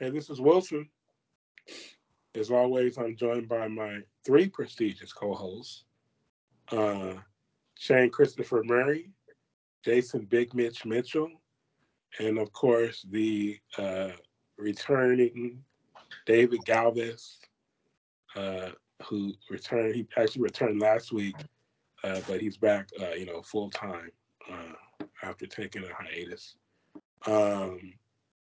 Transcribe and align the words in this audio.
Hey, 0.00 0.10
this 0.10 0.30
is 0.30 0.40
Wilson. 0.40 0.88
As 2.36 2.52
always, 2.52 2.98
I'm 2.98 3.16
joined 3.16 3.48
by 3.48 3.66
my 3.66 3.98
three 4.24 4.48
prestigious 4.48 5.12
co-hosts, 5.12 5.82
uh, 6.70 7.14
Shane 7.76 8.08
Christopher 8.08 8.62
Murray, 8.64 9.10
Jason 9.84 10.24
Big 10.26 10.54
Mitch 10.54 10.84
Mitchell, 10.84 11.28
and 12.20 12.38
of 12.38 12.52
course 12.52 13.04
the 13.10 13.58
uh, 13.76 14.10
returning 14.56 15.64
David 16.26 16.64
Galvez, 16.64 17.38
uh, 18.36 18.68
who 19.02 19.32
returned. 19.50 19.96
He 19.96 20.06
actually 20.16 20.42
returned 20.42 20.80
last 20.80 21.10
week, 21.10 21.34
uh, 22.04 22.20
but 22.28 22.40
he's 22.40 22.56
back, 22.56 22.88
uh, 23.00 23.14
you 23.14 23.26
know, 23.26 23.42
full 23.42 23.68
time 23.68 24.12
uh, 24.48 25.04
after 25.24 25.46
taking 25.46 25.82
a 25.82 25.92
hiatus. 25.92 26.54
Um, 27.26 27.94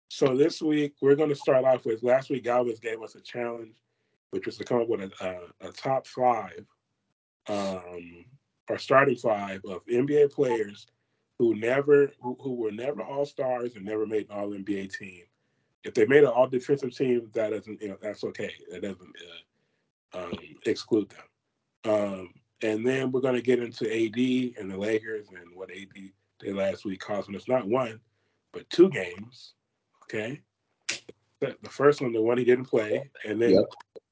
so 0.09 0.35
this 0.35 0.61
week 0.61 0.93
we're 1.01 1.15
going 1.15 1.29
to 1.29 1.35
start 1.35 1.65
off 1.65 1.85
with 1.85 2.03
last 2.03 2.29
week 2.29 2.43
Galvez 2.43 2.79
gave 2.79 3.01
us 3.01 3.15
a 3.15 3.21
challenge, 3.21 3.75
which 4.31 4.45
was 4.45 4.57
to 4.57 4.63
come 4.63 4.81
up 4.81 4.87
with 4.87 5.01
a, 5.01 5.49
a, 5.61 5.69
a 5.69 5.71
top 5.71 6.07
five 6.07 6.65
um, 7.47 8.25
or 8.69 8.77
starting 8.77 9.15
five 9.15 9.61
of 9.65 9.85
NBA 9.85 10.31
players 10.31 10.87
who 11.39 11.55
never 11.55 12.11
who, 12.21 12.37
who 12.41 12.55
were 12.55 12.71
never 12.71 13.01
all 13.01 13.25
stars 13.25 13.75
and 13.75 13.85
never 13.85 14.05
made 14.05 14.29
an 14.29 14.37
all 14.37 14.49
NBA 14.49 14.97
team. 14.97 15.23
If 15.83 15.93
they 15.93 16.05
made 16.05 16.23
an 16.23 16.29
all 16.29 16.47
defensive 16.47 16.95
team, 16.95 17.29
that 17.33 17.51
doesn't 17.51 17.81
you 17.81 17.89
know 17.89 17.97
that's 18.01 18.23
okay. 18.23 18.51
That 18.71 18.81
doesn't 18.81 19.15
uh, 20.13 20.17
um, 20.19 20.33
exclude 20.65 21.09
them. 21.09 21.93
Um, 21.93 22.33
and 22.63 22.85
then 22.85 23.11
we're 23.11 23.21
going 23.21 23.35
to 23.35 23.41
get 23.41 23.59
into 23.59 23.85
AD 23.85 24.59
and 24.59 24.71
the 24.71 24.77
Lakers 24.77 25.27
and 25.29 25.55
what 25.55 25.69
AD 25.69 25.93
did 26.39 26.55
last 26.55 26.85
week, 26.85 26.99
costing 26.99 27.35
us 27.35 27.47
not 27.47 27.67
one 27.67 27.99
but 28.53 28.69
two 28.69 28.89
games. 28.89 29.53
Okay, 30.09 30.41
the, 31.39 31.55
first 31.69 32.01
one, 32.01 32.13
the 32.13 32.21
one 32.21 32.37
he 32.37 32.45
didn't 32.45 32.65
play, 32.65 33.09
and 33.25 33.41
then 33.41 33.51
Yep. 33.51 33.65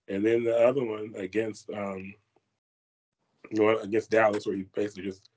and 0.10 0.26
then 0.26 0.44
the 0.44 0.56
other 0.56 0.84
one 0.84 1.14
against 1.16 1.70
um, 1.72 2.14
against 3.82 4.12
Dallas, 4.12 4.46
where 4.46 4.56
he 4.56 4.64
basically 4.74 5.04
just 5.04 5.30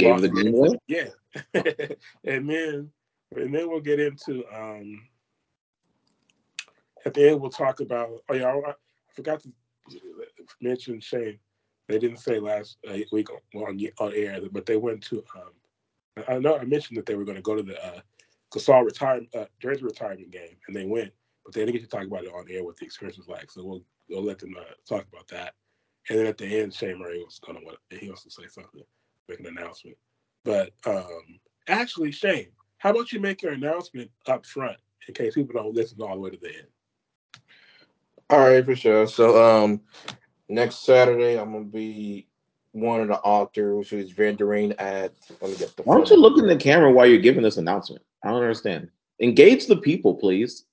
Gave 0.00 0.20
the 0.22 0.28
game 0.28 0.54
away. 0.54 0.78
yeah, 0.88 1.08
and 2.24 2.48
then 2.48 2.90
and 3.36 3.54
then 3.54 3.68
we'll 3.68 3.80
get 3.80 4.00
into 4.00 4.44
um 4.54 5.02
at 7.04 7.14
the 7.14 7.28
end 7.28 7.40
we'll 7.40 7.50
talk 7.50 7.80
about. 7.80 8.10
Oh 8.28 8.34
yeah, 8.34 8.46
I, 8.48 8.70
I 8.70 8.74
forgot 9.14 9.42
to 9.42 9.52
mention 10.60 11.00
Shane. 11.00 11.38
They 11.88 11.98
didn't 11.98 12.18
say 12.18 12.38
last 12.38 12.78
uh, 12.88 12.96
week 13.12 13.28
on 13.30 13.90
on 13.98 14.12
air, 14.14 14.40
but 14.50 14.64
they 14.64 14.76
went 14.76 15.02
to. 15.04 15.24
Um, 15.36 16.24
I 16.28 16.38
know 16.38 16.56
I 16.56 16.64
mentioned 16.64 16.96
that 16.98 17.06
they 17.06 17.14
were 17.14 17.24
going 17.24 17.36
to 17.36 17.42
go 17.42 17.56
to 17.56 17.62
the 17.62 17.84
uh, 17.84 18.00
Gasol 18.52 18.84
retirement 18.84 19.28
uh, 19.34 19.44
Jersey 19.60 19.84
retirement 19.84 20.30
game, 20.30 20.56
and 20.66 20.76
they 20.76 20.84
went, 20.84 21.12
but 21.44 21.54
they 21.54 21.60
didn't 21.60 21.74
get 21.74 21.82
to 21.82 21.88
talk 21.88 22.06
about 22.06 22.24
it 22.24 22.32
on 22.32 22.46
air 22.50 22.64
what 22.64 22.76
the 22.76 22.84
experience 22.84 23.18
was 23.18 23.28
like. 23.28 23.50
So 23.50 23.64
we'll 23.64 23.82
we'll 24.08 24.24
let 24.24 24.38
them 24.38 24.54
uh, 24.58 24.74
talk 24.88 25.06
about 25.12 25.28
that. 25.28 25.54
And 26.08 26.18
then 26.18 26.26
at 26.26 26.38
the 26.38 26.60
end, 26.60 26.74
Shane 26.74 26.98
Murray 26.98 27.22
was 27.22 27.38
going 27.38 27.58
to 27.58 27.64
want 27.64 27.78
he 27.90 28.08
wants 28.08 28.24
to 28.24 28.30
say 28.30 28.48
something, 28.48 28.82
make 29.28 29.40
an 29.40 29.46
announcement. 29.46 29.96
But 30.44 30.72
um, 30.86 31.38
actually, 31.68 32.10
Shane, 32.10 32.48
how 32.78 32.90
about 32.90 33.12
you 33.12 33.20
make 33.20 33.42
your 33.42 33.52
announcement 33.52 34.10
up 34.26 34.46
front 34.46 34.78
in 35.06 35.14
case 35.14 35.34
people 35.34 35.54
don't 35.54 35.74
listen 35.74 36.00
all 36.00 36.14
the 36.14 36.20
way 36.20 36.30
to 36.30 36.38
the 36.40 36.48
end? 36.48 36.66
All 38.30 38.38
right, 38.38 38.64
for 38.64 38.76
sure. 38.76 39.06
So 39.06 39.42
um 39.42 39.80
next 40.48 40.84
Saturday 40.86 41.38
I'm 41.38 41.52
gonna 41.52 41.64
be 41.64 42.28
one 42.72 43.00
of 43.00 43.08
the 43.08 43.18
authors 43.20 43.90
who's 43.90 44.12
vendoring 44.12 44.74
at 44.78 45.12
let 45.40 45.50
me 45.50 45.56
get 45.56 45.76
the 45.76 45.82
Why 45.82 45.96
don't 45.96 46.08
you 46.08 46.16
look 46.16 46.38
in 46.38 46.46
the 46.46 46.56
camera 46.56 46.90
while 46.92 47.06
you're 47.06 47.18
giving 47.18 47.42
this 47.42 47.56
announcement? 47.56 48.02
I 48.22 48.28
don't 48.28 48.42
understand. 48.42 48.88
Engage 49.20 49.66
the 49.66 49.76
people, 49.76 50.14
please. 50.14 50.64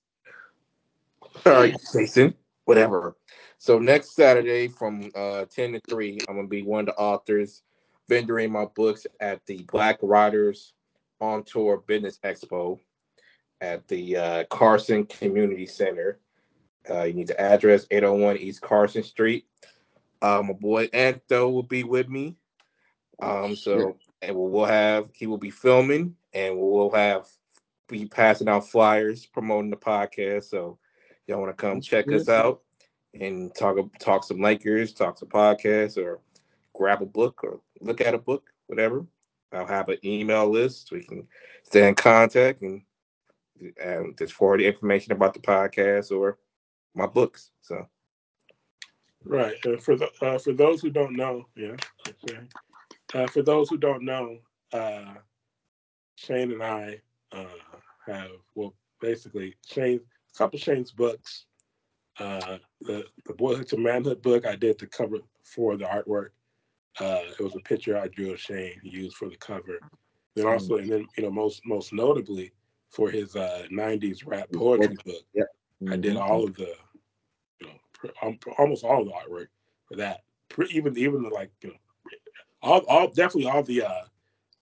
All 1.46 1.54
right, 1.54 1.76
Jason, 1.94 2.34
whatever. 2.66 3.16
So 3.58 3.80
next 3.80 4.16
Saturday 4.16 4.68
from 4.68 5.12
uh 5.16 5.46
10 5.46 5.74
to 5.74 5.82
3, 5.90 6.20
I'm 6.28 6.36
gonna 6.36 6.48
be 6.48 6.64
one 6.64 6.82
of 6.82 6.86
the 6.88 6.96
authors 6.96 7.64
vendoring 8.10 8.52
my 8.52 8.66
books 8.66 9.06
at 9.20 9.46
the 9.46 9.66
Black 9.72 10.00
Writers 10.02 10.74
on 11.20 11.44
Tour 11.44 11.84
Business 11.86 12.20
Expo 12.24 12.80
at 13.62 13.88
the 13.88 14.18
uh, 14.18 14.44
Carson 14.46 15.06
Community 15.06 15.66
Center. 15.66 16.20
Uh, 16.90 17.04
you 17.04 17.14
need 17.14 17.28
the 17.28 17.40
address 17.40 17.86
801 17.92 18.38
East 18.38 18.62
Carson 18.62 19.04
Street. 19.04 19.46
Uh, 20.22 20.42
my 20.46 20.54
boy 20.54 20.90
Anto 20.94 21.50
will 21.50 21.64
be 21.64 21.84
with 21.84 22.08
me. 22.08 22.36
Um, 23.22 23.56
so 23.56 23.98
and 24.22 24.36
we'll 24.36 24.66
have 24.66 25.10
he 25.14 25.28
will 25.28 25.38
be 25.38 25.50
filming 25.50 26.16
and 26.34 26.58
we'll 26.58 26.92
have 26.92 27.28
be 27.88 28.06
passing 28.06 28.50
out 28.50 28.70
flyers 28.70 29.26
promoting 29.26 29.70
the 29.70 29.78
podcast. 29.78 30.46
So 30.46 30.78
y'all 31.28 31.40
want 31.40 31.56
to 31.56 31.62
come 31.62 31.82
check 31.82 32.12
us 32.12 32.30
out 32.30 32.62
and 33.14 33.54
talk 33.56 33.78
talk 34.00 34.24
some 34.24 34.42
Lakers, 34.42 34.94
talk 34.94 35.18
some 35.18 35.30
podcasts, 35.30 35.98
or 35.98 36.20
grab 36.74 37.02
a 37.02 37.06
book 37.06 37.44
or 37.44 37.60
look 37.82 38.02
at 38.02 38.14
a 38.14 38.20
book, 38.20 38.50
whatever. 38.68 39.06
I'll 39.54 39.66
have 39.66 39.90
an 39.90 39.98
email 40.04 40.50
list 40.50 40.92
we 40.92 41.04
can 41.04 41.26
stay 41.64 41.88
in 41.88 41.96
contact 41.96 42.62
and 42.62 42.82
and 43.82 44.18
just 44.18 44.34
forward 44.34 44.60
the 44.60 44.68
information 44.68 45.14
about 45.14 45.34
the 45.34 45.40
podcast 45.40 46.12
or 46.12 46.38
my 46.94 47.08
books. 47.08 47.52
So 47.62 47.88
Right. 49.24 49.56
Uh, 49.66 49.78
for 49.78 49.96
the 49.96 50.10
uh, 50.22 50.38
for 50.38 50.54
those 50.54 50.82
who 50.82 50.90
don't 50.90 51.16
know, 51.16 51.48
yeah. 51.56 51.76
Okay. 52.08 52.40
Uh, 53.14 53.28
for 53.28 53.42
those 53.42 53.70
who 53.70 53.78
don't 53.78 54.04
know, 54.04 54.38
uh, 54.74 55.16
Shane 56.16 56.52
and 56.52 56.64
I 56.64 57.02
uh, 57.32 57.46
have 58.06 58.32
well, 58.56 58.74
basically 59.02 59.56
Shane 59.66 60.00
a 60.34 60.38
couple 60.38 60.58
of 60.58 60.64
Shane's 60.64 60.92
books. 60.92 61.46
Uh, 62.20 62.58
the 62.82 63.06
the 63.26 63.34
Boyhood 63.34 63.68
to 63.70 63.78
Manhood 63.78 64.22
book 64.22 64.46
I 64.46 64.56
did 64.56 64.80
the 64.80 64.88
cover 64.88 65.18
for 65.44 65.78
the 65.78 65.86
artwork. 65.86 66.30
Uh, 67.00 67.22
it 67.38 67.44
was 67.44 67.56
a 67.56 67.60
picture 67.60 67.98
I 67.98 68.08
drew 68.08 68.32
of 68.32 68.40
Shane 68.40 68.80
used 68.82 69.18
for 69.18 69.30
the 69.30 69.38
cover. 69.38 69.80
Then 70.36 70.48
also, 70.48 70.78
and 70.78 70.90
then 70.90 71.08
you 71.18 71.24
know 71.24 71.32
most 71.32 71.62
most 71.66 71.94
notably 71.94 72.54
for 72.90 73.10
his 73.10 73.36
uh, 73.36 73.68
'90s 73.72 74.26
rap 74.26 74.52
poetry 74.52 74.98
book, 75.06 75.24
Yep. 75.34 75.48
I 75.90 75.98
did 75.98 76.16
Mhm. 76.16 76.22
all 76.22 76.44
of 76.44 76.56
the, 76.56 76.76
you 77.60 77.68
know, 77.68 77.74
pr- 77.94 78.08
um, 78.24 78.40
almost 78.58 78.84
all 78.84 79.02
of 79.02 79.08
the 79.08 79.14
artwork 79.14 79.48
for 79.86 79.96
that. 79.96 80.24
Pr- 80.50 80.64
Even 80.64 80.98
even 80.98 81.22
the, 81.22 81.30
like 81.30 81.52
you 81.62 81.70
know, 81.70 81.76
all 82.62 82.80
all 82.88 83.08
definitely 83.10 83.50
all 83.50 83.64
the 83.64 83.84
uh 83.84 84.06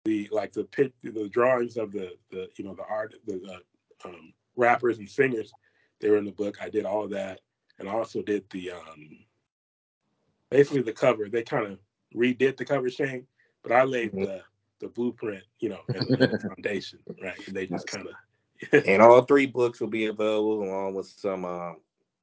the 0.06 0.30
like 0.32 0.54
the 0.54 0.64
pit 0.66 0.94
the 1.04 1.28
drawings 1.30 1.78
of 1.78 1.92
the 1.92 2.12
the 2.32 2.50
you 2.58 2.64
know 2.64 2.76
the 2.76 2.86
art 2.90 3.16
the, 3.26 3.34
the 3.34 4.08
um, 4.10 4.34
rappers 4.56 5.00
and 5.00 5.10
singers 5.10 5.52
they 6.00 6.10
were 6.10 6.18
in 6.18 6.26
the 6.26 6.32
book. 6.32 6.58
I 6.62 6.70
did 6.70 6.86
all 6.86 7.04
of 7.06 7.12
that, 7.12 7.42
and 7.80 7.90
I 7.90 7.94
also 7.94 8.22
did 8.22 8.46
the 8.52 8.72
um 8.72 9.20
basically 10.50 10.82
the 10.82 10.94
cover. 10.94 11.30
They 11.30 11.44
kind 11.44 11.68
of 11.68 11.80
redid 12.16 12.58
the 12.58 12.66
cover, 12.66 12.90
Shane, 12.90 13.28
but 13.64 13.72
I 13.72 13.84
laid 13.84 14.14
Mhm. 14.14 14.26
the 14.26 14.44
the 14.80 14.90
blueprint, 14.90 15.44
you 15.60 15.70
know, 15.70 15.80
and 15.94 16.06
the, 16.06 16.38
foundation, 16.50 17.00
right? 17.22 17.40
And 17.48 17.56
they 17.56 17.66
just 17.66 17.88
kind 17.88 18.08
of 18.08 18.86
and 18.86 19.02
all 19.02 19.22
three 19.26 19.46
books 19.48 19.80
will 19.80 19.88
be 19.88 20.06
available 20.06 20.64
along 20.64 20.96
with 20.96 21.08
some 21.08 21.46
uh, 21.46 21.74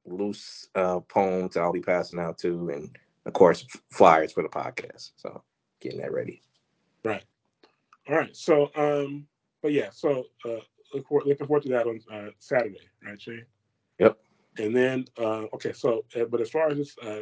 loose 0.05 0.69
uh, 0.75 0.99
poems 1.01 1.57
I'll 1.57 1.73
be 1.73 1.81
passing 1.81 2.19
out 2.19 2.37
too, 2.37 2.69
and 2.69 2.95
of 3.25 3.33
course 3.33 3.65
flyers 3.91 4.31
for 4.31 4.43
the 4.43 4.49
podcast. 4.49 5.11
So 5.17 5.43
getting 5.81 5.99
that 6.01 6.13
ready. 6.13 6.41
Right. 7.03 7.23
All 8.09 8.15
right. 8.15 8.35
So, 8.35 8.69
um, 8.75 9.27
but 9.61 9.71
yeah. 9.71 9.89
So, 9.91 10.25
uh, 10.45 10.59
look 10.93 11.07
for, 11.07 11.21
looking 11.25 11.47
forward 11.47 11.63
to 11.63 11.69
that 11.69 11.87
on 11.87 11.99
uh, 12.11 12.29
Saturday, 12.39 12.89
right, 13.03 13.21
Shane? 13.21 13.45
Yep. 13.99 14.17
And 14.57 14.75
then, 14.75 15.05
uh, 15.17 15.45
okay. 15.53 15.73
So, 15.73 16.05
uh, 16.15 16.25
but 16.25 16.41
as 16.41 16.49
far 16.49 16.69
as 16.69 16.77
this 16.77 16.95
uh, 17.01 17.21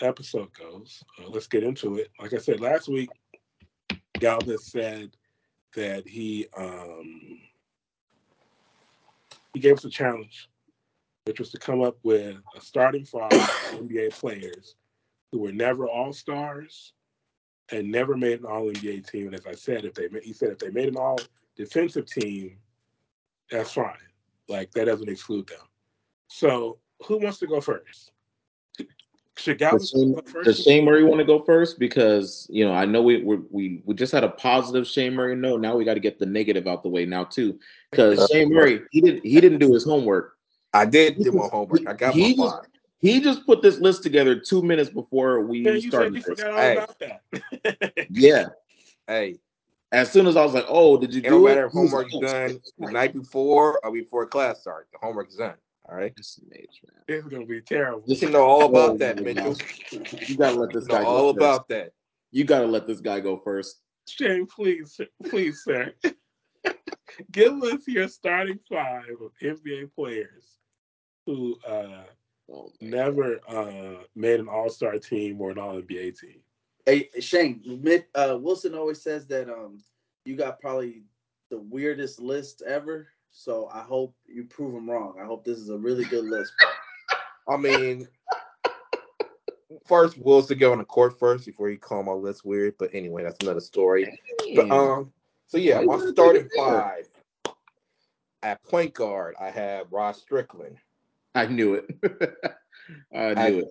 episode 0.00 0.52
goes, 0.52 1.02
uh, 1.18 1.28
let's 1.28 1.46
get 1.46 1.64
into 1.64 1.96
it. 1.96 2.10
Like 2.20 2.34
I 2.34 2.38
said 2.38 2.60
last 2.60 2.88
week, 2.88 3.10
Galvez 4.18 4.66
said 4.66 5.10
that 5.74 6.06
he 6.06 6.46
um, 6.56 7.38
he 9.54 9.60
gave 9.60 9.78
us 9.78 9.84
a 9.84 9.90
challenge, 9.90 10.48
which 11.24 11.38
was 11.38 11.50
to 11.52 11.58
come 11.58 11.82
up 11.82 11.96
with 12.02 12.36
a 12.56 12.60
starting 12.60 13.04
five 13.04 13.30
NBA 13.30 14.10
players 14.12 14.76
who 15.32 15.38
were 15.38 15.52
never 15.52 15.88
All 15.88 16.12
Stars 16.12 16.92
and 17.72 17.90
never 17.90 18.16
made 18.16 18.40
an 18.40 18.46
All 18.46 18.64
NBA 18.70 19.10
team. 19.10 19.26
And 19.26 19.34
as 19.34 19.46
I 19.46 19.52
said, 19.54 19.84
if 19.84 19.94
they 19.94 20.08
ma- 20.08 20.18
he 20.22 20.32
said 20.32 20.50
if 20.50 20.58
they 20.58 20.70
made 20.70 20.88
an 20.88 20.96
All 20.96 21.18
Defensive 21.56 22.06
team, 22.06 22.56
that's 23.50 23.72
fine. 23.72 23.94
Like 24.48 24.70
that 24.72 24.86
doesn't 24.86 25.08
exclude 25.08 25.46
them. 25.48 25.58
So 26.28 26.78
who 27.06 27.18
wants 27.18 27.38
to 27.38 27.46
go 27.46 27.60
first? 27.60 28.12
Should 29.36 29.58
Galvin 29.58 29.78
Does 29.78 29.90
Shane, 29.90 30.14
go 30.14 30.20
does 30.20 30.32
first? 30.32 30.64
Shane 30.64 30.84
Murray 30.84 31.02
want 31.02 31.18
to 31.20 31.24
go 31.24 31.38
first? 31.42 31.78
Because 31.78 32.46
you 32.50 32.64
know, 32.64 32.72
I 32.74 32.84
know 32.84 33.00
we 33.02 33.22
we 33.22 33.36
we, 33.50 33.82
we 33.86 33.94
just 33.94 34.12
had 34.12 34.22
a 34.24 34.28
positive 34.28 34.86
Shane 34.86 35.14
Murray 35.14 35.34
note. 35.34 35.60
Now 35.60 35.76
we 35.76 35.84
got 35.84 35.94
to 35.94 36.00
get 36.00 36.18
the 36.18 36.26
negative 36.26 36.66
out 36.66 36.82
the 36.82 36.88
way 36.90 37.06
now 37.06 37.24
too. 37.24 37.58
Because 37.90 38.28
Shane 38.30 38.52
Murray, 38.52 38.82
he 38.90 39.00
didn't 39.00 39.24
he 39.24 39.40
didn't 39.40 39.58
do 39.58 39.72
his 39.72 39.84
homework. 39.84 40.36
I 40.74 40.84
did 40.84 41.16
do 41.22 41.32
my 41.32 41.46
homework. 41.46 41.86
I 41.88 41.94
got 41.94 42.12
He 42.14 42.34
my 42.34 42.44
just- 42.44 42.56
five. 42.56 42.66
He 43.00 43.20
just 43.20 43.46
put 43.46 43.62
this 43.62 43.78
list 43.80 44.02
together 44.02 44.38
two 44.38 44.62
minutes 44.62 44.90
before 44.90 45.40
we 45.40 45.62
Man, 45.62 45.74
you 45.76 45.80
said 45.82 45.90
started. 45.90 46.14
you 46.16 46.22
this. 46.22 46.38
forgot 46.38 46.50
all 46.52 46.58
Hey. 46.58 46.72
about 46.76 46.98
that. 46.98 48.06
Yeah, 48.10 48.48
Hey, 49.06 49.38
As 49.92 50.12
soon 50.12 50.26
as 50.26 50.36
I 50.36 50.44
was 50.44 50.54
like, 50.54 50.66
"Oh, 50.68 50.96
did 50.98 51.12
you 51.14 51.20
It 51.20 51.30
don't 51.30 51.40
do 51.40 51.48
matter 51.48 51.66
if 51.66 51.72
homework's 51.72 52.12
like, 52.12 52.22
"Oh, 52.22 52.48
done 52.48 52.60
the 52.78 52.90
night 52.92 53.12
before 53.14 53.80
or 53.84 53.90
before 53.90 54.26
class 54.26 54.60
starts. 54.60 54.88
The 54.92 54.98
homework's 54.98 55.36
done. 55.36 55.54
All 55.88 55.96
right. 55.96 56.14
SMH, 56.14 56.52
man. 56.52 57.02
It's 57.08 57.26
gonna 57.26 57.46
be 57.46 57.60
terrible. 57.62 58.04
You 58.06 58.14
should 58.14 58.32
know 58.32 58.44
all 58.44 58.66
about 58.66 58.98
that, 58.98 59.16
Mitchell. 59.20 59.56
You 59.90 60.36
gotta 60.36 60.56
let 60.60 60.72
You 60.72 60.80
this 60.80 60.86
know 60.88 60.94
guy 60.94 61.02
go 61.02 61.08
all 61.08 61.32
first. 61.32 61.36
about 61.38 61.68
that. 61.68 61.92
You 62.30 62.44
gotta 62.44 62.66
let 62.66 62.86
this 62.86 63.00
guy 63.00 63.18
go 63.20 63.38
first. 63.38 63.80
Shane, 64.08 64.46
please, 64.46 64.92
sir- 64.92 65.08
please, 65.28 65.62
sir, 65.64 65.92
give 67.32 67.60
us 67.64 67.86
your 67.88 68.08
starting 68.08 68.58
five 68.68 69.08
of 69.20 69.32
NBA 69.42 69.92
players 69.94 70.58
who 71.26 71.56
uh, 71.66 72.04
Oh, 72.52 72.72
never 72.80 73.40
uh, 73.48 74.02
made 74.14 74.40
an 74.40 74.48
All 74.48 74.68
Star 74.70 74.98
team 74.98 75.40
or 75.40 75.50
an 75.50 75.58
All 75.58 75.80
NBA 75.80 76.18
team. 76.18 76.40
Hey 76.86 77.10
Shane, 77.20 77.62
Mid, 77.82 78.06
uh, 78.14 78.38
Wilson 78.40 78.74
always 78.74 79.02
says 79.02 79.26
that 79.26 79.48
um 79.48 79.78
you 80.24 80.36
got 80.36 80.60
probably 80.60 81.02
the 81.50 81.58
weirdest 81.58 82.20
list 82.20 82.62
ever. 82.66 83.08
So 83.30 83.68
I 83.72 83.80
hope 83.82 84.14
you 84.26 84.44
prove 84.44 84.74
him 84.74 84.90
wrong. 84.90 85.16
I 85.20 85.24
hope 85.24 85.44
this 85.44 85.58
is 85.58 85.68
a 85.68 85.78
really 85.78 86.04
good 86.04 86.24
list. 86.24 86.52
I 87.48 87.56
mean, 87.56 88.08
first 89.86 90.18
Wilson 90.18 90.58
get 90.58 90.72
on 90.72 90.78
the 90.78 90.84
court 90.84 91.18
first 91.18 91.46
before 91.46 91.70
you 91.70 91.78
call 91.78 92.02
my 92.02 92.12
list 92.12 92.44
weird. 92.44 92.74
But 92.78 92.90
anyway, 92.92 93.22
that's 93.22 93.42
another 93.42 93.60
story. 93.60 94.18
But, 94.56 94.70
um, 94.70 95.12
so 95.46 95.58
yeah, 95.58 95.76
Why 95.76 95.82
you 95.82 95.88
my 95.88 96.10
starting 96.10 96.42
take 96.42 96.52
it 96.52 96.56
there? 96.56 96.80
five 96.80 97.08
at 98.42 98.62
point 98.64 98.94
guard, 98.94 99.34
I 99.40 99.50
have 99.50 99.92
Rod 99.92 100.16
Strickland. 100.16 100.76
I 101.34 101.46
knew 101.46 101.74
it. 101.74 101.90
I 103.14 103.30
I- 103.30 103.50
knew 103.50 103.58
it. 103.60 103.68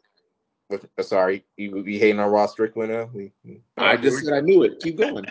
Uh, 0.72 1.02
sorry, 1.02 1.44
you 1.58 1.72
would 1.72 1.86
be 1.86 1.98
hating 1.98 2.20
on 2.20 2.30
Rod 2.30 2.46
Strickland 2.46 2.92
now. 2.92 3.10
We, 3.12 3.32
I 3.76 3.98
just 3.98 4.24
said 4.24 4.34
I 4.34 4.42
knew 4.42 4.62
it. 4.62 4.80
Keep 4.80 4.98
going. 4.98 5.26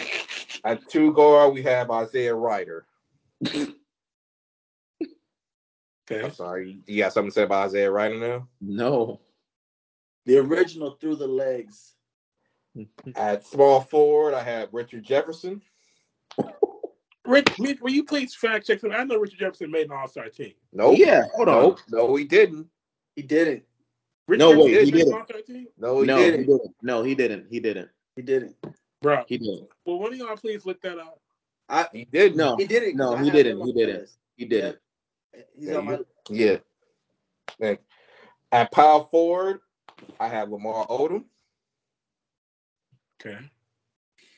at 0.64 0.86
two 0.90 1.14
guard, 1.14 1.54
we 1.54 1.62
have 1.62 1.90
Isaiah 1.90 2.34
Rider. 2.34 2.86
Okay. 3.46 3.72
I'm 6.10 6.32
sorry, 6.32 6.78
you 6.86 7.02
got 7.02 7.14
something 7.14 7.30
to 7.30 7.34
say 7.34 7.42
about 7.44 7.68
Isaiah 7.68 7.90
Rider 7.90 8.18
now? 8.18 8.48
No. 8.60 9.20
The 10.26 10.36
original 10.38 10.90
through 10.90 11.16
the 11.16 11.26
legs. 11.26 11.94
At 13.14 13.46
small 13.46 13.80
forward, 13.80 14.34
I 14.34 14.42
have 14.42 14.74
Richard 14.74 15.04
Jefferson. 15.04 15.62
Rich, 17.26 17.58
Mitch, 17.58 17.80
will 17.80 17.90
you 17.90 18.04
please 18.04 18.34
fact 18.34 18.66
check 18.66 18.80
something? 18.80 18.98
I 18.98 19.04
know 19.04 19.18
Richard 19.18 19.38
Jefferson 19.38 19.70
made 19.70 19.86
an 19.86 19.92
All 19.92 20.08
Star 20.08 20.28
team. 20.28 20.52
Nope. 20.72 20.96
Yeah, 20.98 21.22
hold 21.34 21.48
on. 21.48 21.62
Nope. 21.62 21.80
No, 21.90 22.16
he 22.16 22.24
didn't. 22.24 22.68
He 23.14 23.22
didn't. 23.22 23.64
Richard 24.28 24.38
No, 24.40 24.50
Jefferson 24.50 24.72
wait, 24.72 24.84
he 24.84 24.90
didn't. 24.90 25.14
All 25.14 25.24
Star 25.24 25.40
team, 25.42 25.66
No, 25.78 26.00
he 26.00 26.06
no, 26.06 26.16
didn't. 26.18 26.46
didn't. 26.46 26.74
No, 26.82 27.02
he 27.02 27.14
didn't. 27.14 27.46
He 27.50 27.60
didn't. 27.60 27.88
He 28.14 28.22
didn't. 28.22 28.56
bro. 29.02 29.24
He 29.26 29.38
didn't. 29.38 29.68
Well, 29.84 29.98
one 29.98 30.12
of 30.12 30.18
y'all 30.18 30.36
please 30.36 30.64
look 30.66 30.80
that 30.82 30.98
up. 30.98 31.20
I 31.68 31.88
He 31.92 32.04
didn't. 32.04 32.36
No, 32.36 32.56
he 32.56 32.64
didn't. 32.66 32.96
'cause 32.96 33.16
no, 33.18 33.24
he 33.24 33.30
didn't. 33.30 33.60
him 33.60 33.66
He 33.66 33.70
on 33.72 33.76
my 33.76 33.80
didn't. 33.86 34.10
He 34.36 34.44
didn't. 34.44 34.78
He's 35.58 35.68
Yeah, 35.68 35.76
on 35.76 35.84
my 35.84 35.92
you- 35.92 36.06
Yeah. 36.30 36.56
And 37.60 37.78
at 38.52 38.70
power 38.72 39.06
forward, 39.10 39.60
I 40.20 40.28
have 40.28 40.50
Lamar 40.50 40.86
Odom. 40.86 41.24
Okay. 43.20 43.38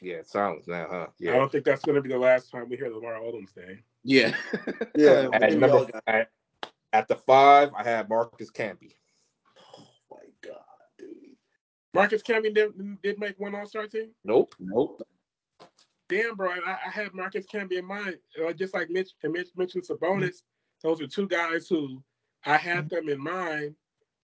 Yeah, 0.00 0.22
silence 0.24 0.66
now, 0.68 0.86
huh? 0.90 1.06
Yeah. 1.18 1.32
I 1.32 1.36
don't 1.36 1.50
think 1.50 1.64
that's 1.64 1.84
going 1.84 1.96
to 1.96 2.02
be 2.02 2.08
the 2.08 2.18
last 2.18 2.50
time 2.50 2.68
we 2.68 2.76
hear 2.76 2.88
Lamar 2.88 3.14
Odom's 3.14 3.52
name. 3.56 3.82
Yeah. 4.04 4.34
Yeah. 4.94 5.28
At 5.32 5.52
number 5.54 5.86
at, 6.06 6.30
at 6.92 7.08
the 7.08 7.16
five, 7.16 7.70
I 7.76 7.82
have 7.82 8.08
Marcus 8.08 8.50
Camby. 8.50 8.94
oh 9.76 9.86
my 10.10 10.16
god, 10.42 10.62
dude. 10.98 11.36
Marcus 11.94 12.22
Camby 12.22 12.54
did, 12.54 12.72
did 13.02 13.18
make 13.18 13.38
one 13.38 13.54
All 13.54 13.66
Star 13.66 13.86
team. 13.86 14.10
Nope. 14.24 14.54
nope. 14.58 15.02
Damn, 16.08 16.36
bro, 16.36 16.50
I, 16.50 16.78
I 16.86 16.90
had 16.90 17.12
Marcus 17.12 17.44
Camby 17.52 17.72
in 17.72 17.84
mind. 17.84 18.16
Uh, 18.42 18.52
just 18.52 18.72
like 18.72 18.88
Mitch 18.88 19.10
and 19.22 19.32
Mitch 19.32 19.48
mentioned 19.56 19.84
Sabonis. 19.86 20.42
Those 20.82 21.02
are 21.02 21.06
two 21.06 21.28
guys 21.28 21.68
who 21.68 22.02
I 22.46 22.56
had 22.56 22.88
them 22.88 23.08
in 23.08 23.20
mind, 23.20 23.74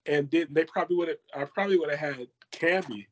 and 0.04 0.28
did 0.28 0.54
they 0.54 0.64
probably 0.64 0.96
would 0.96 1.08
have? 1.08 1.18
I 1.34 1.44
probably 1.44 1.78
would 1.78 1.90
have 1.90 1.98
had 1.98 2.26
Camby, 2.52 3.06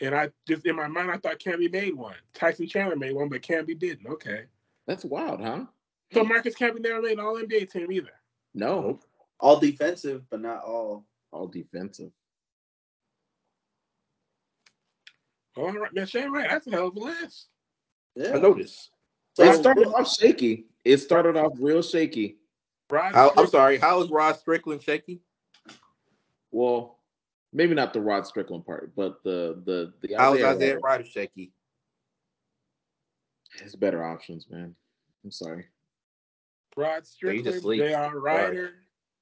and 0.00 0.14
I 0.14 0.30
just 0.46 0.66
in 0.66 0.76
my 0.76 0.88
mind 0.88 1.10
I 1.10 1.16
thought 1.18 1.38
Camby 1.38 1.70
made 1.72 1.94
one. 1.94 2.14
Tyson 2.34 2.66
Chandler 2.66 2.96
made 2.96 3.14
one, 3.14 3.28
but 3.28 3.42
Camby 3.42 3.78
didn't. 3.78 4.06
Okay, 4.06 4.44
That's 4.86 5.04
wild, 5.04 5.40
huh? 5.40 5.64
so 6.12 6.24
Marcus 6.24 6.54
Camby 6.54 6.80
never 6.80 7.02
made 7.02 7.18
an 7.18 7.20
All 7.20 7.36
NBA 7.40 7.70
team 7.70 7.90
either. 7.90 8.10
No. 8.54 9.00
All 9.40 9.58
defensive, 9.60 10.22
but 10.30 10.40
not 10.40 10.62
all. 10.64 11.04
All 11.30 11.46
defensive. 11.46 12.10
All 15.56 15.72
right, 15.72 15.92
man, 15.94 16.06
Shane, 16.06 16.30
right? 16.30 16.48
That's 16.48 16.66
a 16.66 16.70
hell 16.70 16.88
of 16.88 16.96
a 16.96 17.00
list. 17.00 17.46
Yeah. 18.14 18.34
I 18.36 18.38
noticed. 18.38 18.90
So, 19.34 19.42
It 19.44 19.56
started 19.56 19.86
off 19.88 20.10
shaky. 20.10 20.66
It 20.84 20.98
started 20.98 21.36
off 21.36 21.52
real 21.58 21.82
shaky. 21.82 22.38
Rod 22.90 23.14
How, 23.14 23.22
I'm 23.24 23.28
Strickland- 23.30 23.50
sorry. 23.50 23.76
How 23.78 24.00
is 24.02 24.10
Rod 24.10 24.38
Strickland 24.38 24.82
shaky? 24.82 25.20
Well, 26.50 26.95
maybe 27.56 27.74
not 27.74 27.92
the 27.94 28.00
Rod 28.00 28.26
Strickland 28.26 28.66
part, 28.66 28.94
but 28.94 29.24
the 29.24 29.62
the 29.64 29.92
the 30.06 30.14
How 30.14 30.34
is 30.34 30.44
Isaiah 30.44 30.50
Isaiah 30.50 30.74
Rider. 30.74 30.80
Rider 30.82 31.04
shaky? 31.04 31.52
It's 33.64 33.74
better 33.74 34.04
options, 34.04 34.46
man. 34.50 34.76
I'm 35.24 35.30
sorry. 35.30 35.64
Rod 36.76 37.00
he 37.00 37.06
Strickland, 37.06 37.44
just 37.44 37.62
sleeps. 37.62 37.84
J.R. 37.84 38.18
Rider. 38.18 38.74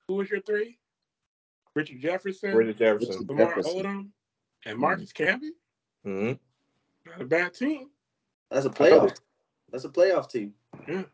Who 0.09 0.15
was 0.15 0.29
your 0.29 0.41
three? 0.41 0.79
Richard 1.75 2.01
Jefferson, 2.01 2.55
Richard 2.55 2.79
Jefferson. 2.79 3.25
Lamar 3.29 3.55
Jefferson. 3.57 3.85
Odom, 3.85 4.09
and 4.67 4.79
Marcus 4.79 5.13
Camby. 5.13 5.51
hmm 6.05 6.33
Not 7.07 7.21
a 7.21 7.25
bad 7.25 7.55
team. 7.55 7.91
that's 8.51 8.67
a 8.67 8.71
playoff. 8.71 9.17
That's 9.71 9.85
a 9.85 9.89
playoff 9.89 10.29
team. 10.29 10.53
Yeah. 10.89 11.05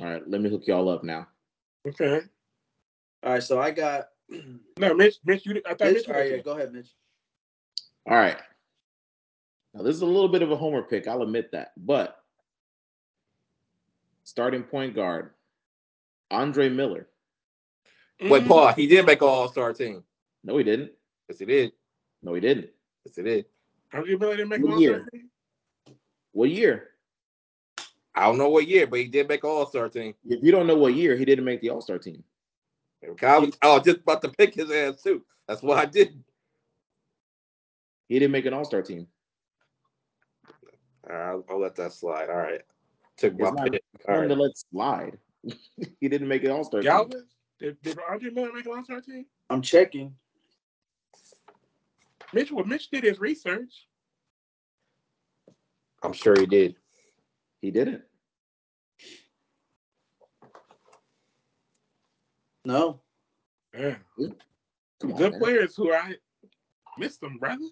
All 0.00 0.06
right, 0.06 0.28
let 0.28 0.40
me 0.40 0.50
hook 0.50 0.66
y'all 0.66 0.88
up 0.88 1.02
now. 1.02 1.26
Okay. 1.86 2.20
All 3.22 3.32
right, 3.32 3.42
so 3.42 3.60
I 3.60 3.70
got 3.70 4.08
No, 4.78 4.94
Mitch, 4.94 5.16
Mitch, 5.26 5.44
you. 5.44 5.54
Did. 5.54 5.66
I 5.66 5.74
thought 5.74 5.88
Mitch. 5.92 5.94
Mitch. 5.96 6.08
All 6.08 6.14
was 6.14 6.20
right, 6.22 6.30
yeah, 6.30 6.42
go 6.42 6.52
ahead, 6.52 6.72
Mitch. 6.72 6.88
All 8.08 8.16
right. 8.16 8.38
Now 9.74 9.82
this 9.82 9.94
is 9.94 10.02
a 10.02 10.06
little 10.06 10.28
bit 10.28 10.42
of 10.42 10.50
a 10.50 10.56
homer 10.56 10.82
pick, 10.82 11.06
I'll 11.06 11.22
admit 11.22 11.52
that. 11.52 11.72
But 11.76 12.16
starting 14.24 14.62
point 14.62 14.94
guard, 14.94 15.30
Andre 16.30 16.68
Miller. 16.70 17.06
Wait, 18.22 18.44
Mm, 18.44 18.48
Paul, 18.48 18.72
he 18.72 18.86
did 18.86 19.04
make 19.06 19.20
an 19.22 19.28
All 19.28 19.48
Star 19.48 19.72
team. 19.74 20.02
No, 20.44 20.56
he 20.56 20.64
didn't. 20.64 20.92
Yes, 21.28 21.38
he 21.38 21.44
did. 21.44 21.72
No, 22.22 22.34
he 22.34 22.40
didn't. 22.40 22.70
Yes, 23.04 23.16
he 23.16 23.22
did. 23.22 23.44
Andre 23.92 24.16
Miller 24.16 24.36
didn't 24.36 24.48
make 24.48 24.60
What 24.62 24.68
an 24.68 24.72
All-Star 24.74 24.92
year? 24.92 25.08
team? 25.12 25.28
What 26.32 26.50
year? 26.50 26.88
I 28.14 28.24
don't 28.26 28.38
know 28.38 28.48
what 28.50 28.66
year, 28.66 28.86
but 28.86 28.98
he 29.00 29.06
did 29.06 29.28
make 29.28 29.44
an 29.44 29.50
All 29.50 29.66
Star 29.66 29.88
team. 29.88 30.14
If 30.28 30.42
you 30.42 30.50
don't 30.52 30.66
know 30.66 30.76
what 30.76 30.94
year, 30.94 31.16
he 31.16 31.24
didn't 31.24 31.44
make 31.44 31.60
the 31.60 31.70
All 31.70 31.80
Star 31.80 31.98
team. 31.98 32.22
I 33.22 33.38
was, 33.38 33.56
I 33.62 33.68
was 33.68 33.84
just 33.84 34.00
about 34.00 34.22
to 34.22 34.28
pick 34.28 34.54
his 34.54 34.70
ass 34.70 35.02
too. 35.02 35.24
That's 35.48 35.62
what 35.62 35.78
I 35.78 35.86
did. 35.86 36.22
He 38.08 38.18
didn't 38.18 38.32
make 38.32 38.46
an 38.46 38.54
All 38.54 38.64
Star 38.64 38.82
team. 38.82 39.06
All 41.08 41.16
right, 41.16 41.28
I'll, 41.30 41.44
I'll 41.48 41.60
let 41.60 41.76
that 41.76 41.92
slide. 41.92 42.28
All 42.28 42.36
right. 42.36 42.60
Took 43.16 43.38
my 43.38 43.50
not- 43.50 43.72
pick. 43.72 43.82
All 44.08 44.14
Time 44.14 44.20
right. 44.22 44.28
to 44.28 44.34
let 44.34 44.52
slide. 44.56 45.18
he 46.00 46.08
didn't 46.08 46.28
make 46.28 46.44
an 46.44 46.50
All 46.50 46.64
Star 46.64 46.82
team. 46.82 47.10
Did, 47.60 47.80
did 47.82 47.98
Andre 48.10 48.30
Miller 48.30 48.52
make 48.52 48.64
an 48.64 48.72
All-Star 48.72 49.02
team? 49.02 49.26
I'm 49.50 49.60
checking. 49.60 50.14
Mitch, 52.32 52.50
well, 52.50 52.64
Mitch 52.64 52.88
did 52.90 53.04
his 53.04 53.20
research. 53.20 53.86
I'm 56.02 56.14
sure 56.14 56.34
he 56.38 56.46
did. 56.46 56.76
He 57.60 57.70
didn't. 57.70 58.02
No. 62.64 63.00
Yeah. 63.74 63.96
Come 65.00 65.12
on, 65.12 65.18
Good 65.18 65.32
man. 65.32 65.40
players 65.40 65.76
who 65.76 65.92
I 65.92 66.14
missed 66.98 67.20
them, 67.20 67.38
brother. 67.38 67.64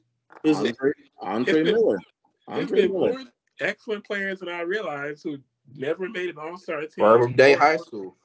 Is? 0.44 0.56
Andre, 0.56 0.92
Andre 1.20 1.60
It's 1.60 1.70
been- 1.70 1.74
Miller. 1.74 1.98
There's 2.46 2.60
Andre 2.62 2.82
been 2.82 2.92
Miller. 2.92 3.12
more 3.12 3.24
excellent 3.60 4.04
players 4.06 4.40
than 4.40 4.48
I 4.48 4.60
realized 4.62 5.22
who 5.24 5.38
never 5.74 6.08
made 6.08 6.30
an 6.30 6.38
All-Star 6.38 6.80
team. 6.82 7.04
Verbum 7.04 7.34
Dei 7.34 7.52
High 7.54 7.76
School. 7.76 8.16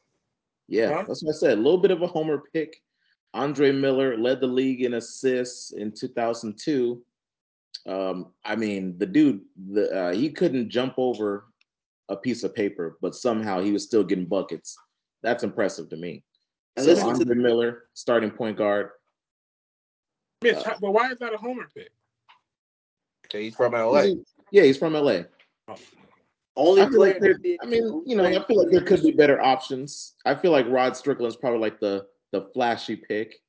Yeah, 0.67 0.93
Huh? 0.93 1.03
that's 1.07 1.23
what 1.23 1.35
I 1.35 1.37
said. 1.37 1.57
A 1.57 1.61
little 1.61 1.77
bit 1.79 1.91
of 1.91 2.01
a 2.01 2.07
homer 2.07 2.41
pick. 2.53 2.81
Andre 3.33 3.71
Miller 3.71 4.17
led 4.17 4.39
the 4.39 4.47
league 4.47 4.81
in 4.83 4.93
assists 4.93 5.71
in 5.73 5.91
2002. 5.91 7.03
Um, 7.85 8.31
I 8.45 8.55
mean, 8.55 8.97
the 8.97 9.05
dude, 9.07 9.41
the 9.71 9.91
uh, 9.93 10.13
he 10.13 10.29
couldn't 10.31 10.69
jump 10.69 10.93
over 10.97 11.47
a 12.09 12.15
piece 12.15 12.43
of 12.43 12.53
paper, 12.55 12.97
but 13.01 13.15
somehow 13.15 13.59
he 13.59 13.71
was 13.71 13.83
still 13.83 14.03
getting 14.03 14.25
buckets. 14.25 14.77
That's 15.23 15.43
impressive 15.43 15.89
to 15.89 15.97
me. 15.97 16.23
And 16.75 16.85
So 16.85 16.91
listen 16.91 17.05
to 17.07 17.11
Andre 17.13 17.25
the, 17.25 17.35
Miller, 17.35 17.83
starting 17.93 18.31
point 18.31 18.57
guard. 18.57 18.89
Mitch, 20.41 20.55
Uh, 20.55 20.75
but 20.81 20.91
why 20.91 21.11
is 21.11 21.17
that 21.19 21.33
a 21.33 21.37
homer 21.37 21.69
pick? 21.73 21.91
Okay, 23.27 23.43
he's 23.43 23.55
from 23.55 23.73
LA. 23.73 24.15
Yeah, 24.51 24.63
he's 24.63 24.77
from 24.77 24.93
LA. 24.93 25.23
only 26.55 26.81
I 26.81 26.87
player. 26.89 27.13
like 27.13 27.19
there- 27.19 27.57
I 27.61 27.65
mean, 27.65 28.03
you 28.05 28.15
know, 28.15 28.25
I 28.25 28.43
feel 28.45 28.57
like 28.57 28.71
there 28.71 28.83
could 28.83 29.01
be 29.01 29.11
better 29.11 29.41
options. 29.41 30.15
I 30.25 30.35
feel 30.35 30.51
like 30.51 30.67
Rod 30.67 30.95
Strickland's 30.97 31.35
probably 31.37 31.59
like 31.59 31.79
the 31.79 32.07
the 32.31 32.49
flashy 32.53 32.95
pick, 32.95 33.39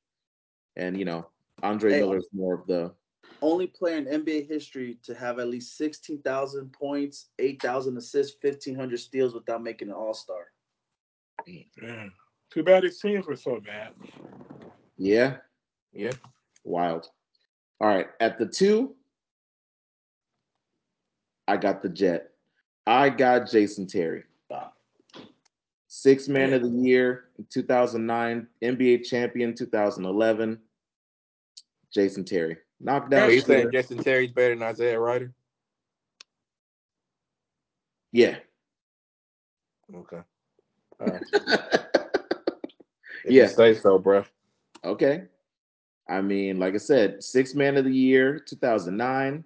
and 0.75 0.97
you 0.97 1.05
know, 1.05 1.29
Andre 1.63 1.93
Hey, 1.93 1.99
Miller's 2.01 2.27
more 2.31 2.53
of 2.53 2.67
the 2.67 2.93
only 3.41 3.67
player 3.67 3.97
in 3.97 4.05
NBA 4.05 4.47
history 4.47 4.97
to 5.03 5.13
have 5.15 5.39
at 5.39 5.47
least 5.47 5.77
16,000 5.77 6.71
points, 6.71 7.29
8,000 7.39 7.97
assists, 7.97 8.37
1,500 8.41 8.99
steals 8.99 9.33
without 9.33 9.61
making 9.63 9.89
an 9.89 9.95
All 9.95 10.13
Star. 10.13 10.51
Yeah. 12.55 12.61
Too 12.61 12.63
bad 12.63 12.83
his 12.83 12.99
teams 12.99 13.27
were 13.27 13.35
so 13.35 13.59
bad. 13.59 13.91
Yeah, 14.97 15.37
Yeah. 15.93 16.11
wild. 16.63 17.09
All 17.81 17.87
right, 17.87 18.07
at 18.21 18.39
the 18.39 18.45
two, 18.45 18.95
I 21.47 21.57
got 21.57 21.81
the 21.81 21.89
Jet. 21.89 22.31
I 22.87 23.09
got 23.09 23.49
Jason 23.49 23.87
Terry. 23.87 24.23
Six 25.87 26.27
man 26.27 26.53
of 26.53 26.61
the 26.61 26.69
year 26.69 27.29
in 27.39 27.45
2009, 27.49 28.47
NBA 28.61 29.05
champion 29.05 29.55
2011. 29.55 30.59
Jason 31.93 32.25
Terry. 32.25 32.57
Knocked 32.81 33.07
Are 33.07 33.09
down. 33.09 33.29
Oh, 33.29 33.31
you 33.31 33.39
saying. 33.39 33.71
Jason 33.71 33.97
Terry's 33.99 34.31
better 34.31 34.53
than 34.55 34.63
Isaiah 34.63 34.99
Rider? 34.99 35.33
Yeah. 38.11 38.37
Okay. 39.93 40.19
All 40.99 41.07
right. 41.07 41.81
If 43.25 43.31
Yeah. 43.31 43.47
Say 43.47 43.73
so, 43.73 43.97
bro. 43.97 44.23
Okay. 44.83 45.23
I 46.07 46.21
mean, 46.21 46.59
like 46.59 46.75
I 46.75 46.77
said, 46.77 47.23
six 47.23 47.55
man 47.55 47.77
of 47.77 47.85
the 47.85 47.91
year, 47.91 48.37
2009, 48.37 49.43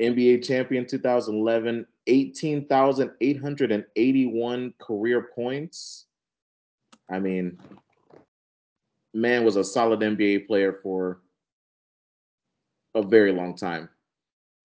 NBA 0.00 0.42
champion 0.42 0.86
2011, 0.86 1.86
18,881 2.06 4.74
career 4.80 5.28
points. 5.34 6.06
I 7.10 7.18
mean, 7.18 7.58
man 9.12 9.44
was 9.44 9.56
a 9.56 9.64
solid 9.64 10.00
NBA 10.00 10.46
player 10.46 10.78
for 10.82 11.20
a 12.94 13.02
very 13.02 13.32
long 13.32 13.54
time. 13.54 13.90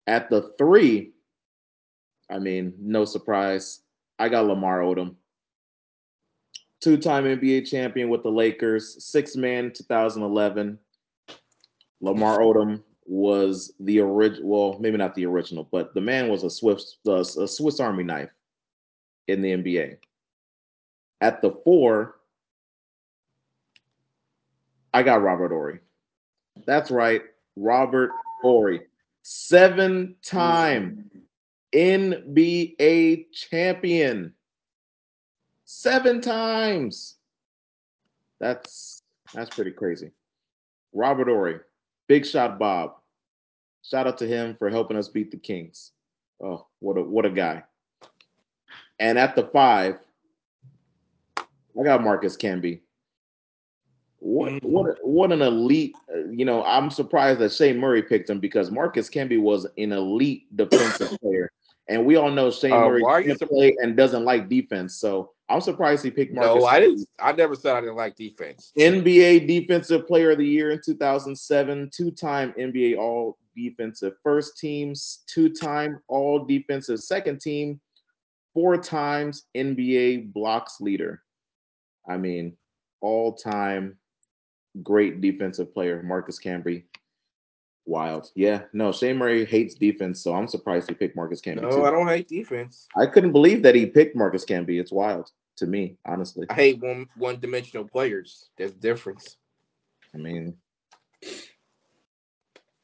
At 0.08 0.30
the 0.30 0.54
three, 0.58 1.12
I 2.30 2.40
mean, 2.40 2.74
no 2.80 3.04
surprise, 3.04 3.82
I 4.18 4.30
got 4.30 4.46
Lamar 4.46 4.80
Odom 4.80 5.18
two-time 6.84 7.24
NBA 7.24 7.66
champion 7.66 8.10
with 8.10 8.24
the 8.24 8.30
Lakers, 8.30 9.02
six 9.06 9.38
man 9.38 9.72
2011. 9.72 10.78
Lamar 12.02 12.40
Odom 12.40 12.84
was 13.06 13.74
the 13.80 14.02
original, 14.02 14.50
well, 14.50 14.78
maybe 14.82 14.98
not 14.98 15.16
the 15.16 15.26
original, 15.26 15.66
but 15.72 15.94
the 15.94 16.02
man 16.02 16.28
was 16.28 16.44
a 16.44 16.50
Swiss 16.50 16.98
uh, 17.08 17.22
a 17.22 17.48
Swiss 17.48 17.80
Army 17.80 18.04
knife 18.04 18.32
in 19.30 19.42
the 19.42 19.52
NBA. 19.52 19.98
At 21.22 21.42
the 21.42 21.52
four, 21.64 22.16
I 24.94 25.04
got 25.04 25.24
Robert 25.24 25.52
Horry. 25.52 25.80
That's 26.66 26.92
right, 26.92 27.22
Robert 27.56 28.12
Horry, 28.42 28.82
seven-time 29.22 31.10
NBA 31.74 33.32
champion 33.32 34.34
seven 35.74 36.22
times. 36.22 37.16
That's 38.40 39.02
that's 39.34 39.54
pretty 39.54 39.72
crazy. 39.72 40.12
Robert 40.94 41.28
Horry, 41.28 41.60
Big 42.08 42.26
Shot 42.26 42.60
Bob. 42.60 42.96
Shout 43.82 44.08
out 44.08 44.18
to 44.20 44.28
him 44.28 44.56
for 44.58 44.70
helping 44.70 44.98
us 44.98 45.08
beat 45.08 45.32
the 45.32 45.38
Kings. 45.38 45.92
Oh, 46.42 46.68
what 46.80 46.98
a 46.98 47.02
what 47.02 47.26
a 47.26 47.30
guy. 47.30 47.64
And 49.00 49.18
at 49.18 49.36
the 49.36 49.44
five, 49.48 49.98
I 51.38 51.84
got 51.84 52.04
Marcus 52.04 52.38
Camby. 52.38 52.82
What 54.20 54.64
what 54.64 54.98
what 55.02 55.32
an 55.32 55.42
elite! 55.42 55.96
You 56.30 56.46
know, 56.46 56.64
I'm 56.64 56.90
surprised 56.90 57.40
that 57.40 57.52
Shane 57.52 57.78
Murray 57.78 58.04
picked 58.04 58.30
him 58.30 58.40
because 58.40 58.72
Marcus 58.72 59.10
Camby 59.10 59.42
was 59.42 59.66
an 59.78 59.92
elite 59.92 60.56
defensive 60.56 61.20
player, 61.20 61.52
and 61.90 62.06
we 62.06 62.16
all 62.16 62.32
know 62.32 62.52
Shane 62.52 62.72
Uh, 62.72 62.82
Murray 62.82 63.02
why 63.02 63.12
are 63.14 63.22
you 63.22 63.36
can't 63.36 63.50
play 63.50 63.76
and 63.82 63.98
doesn't 63.98 64.24
like 64.24 64.48
defense. 64.48 64.96
So 64.96 65.33
I'm 65.50 65.62
surprised 65.62 66.04
he 66.04 66.12
picked 66.12 66.34
Marcus. 66.34 66.62
No, 66.62 66.66
I 66.66 66.80
didn't. 66.80 67.08
I 67.20 67.32
never 67.34 67.56
said 67.56 67.76
I 67.76 67.82
didn't 67.82 67.96
like 67.96 68.16
defense. 68.16 68.72
NBA 68.78 69.48
Defensive 69.48 70.08
Player 70.08 70.32
of 70.32 70.38
the 70.38 70.48
Year 70.48 70.72
in 70.72 70.80
2007, 70.84 71.90
two-time 71.94 72.54
NBA 72.58 72.98
All 72.98 73.38
Defensive 73.56 74.14
First 74.24 74.58
Teams, 74.58 75.24
two-time 75.28 76.00
All 76.08 76.46
Defensive 76.46 77.00
Second 77.00 77.42
Team, 77.42 77.80
four 78.54 78.78
times 78.78 79.44
NBA 79.56 80.32
Blocks 80.34 80.80
Leader. 80.80 81.22
I 82.08 82.18
mean, 82.18 82.56
all-time 83.02 83.98
great 84.82 85.22
defensive 85.22 85.74
player, 85.74 86.02
Marcus 86.04 86.40
Camby. 86.40 86.84
Wild. 87.86 88.32
Yeah, 88.36 88.64
no, 88.72 88.92
Shane 88.92 89.18
Murray 89.18 89.46
hates 89.46 89.76
defense, 89.76 90.22
so 90.22 90.34
I'm 90.34 90.48
surprised 90.48 90.90
he 90.90 90.96
picked 90.96 91.16
Marcus 91.16 91.42
Camby. 91.42 91.62
No, 91.62 91.70
too. 91.70 91.86
I 91.86 91.92
don't 91.92 92.08
hate 92.08 92.28
defense. 92.28 92.88
I 92.96 93.06
couldn't 93.06 93.34
believe 93.34 93.62
that 93.64 93.76
he 93.76 93.86
picked 93.86 94.16
Marcus 94.16 94.46
Camby. 94.46 94.80
It's 94.80 94.92
wild 94.92 95.32
to 95.58 95.68
me, 95.68 95.98
honestly. 96.06 96.48
I 96.50 96.54
hate 96.54 96.82
one 96.82 97.08
one 97.18 97.40
dimensional 97.40 97.86
players. 97.88 98.50
There's 98.58 98.72
a 98.72 98.76
difference. 98.76 99.38
I 100.14 100.18
mean, 100.18 100.56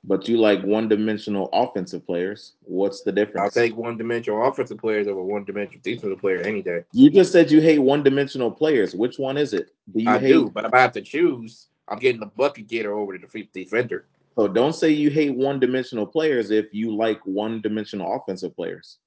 but 0.04 0.28
you 0.28 0.38
like 0.38 0.64
one-dimensional 0.64 1.50
offensive 1.52 2.06
players. 2.06 2.54
What's 2.62 3.04
the 3.04 3.12
difference? 3.12 3.42
I'll 3.42 3.64
take 3.64 3.76
one 3.76 3.98
dimensional 3.98 4.48
offensive 4.48 4.78
players 4.78 5.08
over 5.08 5.22
one 5.22 5.44
dimensional 5.44 5.82
defensive 5.84 6.20
player 6.20 6.42
any 6.42 6.62
day. 6.62 6.84
You 6.94 7.10
just 7.10 7.32
said 7.32 7.52
you 7.52 7.62
hate 7.62 7.80
one-dimensional 7.80 8.52
players. 8.52 8.96
Which 8.96 9.20
one 9.20 9.38
is 9.38 9.54
it? 9.54 9.72
Do 9.94 10.02
you 10.02 10.10
I 10.10 10.18
hate? 10.18 10.32
do, 10.32 10.50
but 10.50 10.66
if 10.66 10.74
I 10.74 10.80
have 10.80 10.94
to 10.94 11.02
choose, 11.02 11.68
I'm 11.88 12.00
getting 12.00 12.22
the 12.22 12.28
bucket 12.28 12.68
getter 12.68 12.94
over 12.94 13.14
the 13.14 13.20
defeat 13.20 13.52
defender. 13.54 14.08
So 14.40 14.48
don't 14.48 14.72
say 14.74 14.90
you 14.92 15.10
hate 15.10 15.36
one-dimensional 15.36 16.08
players 16.08 16.50
if 16.50 16.68
you 16.72 16.96
like 16.96 17.20
one-dimensional 17.26 18.16
offensive 18.16 18.56
players. 18.56 18.98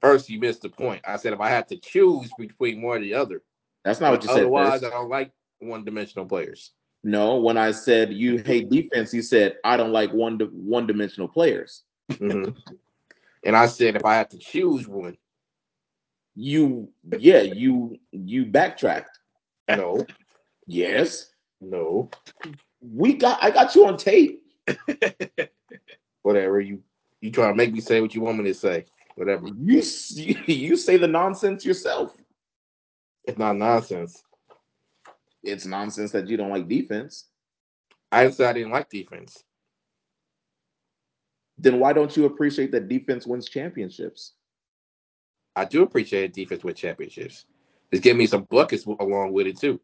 First, 0.00 0.30
you 0.30 0.40
missed 0.40 0.62
the 0.62 0.70
point. 0.70 1.02
I 1.06 1.16
said 1.16 1.34
if 1.34 1.40
I 1.40 1.50
had 1.50 1.68
to 1.68 1.76
choose 1.76 2.32
between 2.38 2.80
one 2.80 2.98
or 2.98 3.00
the 3.00 3.12
other. 3.12 3.42
That's 3.84 4.00
not 4.00 4.12
what 4.12 4.22
you 4.22 4.28
said. 4.28 4.38
otherwise, 4.38 4.82
I 4.84 4.88
don't 4.88 5.10
like 5.10 5.32
one 5.58 5.84
dimensional 5.84 6.24
players. 6.24 6.72
No, 7.02 7.36
when 7.36 7.58
I 7.58 7.72
said 7.72 8.14
you 8.14 8.38
hate 8.38 8.70
defense, 8.70 9.12
you 9.12 9.20
said 9.20 9.56
I 9.64 9.76
don't 9.76 9.92
like 9.92 10.14
one 10.14 10.38
one-dimensional 10.38 11.28
players. 11.28 11.82
Mhm. 12.08 12.56
And 13.44 13.54
I 13.54 13.66
said 13.66 13.96
if 13.96 14.04
I 14.06 14.14
had 14.14 14.30
to 14.30 14.38
choose 14.38 14.88
one, 14.88 15.18
You, 16.34 16.88
yeah, 17.18 17.42
you 17.42 17.98
you 18.12 18.46
backtracked. 18.46 19.18
no, 19.68 20.06
Yes, 20.66 21.30
no, 21.60 22.08
we 22.92 23.14
got. 23.14 23.42
I 23.42 23.50
got 23.50 23.74
you 23.74 23.86
on 23.86 23.96
tape. 23.96 24.42
whatever 26.22 26.58
you 26.60 26.82
you 27.20 27.30
trying 27.30 27.52
to 27.52 27.56
make 27.56 27.72
me 27.72 27.80
say 27.80 28.00
what 28.00 28.14
you 28.14 28.20
want 28.20 28.38
me 28.38 28.44
to 28.44 28.54
say. 28.54 28.84
Whatever. 29.14 29.46
You 29.46 29.82
you 30.46 30.76
say 30.76 30.96
the 30.96 31.08
nonsense 31.08 31.64
yourself. 31.64 32.16
It's 33.24 33.38
not 33.38 33.56
nonsense. 33.56 34.22
It's 35.42 35.66
nonsense 35.66 36.12
that 36.12 36.28
you 36.28 36.36
don't 36.36 36.50
like 36.50 36.68
defense. 36.68 37.26
I 38.10 38.24
didn't 38.24 38.40
I 38.40 38.52
didn't 38.52 38.72
like 38.72 38.90
defense. 38.90 39.42
Then 41.56 41.78
why 41.78 41.92
don't 41.92 42.16
you 42.16 42.24
appreciate 42.24 42.72
that 42.72 42.88
defense 42.88 43.26
wins 43.26 43.48
championships? 43.48 44.32
I 45.56 45.64
do 45.64 45.82
appreciate 45.82 46.34
defense 46.34 46.64
with 46.64 46.76
championships. 46.76 47.46
Just 47.92 48.02
give 48.02 48.16
me 48.16 48.26
some 48.26 48.44
buckets 48.50 48.84
along 48.86 49.32
with 49.32 49.46
it 49.46 49.58
too. 49.58 49.80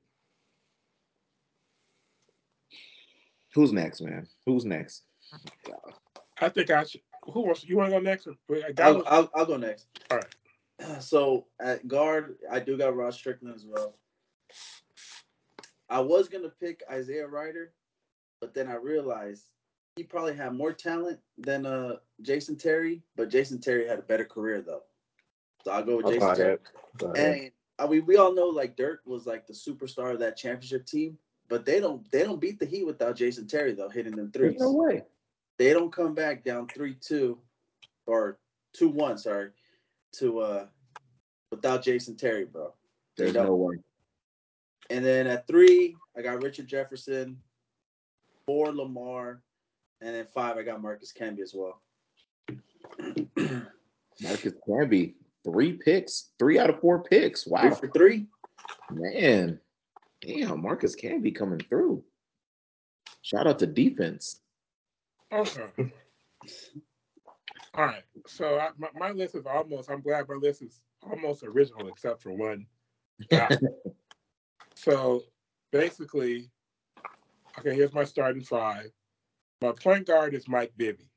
Who's 3.54 3.72
next, 3.72 4.00
man? 4.00 4.26
Who's 4.46 4.64
next? 4.64 5.02
I 6.40 6.48
think 6.48 6.70
I 6.70 6.84
should. 6.84 7.00
Who 7.24 7.42
wants? 7.42 7.64
You 7.64 7.76
want 7.76 7.90
to 7.90 7.98
go 7.98 8.02
next? 8.02 8.28
Wait, 8.48 8.64
I 8.64 8.82
I'll, 8.82 8.94
one. 8.96 9.04
I'll, 9.06 9.30
I'll 9.34 9.46
go 9.46 9.56
next. 9.56 9.86
All 10.10 10.18
right. 10.18 10.26
So 11.00 11.46
at 11.60 11.86
guard, 11.86 12.36
I 12.50 12.58
do 12.58 12.78
got 12.78 12.96
Rod 12.96 13.12
Strickland 13.12 13.54
as 13.54 13.66
well. 13.66 13.98
I 15.90 16.00
was 16.00 16.26
gonna 16.26 16.48
pick 16.48 16.82
Isaiah 16.90 17.26
Rider, 17.26 17.74
but 18.40 18.54
then 18.54 18.66
I 18.66 18.76
realized 18.76 19.44
he 19.96 20.04
probably 20.04 20.34
had 20.34 20.54
more 20.54 20.72
talent 20.72 21.18
than 21.36 21.66
uh 21.66 21.96
Jason 22.22 22.56
Terry, 22.56 23.02
but 23.14 23.28
Jason 23.28 23.60
Terry 23.60 23.86
had 23.86 23.98
a 23.98 24.02
better 24.02 24.24
career 24.24 24.62
though. 24.62 24.84
So 25.64 25.72
I'll 25.72 25.84
go 25.84 25.98
with 25.98 26.06
I'll 26.06 26.12
Jason 26.12 26.34
Terry. 26.34 26.56
that. 26.98 27.06
Buy 27.06 27.12
that. 27.12 27.36
And 27.36 27.50
I 27.78 27.86
mean, 27.86 28.06
we 28.06 28.16
all 28.16 28.34
know 28.34 28.46
like 28.46 28.76
Dirk 28.76 29.00
was 29.04 29.26
like 29.26 29.46
the 29.46 29.52
superstar 29.52 30.12
of 30.12 30.20
that 30.20 30.38
championship 30.38 30.86
team, 30.86 31.18
but 31.50 31.66
they 31.66 31.80
don't 31.80 32.10
they 32.10 32.22
don't 32.22 32.40
beat 32.40 32.58
the 32.58 32.64
Heat 32.64 32.86
without 32.86 33.16
Jason 33.16 33.46
Terry 33.46 33.72
though 33.74 33.90
hitting 33.90 34.16
them 34.16 34.30
threes. 34.30 34.52
There's 34.56 34.60
no 34.62 34.72
way. 34.72 35.02
They 35.58 35.74
don't 35.74 35.92
come 35.92 36.14
back 36.14 36.42
down 36.44 36.68
three 36.68 36.94
two 36.94 37.36
or 38.06 38.38
two 38.72 38.88
one, 38.88 39.18
sorry, 39.18 39.50
to 40.14 40.38
uh 40.38 40.66
without 41.50 41.82
Jason 41.82 42.16
Terry, 42.16 42.46
bro. 42.46 42.72
They 43.16 43.24
There's 43.24 43.34
don't. 43.34 43.46
no 43.46 43.56
way. 43.56 43.76
And 44.88 45.04
then 45.04 45.26
at 45.26 45.46
three, 45.46 45.96
I 46.16 46.22
got 46.22 46.42
Richard 46.42 46.66
Jefferson, 46.66 47.36
four 48.46 48.72
Lamar, 48.74 49.42
and 50.00 50.14
then 50.14 50.26
five, 50.26 50.56
I 50.56 50.62
got 50.62 50.80
Marcus 50.80 51.12
Camby 51.12 51.40
as 51.40 51.54
well. 51.54 51.80
Marcus 53.36 54.52
Camby, 54.68 55.14
three 55.44 55.72
picks, 55.74 56.30
three 56.38 56.58
out 56.58 56.70
of 56.70 56.80
four 56.80 57.02
picks. 57.02 57.46
Wow, 57.46 57.60
Three 57.60 57.70
Wow, 57.70 57.76
for 57.76 57.88
three. 57.88 58.26
man. 58.90 59.60
Damn, 60.20 60.62
Marcus 60.62 60.94
Camby 60.94 61.34
coming 61.34 61.60
through. 61.60 62.04
Shout 63.22 63.46
out 63.46 63.58
to 63.60 63.66
defense. 63.66 64.40
Okay. 65.32 65.92
All 67.74 67.84
right. 67.86 68.02
So 68.26 68.58
I, 68.58 68.70
my, 68.78 68.88
my 68.94 69.10
list 69.12 69.34
is 69.34 69.46
almost. 69.46 69.90
I'm 69.90 70.00
glad 70.02 70.28
my 70.28 70.34
list 70.34 70.62
is 70.62 70.80
almost 71.02 71.42
original, 71.44 71.88
except 71.88 72.22
for 72.22 72.32
one. 72.32 72.66
guy. 73.30 73.48
so 74.74 75.22
basically, 75.70 76.50
okay. 77.58 77.74
Here's 77.74 77.92
my 77.94 78.04
starting 78.04 78.42
five. 78.42 78.90
My 79.62 79.72
point 79.72 80.06
guard 80.06 80.34
is 80.34 80.48
Mike 80.48 80.72
Bibby. 80.76 81.10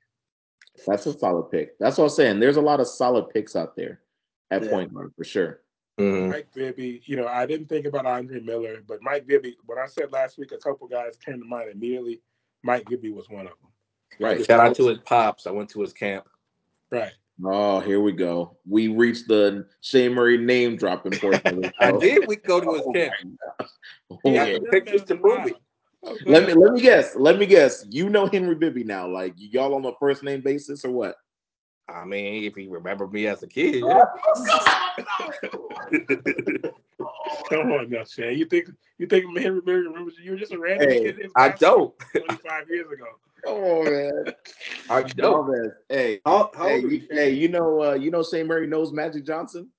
That's 0.85 1.05
a 1.05 1.17
solid 1.17 1.49
pick. 1.51 1.77
That's 1.79 1.97
what 1.97 2.05
I'm 2.05 2.09
saying. 2.09 2.39
There's 2.39 2.57
a 2.57 2.61
lot 2.61 2.79
of 2.79 2.87
solid 2.87 3.29
picks 3.29 3.55
out 3.55 3.75
there 3.75 4.01
at 4.51 4.63
Yeah. 4.63 4.69
point 4.69 4.93
guard 4.93 5.13
for 5.17 5.23
sure. 5.23 5.61
Mhm. 5.99 6.29
Mike 6.31 6.47
Bibby. 6.53 7.01
You 7.05 7.17
know, 7.17 7.27
I 7.27 7.45
didn't 7.45 7.67
think 7.67 7.85
about 7.85 8.05
Andre 8.05 8.39
Miller, 8.39 8.81
but 8.87 8.99
Mike 9.01 9.27
Bibby. 9.27 9.57
When 9.65 9.77
I 9.77 9.85
said 9.85 10.11
last 10.11 10.37
week, 10.37 10.51
a 10.51 10.57
couple 10.57 10.87
guys 10.87 11.17
came 11.17 11.39
to 11.39 11.45
mind 11.45 11.69
immediately. 11.71 12.21
Mike 12.63 12.87
Bibby 12.89 13.11
was 13.11 13.29
one 13.29 13.45
of 13.47 13.53
them. 13.61 13.71
Right. 14.19 14.45
Shout 14.45 14.59
out 14.59 14.75
to 14.75 14.87
his 14.87 14.99
pops. 14.99 15.45
I 15.47 15.51
went 15.51 15.69
to 15.71 15.81
his 15.81 15.93
camp. 15.93 16.25
Right. 16.91 17.11
Oh, 17.43 17.79
here 17.79 17.99
we 17.99 18.11
go. 18.11 18.57
We 18.67 18.87
reached 18.87 19.27
the 19.27 19.67
Shane 19.81 20.13
Murray 20.13 20.37
name 20.37 20.77
dropping 20.77 21.13
portion. 21.19 21.71
I 21.79 21.91
did. 21.91 22.27
We 22.27 22.35
go 22.37 22.59
to 22.61 22.73
his 22.73 22.83
Oh, 22.85 22.93
camp. 22.93 23.13
my 23.23 23.31
gosh. 23.59 23.69
Oh, 24.11 24.19
He 24.23 24.33
yeah. 24.33 24.45
the 24.53 24.59
pictures 24.71 25.03
to 25.05 25.15
prove 25.15 25.47
it. 25.47 25.55
Let 26.25 26.45
me 26.45 26.53
let 26.53 26.73
me 26.73 26.81
guess. 26.81 27.15
Let 27.15 27.39
me 27.39 27.45
guess. 27.45 27.85
You 27.89 28.09
know 28.09 28.25
Henry 28.27 28.55
Bibby 28.55 28.83
now. 28.83 29.07
Like 29.07 29.33
y'all 29.37 29.73
on 29.73 29.85
a 29.85 29.93
first 29.99 30.21
name 30.21 30.41
basis 30.41 30.83
or 30.85 30.91
what? 30.91 31.15
I 31.89 32.03
mean, 32.05 32.43
if 32.43 32.55
he 32.55 32.67
remember 32.67 33.07
me 33.07 33.25
as 33.27 33.41
a 33.43 33.47
kid, 33.47 33.83
yeah. 33.85 34.03
Come 37.49 37.71
on 37.71 37.89
now, 37.89 38.03
Shane. 38.03 38.37
You 38.37 38.45
think 38.45 38.69
you 38.97 39.07
think 39.07 39.25
Henry 39.37 39.61
Bibby 39.61 39.87
remembers 39.87 40.17
you? 40.17 40.25
You 40.25 40.31
were 40.31 40.37
just 40.37 40.53
a 40.53 40.59
random 40.59 40.89
Hey, 40.89 41.03
kid. 41.03 41.31
I 41.35 41.49
don't. 41.49 41.93
25 42.15 42.69
years 42.69 42.91
ago. 42.91 43.05
Come 43.45 43.55
on, 43.55 43.85
man. 43.85 44.25
I 44.89 45.01
No, 45.01 45.43
don't. 45.43 45.51
man. 45.51 45.71
Hey, 45.89 46.21
How, 46.25 46.51
how 46.55 46.67
hey, 46.67 46.79
you, 46.81 46.87
you? 46.89 47.07
hey, 47.11 47.31
you 47.31 47.49
know, 47.49 47.81
uh, 47.83 47.93
you 47.93 48.11
know, 48.11 48.23
Shane 48.23 48.47
Murray 48.47 48.67
knows 48.67 48.91
Magic 48.91 49.25
Johnson. 49.25 49.69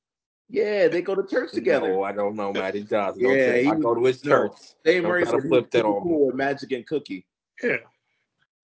Yeah, 0.51 0.89
they 0.89 1.01
go 1.03 1.15
to 1.15 1.27
church 1.27 1.53
together. 1.53 1.89
No, 1.89 2.03
I 2.03 2.13
don't 2.13 2.37
know 2.37 2.53
Magic 2.53 2.89
Johnson. 2.89 3.23
Don't 3.23 3.37
Yeah, 3.39 3.57
he 3.57 3.67
I 3.69 3.75
go 3.77 3.95
to 3.95 4.05
his 4.05 4.23
no. 4.25 4.31
church. 4.31 4.53
Shane 4.85 5.03
Don't 5.03 5.11
Murray 5.11 5.23
try 5.25 5.33
to 5.33 5.41
flip 5.49 5.71
that 5.71 5.85
on 5.85 5.95
me. 5.95 6.01
cool 6.03 6.27
with 6.27 6.35
Magic 6.35 6.73
and 6.73 6.87
Cookie. 6.87 7.27
Yeah. 7.63 7.77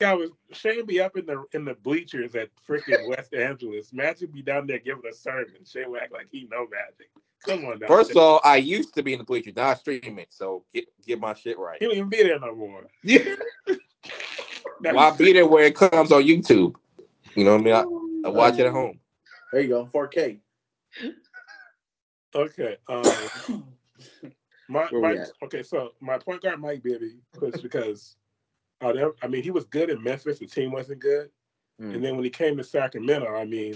Yeah, 0.01 0.13
I 0.13 0.15
was 0.15 0.31
Shane 0.53 0.87
be 0.87 1.01
up 1.01 1.17
in 1.17 1.27
the 1.27 1.45
in 1.53 1.65
the 1.65 1.75
bleachers 1.75 2.35
at 2.35 2.49
freaking 2.67 3.09
West 3.09 3.35
Angeles. 3.35 3.93
Magic 3.93 4.33
be 4.33 4.43
down 4.43 4.67
there 4.67 4.79
giving 4.79 5.03
a 5.11 5.15
sermon. 5.15 5.65
Shane 5.65 5.91
would 5.91 6.03
act 6.03 6.13
like 6.13 6.29
he 6.31 6.49
know 6.51 6.67
Magic. 6.71 7.11
Come 7.45 7.65
on 7.67 7.79
now. 7.79 7.87
First 7.87 8.13
of 8.13 8.17
all, 8.17 8.41
I 8.45 8.57
used 8.57 8.95
to 8.95 9.03
be 9.03 9.13
in 9.13 9.19
the 9.19 9.25
bleachers. 9.25 9.55
Now 9.57 9.69
I 9.69 9.75
stream 9.75 10.19
it. 10.19 10.29
So 10.31 10.65
get 10.75 10.87
get 11.07 11.21
my 11.21 11.35
shit 11.35 11.59
right. 11.59 11.79
he 11.79 11.87
don't 11.87 11.97
even 11.97 12.09
be 12.09 12.23
there 12.23 12.39
no 12.39 12.55
more. 12.55 12.87
Yeah. 13.03 13.37
Now, 14.83 14.95
Well, 14.95 15.05
I'll 15.05 15.17
be 15.17 15.35
there 15.35 15.47
where 15.47 15.65
it 15.65 15.75
comes 15.75 16.11
on 16.11 16.23
YouTube. 16.23 16.75
You 17.35 17.45
know 17.45 17.53
what 17.53 17.61
I 17.61 17.65
mean? 17.65 17.75
I, 17.75 18.29
I 18.29 18.31
watch 18.31 18.55
it 18.55 18.65
at 18.65 18.73
home. 18.73 18.99
There 19.53 19.61
you 19.61 19.69
go, 19.69 19.91
4K. 19.93 20.39
Okay. 22.35 22.77
Um, 22.89 23.05
my, 24.69 24.89
my 24.91 25.25
okay. 25.43 25.63
So 25.63 25.91
my 26.01 26.17
point 26.17 26.43
guard 26.43 26.61
Mike 26.61 26.83
Bibby 26.83 27.17
was 27.41 27.61
because 27.61 28.17
uh, 28.81 28.93
there- 28.93 29.13
I 29.23 29.27
mean 29.29 29.43
he 29.43 29.51
was 29.51 29.65
good 29.67 29.91
in 29.91 30.03
Memphis. 30.03 30.39
The 30.39 30.47
team 30.47 30.73
wasn't 30.73 31.01
good, 31.01 31.31
Mm. 31.81 31.95
and 31.95 32.05
then 32.05 32.15
when 32.17 32.25
he 32.25 32.31
came 32.31 32.57
to 32.57 32.65
Sacramento, 32.65 33.35
I 33.35 33.45
mean, 33.45 33.75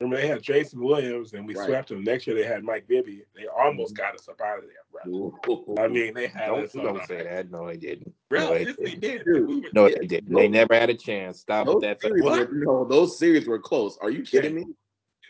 remember 0.00 0.20
they 0.20 0.26
had 0.28 0.42
Jason 0.42 0.80
Williams, 0.82 1.32
and 1.34 1.46
we 1.46 1.54
Right. 1.54 1.66
swept 1.66 1.88
them. 1.88 2.02
Next 2.04 2.26
year 2.26 2.36
they 2.36 2.44
had 2.44 2.62
Mike 2.64 2.86
Bibby. 2.86 3.24
They 3.34 3.46
almost 3.46 3.94
Mhm. 3.94 3.98
got 3.98 4.14
us 4.14 4.28
up 4.28 4.40
out 4.40 4.58
of 4.58 4.64
there, 4.64 5.02
bro. 5.04 5.12
Ooh. 5.12 5.74
I 5.78 5.88
mean, 5.88 6.14
they 6.14 6.26
had 6.28 6.46
Don't, 6.48 6.64
us. 6.64 6.72
don't 6.72 6.98
our- 6.98 7.06
say 7.06 7.22
that. 7.22 7.50
No, 7.50 7.66
they 7.66 7.76
didn't. 7.76 8.14
Really? 8.30 8.46
no, 8.46 8.54
they 8.54 8.64
yes, 8.64 8.76
didn't. 8.76 9.00
did. 9.00 9.24
Dude, 9.24 9.48
We 9.48 9.70
No, 9.72 9.86
yeah, 9.86 9.96
they 10.00 10.06
didn't. 10.06 10.34
They 10.34 10.48
never 10.48 10.74
had 10.74 10.90
a 10.90 10.94
chance. 10.94 11.40
Stop 11.40 11.66
those 11.66 11.80
that. 11.82 12.00
series 12.00 12.22
What? 12.22 12.48
were, 12.50 12.54
no, 12.54 12.84
those 12.84 13.18
series 13.18 13.46
were 13.46 13.58
close. 13.58 13.96
Are 13.98 14.10
you 14.10 14.22
kidding 14.22 14.54
me? 14.54 14.64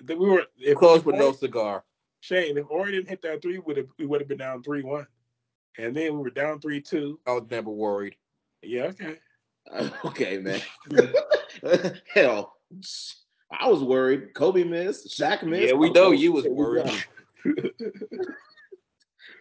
we 0.07 0.15
were 0.17 0.47
if 0.59 0.77
Close 0.77 0.99
if 1.01 1.07
with 1.07 1.17
no 1.17 1.33
cigar. 1.33 1.85
Shane. 2.21 2.57
If 2.59 2.65
Horry 2.67 2.93
didn't 2.93 3.09
hit 3.09 3.23
that 3.23 3.43
three, 3.43 3.59
we 3.59 3.75
would 4.07 4.21
have 4.21 4.29
been 4.29 4.39
down 4.39 4.63
three 4.63 4.83
one, 4.83 5.07
and 5.79 5.95
then 5.95 6.15
we 6.15 6.19
were 6.23 6.31
down 6.31 6.59
three 6.61 6.81
two. 6.81 7.21
I 7.27 7.33
was 7.33 7.45
never 7.51 7.71
worried. 7.71 8.17
Yeah, 8.67 8.85
okay. 8.85 9.19
okay, 10.05 10.39
man. 10.39 10.61
Hell, 12.15 12.55
I 13.51 13.69
was 13.69 13.83
worried. 13.83 14.35
Kobe 14.35 14.65
missed. 14.65 15.09
Shaq 15.09 15.43
missed. 15.43 15.69
Yeah, 15.69 15.75
we 15.75 15.91
know 15.91 16.11
you 16.11 16.33
was 16.33 16.47
worried. 16.47 16.91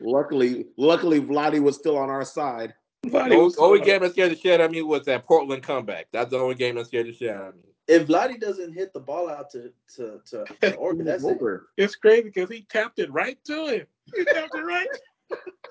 Luckily, 0.02 0.66
luckily, 0.76 1.22
Vlade 1.22 1.62
was 1.62 1.78
still 1.78 1.98
on 1.98 2.10
our 2.10 2.26
side. 2.26 2.74
Vlade 3.06 3.12
The 3.12 3.36
only, 3.36 3.38
was 3.38 3.58
only 3.58 3.80
game 3.80 4.02
that 4.02 4.12
scared 4.12 4.32
the 4.32 4.36
shit 4.36 4.60
out 4.60 4.66
of 4.66 4.72
me 4.72 4.82
was 4.82 5.06
that 5.06 5.26
Portland 5.26 5.64
comeback. 5.64 6.08
That's 6.12 6.32
the 6.32 6.38
only 6.38 6.56
game 6.56 6.76
that 6.76 6.88
scared 6.88 7.08
the 7.08 7.14
shit 7.14 7.30
out 7.30 7.50
of 7.50 7.56
me. 7.56 7.62
If 7.88 8.08
Vlade 8.08 8.40
doesn't 8.40 8.74
hit 8.74 8.92
the 8.92 9.00
ball 9.00 9.30
out 9.30 9.50
to 9.52 9.72
to 9.96 10.20
to, 10.30 10.46
to 10.62 10.76
Oregon, 10.76 11.06
that's 11.06 11.24
it. 11.24 11.38
It's 11.78 11.96
crazy 11.96 12.24
because 12.24 12.50
he 12.50 12.66
tapped 12.70 13.00
it 13.00 13.12
right 13.12 13.38
to 13.46 13.68
him. 13.68 13.88
He 14.16 14.26
tapped 14.26 14.56
it 14.56 14.62
right. 14.62 14.88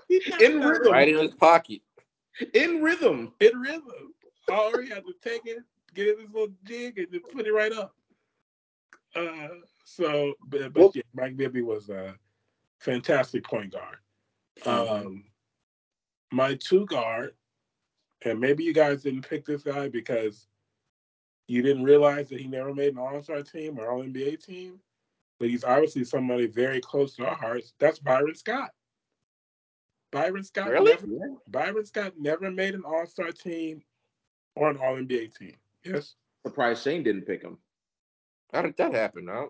He 0.09 0.21
tapped 0.21 0.43
In 0.43 0.63
it 0.63 0.65
rhythm. 0.65 0.93
Right 0.93 1.09
in 1.09 1.19
his 1.19 1.35
pocket. 1.35 1.81
In 2.55 2.83
rhythm. 2.83 3.33
In 3.41 3.61
rhythm. 3.61 4.15
Horry 4.49 4.89
had 4.89 5.05
to 5.05 5.15
take 5.23 5.43
it, 5.45 5.59
get 5.95 6.09
in 6.09 6.21
his 6.21 6.31
little 6.33 6.55
jig, 6.65 6.99
and 6.99 7.13
just 7.13 7.29
put 7.31 7.47
it 7.47 7.53
right 7.53 7.73
up. 7.73 7.95
Uh, 9.15 9.49
so, 9.85 10.35
but, 10.49 10.73
but 10.73 10.95
yeah, 10.97 11.03
Mike 11.15 11.37
Bibby 11.37 11.63
was 11.63 11.91
a 11.91 12.15
fantastic 12.81 13.45
point 13.45 13.73
guard. 13.73 13.99
Um, 14.67 15.25
my 16.33 16.55
two 16.55 16.87
guard, 16.87 17.35
and 18.25 18.41
maybe 18.41 18.65
you 18.65 18.73
guys 18.73 19.03
didn't 19.03 19.29
pick 19.29 19.45
this 19.45 19.63
guy 19.63 19.89
because 19.89 20.47
you 21.47 21.63
didn't 21.63 21.85
realize 21.85 22.29
that 22.31 22.41
he 22.41 22.47
never 22.47 22.75
made 22.75 22.93
an 22.93 22.99
All 22.99 23.23
Star 23.23 23.43
team 23.43 23.79
or 23.79 23.91
All 23.91 24.03
NBA 24.03 24.43
team, 24.45 24.81
but 25.39 25.51
he's 25.51 25.65
obviously 25.65 26.05
somebody 26.05 26.47
very 26.47 26.81
close 26.81 27.15
to 27.17 27.27
our 27.27 27.35
hearts. 27.35 27.75
That's 27.79 27.99
Byron 27.99 28.35
Scott. 28.35 28.71
Byron 30.13 30.45
Scott 30.45 30.69
Really? 30.71 30.93
never 30.93 31.35
Byron 31.49 31.85
Scott 31.85 32.13
never 32.19 32.51
made 32.51 32.75
an 32.75 32.83
All 32.87 33.07
Star 33.07 33.33
team 33.33 33.83
or 34.55 34.71
an 34.71 34.77
All 34.77 34.97
NBA 34.97 35.37
team. 35.37 35.57
Yes, 35.85 36.15
Surprised 36.47 36.85
Shane 36.85 37.03
didn't 37.03 37.23
pick 37.27 37.43
him. 37.43 37.59
How 38.53 38.63
did 38.63 38.77
that 38.77 38.95
happen? 38.95 39.25
Now? 39.25 39.49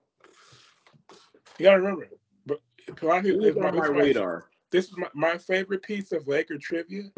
you 1.58 1.64
gotta 1.64 1.78
remember. 1.80 2.08
But 2.46 2.60
a 2.88 3.04
lot 3.06 3.18
of 3.18 3.24
people- 3.24 3.60
my- 3.60 3.68
on 3.68 3.76
my 3.76 3.84
it's 3.86 3.90
my- 3.92 3.98
radar. 4.00 4.50
this 4.70 4.86
is 4.86 4.96
my, 4.96 5.08
my 5.14 5.36
favorite 5.38 5.82
piece 5.82 6.12
of 6.12 6.26
Laker 6.28 6.56
trivia 6.58 7.10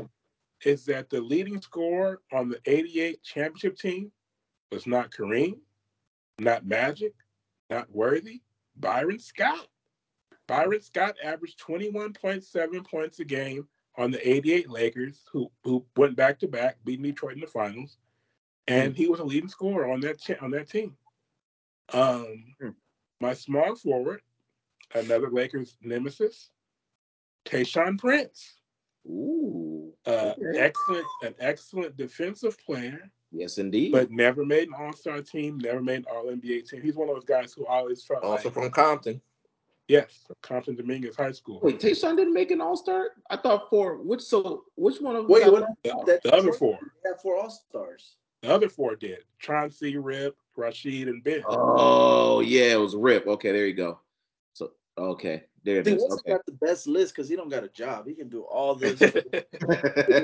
is 0.65 0.85
that 0.87 1.11
the 1.11 1.21
leading 1.21 1.61
scorer 1.61 2.23
on 2.33 2.49
the 2.49 2.61
88 2.67 3.23
championship 3.23 3.77
team 3.77 4.11
was 4.73 4.87
not 4.87 5.11
Kareem, 5.11 5.61
not 6.39 6.65
Magic, 6.67 7.13
not 7.71 7.91
Worthy, 7.91 8.41
Byron 8.77 9.19
Scott. 9.19 9.69
Byron 10.47 10.81
Scott 10.81 11.17
averaged 11.23 11.59
21.7 11.61 12.85
points 12.87 13.21
a 13.21 13.25
game 13.25 13.67
on 13.97 14.11
the 14.11 14.29
88 14.29 14.69
Lakers, 14.71 15.23
who 15.33 15.51
who 15.63 15.85
went 15.97 16.17
back 16.17 16.39
to 16.41 16.49
back, 16.49 16.77
beating 16.85 17.05
Detroit 17.05 17.35
in 17.35 17.41
the 17.41 17.47
finals, 17.47 17.99
and 18.67 18.97
he 18.97 19.07
was 19.07 19.21
a 19.21 19.25
leading 19.25 19.49
scorer 19.49 19.91
on 19.91 20.01
that 20.01 20.21
cha- 20.21 20.35
on 20.41 20.51
that 20.53 20.69
team. 20.69 20.97
Um, 21.93 22.55
Hmm. 22.61 22.71
my 23.21 23.35
small 23.35 23.75
forward, 23.77 24.21
another 24.95 25.31
Lakers 25.31 25.77
nemesis, 25.81 26.51
Tayshaun 27.45 27.99
Prince. 27.99 28.55
Ooh. 29.07 29.95
Uh, 30.07 30.35
Okay. 30.39 30.59
excellent, 30.59 31.07
an 31.23 31.35
excellent 31.39 31.97
defensive 31.97 32.59
player, 32.59 33.11
Yes, 33.31 33.59
indeed. 33.59 33.93
but 33.93 34.11
never 34.11 34.45
made 34.45 34.69
an 34.69 34.75
All 34.75 34.93
Star 34.93 35.23
team, 35.23 35.59
never 35.59 35.81
made 35.83 35.99
an 35.99 36.07
All 36.11 36.31
NBA 36.31 36.63
team. 36.63 36.83
He's 36.83 36.97
one 36.97 37.09
of 37.09 37.15
those 37.15 37.25
guys 37.25 37.53
who 37.55 37.65
always 37.67 38.05
felt 38.05 38.25
Also 38.25 38.49
like, 38.49 38.55
from 38.55 38.71
Compton. 38.71 39.21
Yes, 39.89 40.27
Compton 40.41 40.77
Dominguez 40.77 41.15
High 41.17 41.33
School. 41.33 41.61
Wait, 41.63 41.79
Tayshaun 41.79 42.17
didn't 42.17 42.33
make 42.33 42.51
an 42.51 42.61
All 42.63 42.77
Star. 42.77 43.09
I 43.29 43.37
thought 43.37 43.69
for 43.69 43.99
which 43.99 44.23
so 44.23 44.65
which 44.77 44.99
one 45.01 45.15
of 45.15 45.25
them? 45.25 45.31
Wait, 45.33 45.45
got 45.45 45.53
what- 45.53 45.63
an 45.63 45.77
All-Star? 45.93 46.05
The, 46.07 46.21
the 46.31 46.35
other 46.35 46.53
four, 46.55 46.79
We 46.81 47.11
have 47.11 47.21
four 47.21 47.37
All 47.37 47.51
Stars. 47.51 48.17
the 48.43 48.51
other 48.55 48.69
four 48.71 48.97
did. 48.97 49.19
Chauncey, 49.39 49.99
Rip, 49.99 50.37
Rasheed, 50.57 51.09
and 51.09 51.23
Ben. 51.23 51.43
Oh 51.47 52.41
yeah, 52.41 52.73
it 52.73 52.81
was 52.81 52.97
Rip. 52.97 53.27
Okay, 53.27 53.53
there 53.53 53.67
you 53.67 53.75
go. 53.75 53.99
So 54.55 54.71
okay, 54.97 55.45
there 55.65 55.81
it 55.81 55.85
Dude, 55.85 55.97
is. 55.97 56.03
Wilson 56.03 56.19
Okay. 56.21 56.33
got 56.33 56.47
the 56.47 56.53
best 56.53 56.87
list 56.87 57.15
because 57.15 57.29
he 57.29 57.37
don't 57.37 57.51
got 57.51 57.63
a 57.65 57.69
job. 57.69 58.07
He 58.07 58.15
can 58.15 58.31
do 58.31 58.41
all 58.43 58.75
this. 58.77 58.99
do 58.99 59.11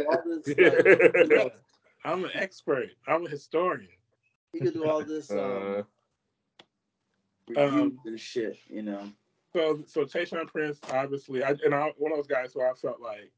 all 0.09 0.23
this. 0.25 0.57
Like, 1.29 1.55
I'm 2.07 2.25
an 2.25 2.31
expert. 2.33 2.88
I'm 3.07 3.27
a 3.27 3.29
historian. 3.29 3.90
he 4.55 4.61
can 4.61 4.73
do 4.73 4.87
all 4.88 5.05
this 5.05 5.31
um, 5.31 5.85
Uh, 7.57 7.61
um, 7.66 7.99
and 8.07 8.18
shit. 8.18 8.57
You 8.68 8.83
know. 8.83 9.11
So, 9.53 9.83
so 9.87 10.05
Tayshaun 10.05 10.47
Prince, 10.47 10.79
obviously, 10.93 11.43
I, 11.43 11.57
and 11.65 11.75
I, 11.75 11.93
one 11.97 12.13
of 12.13 12.19
those 12.19 12.27
guys 12.27 12.53
who 12.53 12.63
I 12.63 12.73
felt 12.75 13.01
like, 13.01 13.33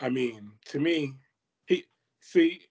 I 0.00 0.08
mean, 0.08 0.52
to 0.66 0.80
me, 0.80 1.14
he 1.66 1.84
see, 2.20 2.62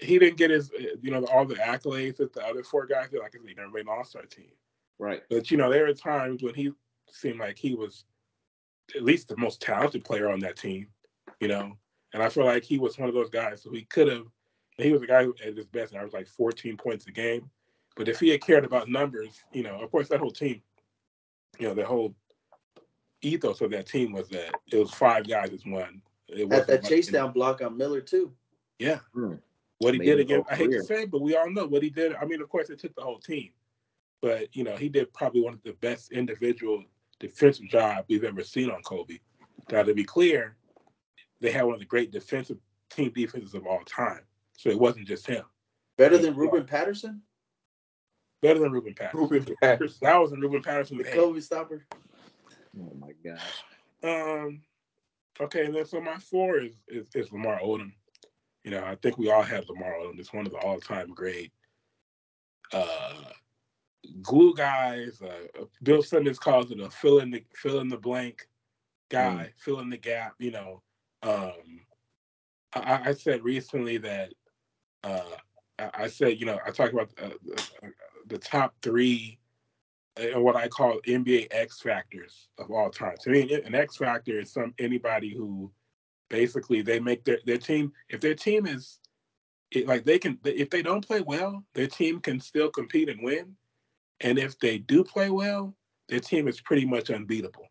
he 0.00 0.18
didn't 0.18 0.38
get 0.38 0.50
his, 0.50 0.70
you 1.00 1.10
know, 1.10 1.24
all 1.26 1.44
the 1.44 1.54
accolades 1.54 2.16
that 2.16 2.32
the 2.32 2.44
other 2.44 2.64
four 2.64 2.86
guys 2.86 3.10
did. 3.10 3.20
Like 3.20 3.34
I 3.34 3.38
said, 3.38 3.48
he 3.48 3.54
never 3.54 3.70
made 3.70 3.82
an 3.82 3.88
All 3.90 4.04
Star 4.04 4.22
team. 4.22 4.50
right. 4.98 5.22
But 5.30 5.50
you 5.50 5.56
know, 5.56 5.70
there 5.70 5.86
were 5.86 5.94
times 5.94 6.42
when 6.42 6.54
he 6.54 6.72
seemed 7.10 7.38
like 7.38 7.58
he 7.58 7.74
was 7.74 8.04
at 8.96 9.04
least 9.04 9.28
the 9.28 9.36
most 9.36 9.60
talented 9.60 10.04
player 10.04 10.30
on 10.30 10.40
that 10.40 10.56
team. 10.56 10.88
You 11.40 11.48
know, 11.48 11.76
and 12.12 12.22
I 12.22 12.28
feel 12.28 12.44
like 12.44 12.64
he 12.64 12.78
was 12.78 12.98
one 12.98 13.08
of 13.08 13.14
those 13.14 13.30
guys 13.30 13.62
who 13.62 13.72
he 13.72 13.84
could 13.84 14.08
have, 14.08 14.26
He 14.78 14.92
was 14.92 15.02
a 15.02 15.06
guy 15.06 15.24
who 15.24 15.34
at 15.44 15.56
his 15.56 15.66
best 15.66 15.92
and 15.92 16.00
I 16.00 16.04
was 16.04 16.12
like 16.12 16.26
14 16.26 16.76
points 16.76 17.06
a 17.06 17.12
game. 17.12 17.48
But 17.94 18.08
if 18.08 18.18
he 18.20 18.30
had 18.30 18.40
cared 18.40 18.64
about 18.64 18.88
numbers, 18.88 19.42
you 19.52 19.62
know, 19.62 19.80
of 19.80 19.90
course 19.90 20.08
that 20.08 20.20
whole 20.20 20.30
team, 20.30 20.62
you 21.58 21.68
know, 21.68 21.74
the 21.74 21.84
whole 21.84 22.14
ethos 23.22 23.60
of 23.60 23.70
that 23.70 23.86
team 23.86 24.12
was 24.12 24.28
that 24.30 24.52
it 24.72 24.76
was 24.78 24.90
five 24.90 25.28
guys 25.28 25.50
as 25.52 25.64
one. 25.64 26.00
It 26.28 26.38
Had 26.40 26.48
wasn't 26.50 26.66
that 26.68 26.82
like- 26.82 26.90
chase 26.90 27.08
down 27.08 27.32
block 27.32 27.62
on 27.62 27.76
Miller 27.76 28.00
too. 28.00 28.32
Yeah. 28.78 29.00
Hmm. 29.14 29.34
What 29.78 29.94
he 29.94 29.98
Made 30.00 30.06
did 30.06 30.20
again, 30.20 30.42
I 30.48 30.54
hate 30.54 30.70
to 30.70 30.82
say, 30.82 31.06
but 31.06 31.20
we 31.20 31.36
all 31.36 31.50
know 31.50 31.66
what 31.66 31.82
he 31.82 31.90
did. 31.90 32.14
I 32.14 32.24
mean, 32.24 32.40
of 32.40 32.48
course, 32.48 32.70
it 32.70 32.78
took 32.78 32.94
the 32.94 33.02
whole 33.02 33.18
team, 33.18 33.50
but 34.20 34.54
you 34.54 34.62
know, 34.64 34.76
he 34.76 34.88
did 34.88 35.12
probably 35.12 35.40
one 35.40 35.54
of 35.54 35.62
the 35.64 35.72
best 35.74 36.12
individual 36.12 36.84
defensive 37.18 37.68
job 37.68 38.04
we've 38.08 38.24
ever 38.24 38.42
seen 38.44 38.70
on 38.70 38.80
Kobe. 38.82 39.18
Now, 39.70 39.82
to 39.82 39.92
be 39.94 40.04
clear, 40.04 40.56
they 41.40 41.50
had 41.50 41.64
one 41.64 41.74
of 41.74 41.80
the 41.80 41.86
great 41.86 42.12
defensive 42.12 42.58
team 42.90 43.10
defenses 43.14 43.54
of 43.54 43.66
all 43.66 43.82
time, 43.84 44.20
so 44.56 44.70
it 44.70 44.78
wasn't 44.78 45.06
just 45.08 45.26
him. 45.26 45.44
Better 45.96 46.16
than 46.18 46.36
Ruben 46.36 46.64
Patterson, 46.64 47.20
Better 48.42 48.58
than 48.58 48.72
Ruben 48.72 48.94
Patterson. 48.94 49.20
Ruben 49.20 49.56
Patterson. 49.62 49.98
That 50.02 50.20
was 50.20 50.32
in 50.32 50.40
Ruben 50.40 50.60
the 50.60 50.66
Patterson's 50.68 51.06
head. 51.06 51.14
Kobe 51.14 51.40
stopper. 51.40 51.86
Oh 52.78 52.92
my 52.98 53.12
gosh. 53.24 53.40
Um, 54.02 54.62
okay, 55.40 55.66
and 55.66 55.74
then 55.74 55.86
so 55.86 56.00
my 56.00 56.18
four 56.18 56.58
is, 56.58 56.72
is 56.88 57.06
is 57.14 57.30
Lamar 57.32 57.60
Odom. 57.60 57.92
You 58.64 58.72
know, 58.72 58.84
I 58.84 58.96
think 58.96 59.16
we 59.16 59.30
all 59.30 59.42
have 59.42 59.68
Lamar 59.68 59.92
Odom. 59.92 60.18
It's 60.18 60.32
one 60.32 60.44
of 60.46 60.52
the 60.52 60.58
all 60.58 60.80
time 60.80 61.14
great 61.14 61.52
uh, 62.72 63.14
glue 64.22 64.54
guys. 64.54 65.22
Uh, 65.22 65.64
Bill 65.82 66.02
Simmons 66.02 66.38
calls 66.38 66.70
it 66.72 66.80
a 66.80 66.90
fill 66.90 67.20
in 67.20 67.30
the 67.30 67.44
fill 67.54 67.78
in 67.78 67.88
the 67.88 67.96
blank 67.96 68.48
guy, 69.08 69.52
fill 69.56 69.80
in 69.80 69.90
the 69.90 69.96
gap. 69.96 70.34
You 70.40 70.50
know, 70.50 70.82
um, 71.22 71.86
I, 72.74 73.10
I 73.10 73.12
said 73.12 73.44
recently 73.44 73.98
that 73.98 74.32
uh, 75.04 75.36
I, 75.78 75.90
I 75.94 76.06
said 76.08 76.40
you 76.40 76.46
know 76.46 76.58
I 76.66 76.70
talked 76.70 76.92
about 76.92 77.10
uh, 77.22 77.30
the, 78.26 78.38
top 78.38 78.74
three 78.82 79.38
eh, 80.16 80.30
and 80.34 80.42
what 80.42 80.56
I 80.56 80.68
call 80.68 81.00
NBA 81.06 81.48
X 81.50 81.80
factors 81.80 82.48
of 82.58 82.70
all 82.70 82.90
time. 82.90 83.16
To 83.22 83.30
me, 83.30 83.52
an 83.52 83.74
X 83.74 83.96
factor 83.96 84.38
is 84.38 84.52
some 84.52 84.74
anybody 84.78 85.34
who 85.34 85.70
basically 86.28 86.82
they 86.82 86.98
make 86.98 87.24
their 87.24 87.38
their 87.44 87.58
team. 87.58 87.92
If 88.08 88.20
their 88.20 88.34
team 88.34 88.66
is 88.66 88.98
it, 89.70 89.86
like 89.86 90.04
they 90.04 90.18
can, 90.18 90.38
if 90.44 90.70
they 90.70 90.82
don't 90.82 91.06
play 91.06 91.20
well, 91.20 91.64
their 91.74 91.86
team 91.86 92.20
can 92.20 92.40
still 92.40 92.70
compete 92.70 93.08
and 93.08 93.22
win. 93.22 93.54
And 94.20 94.38
if 94.38 94.58
they 94.58 94.78
do 94.78 95.02
play 95.02 95.30
well, 95.30 95.74
their 96.08 96.20
team 96.20 96.46
is 96.48 96.60
pretty 96.60 96.84
much 96.84 97.10
unbeatable. 97.10 97.68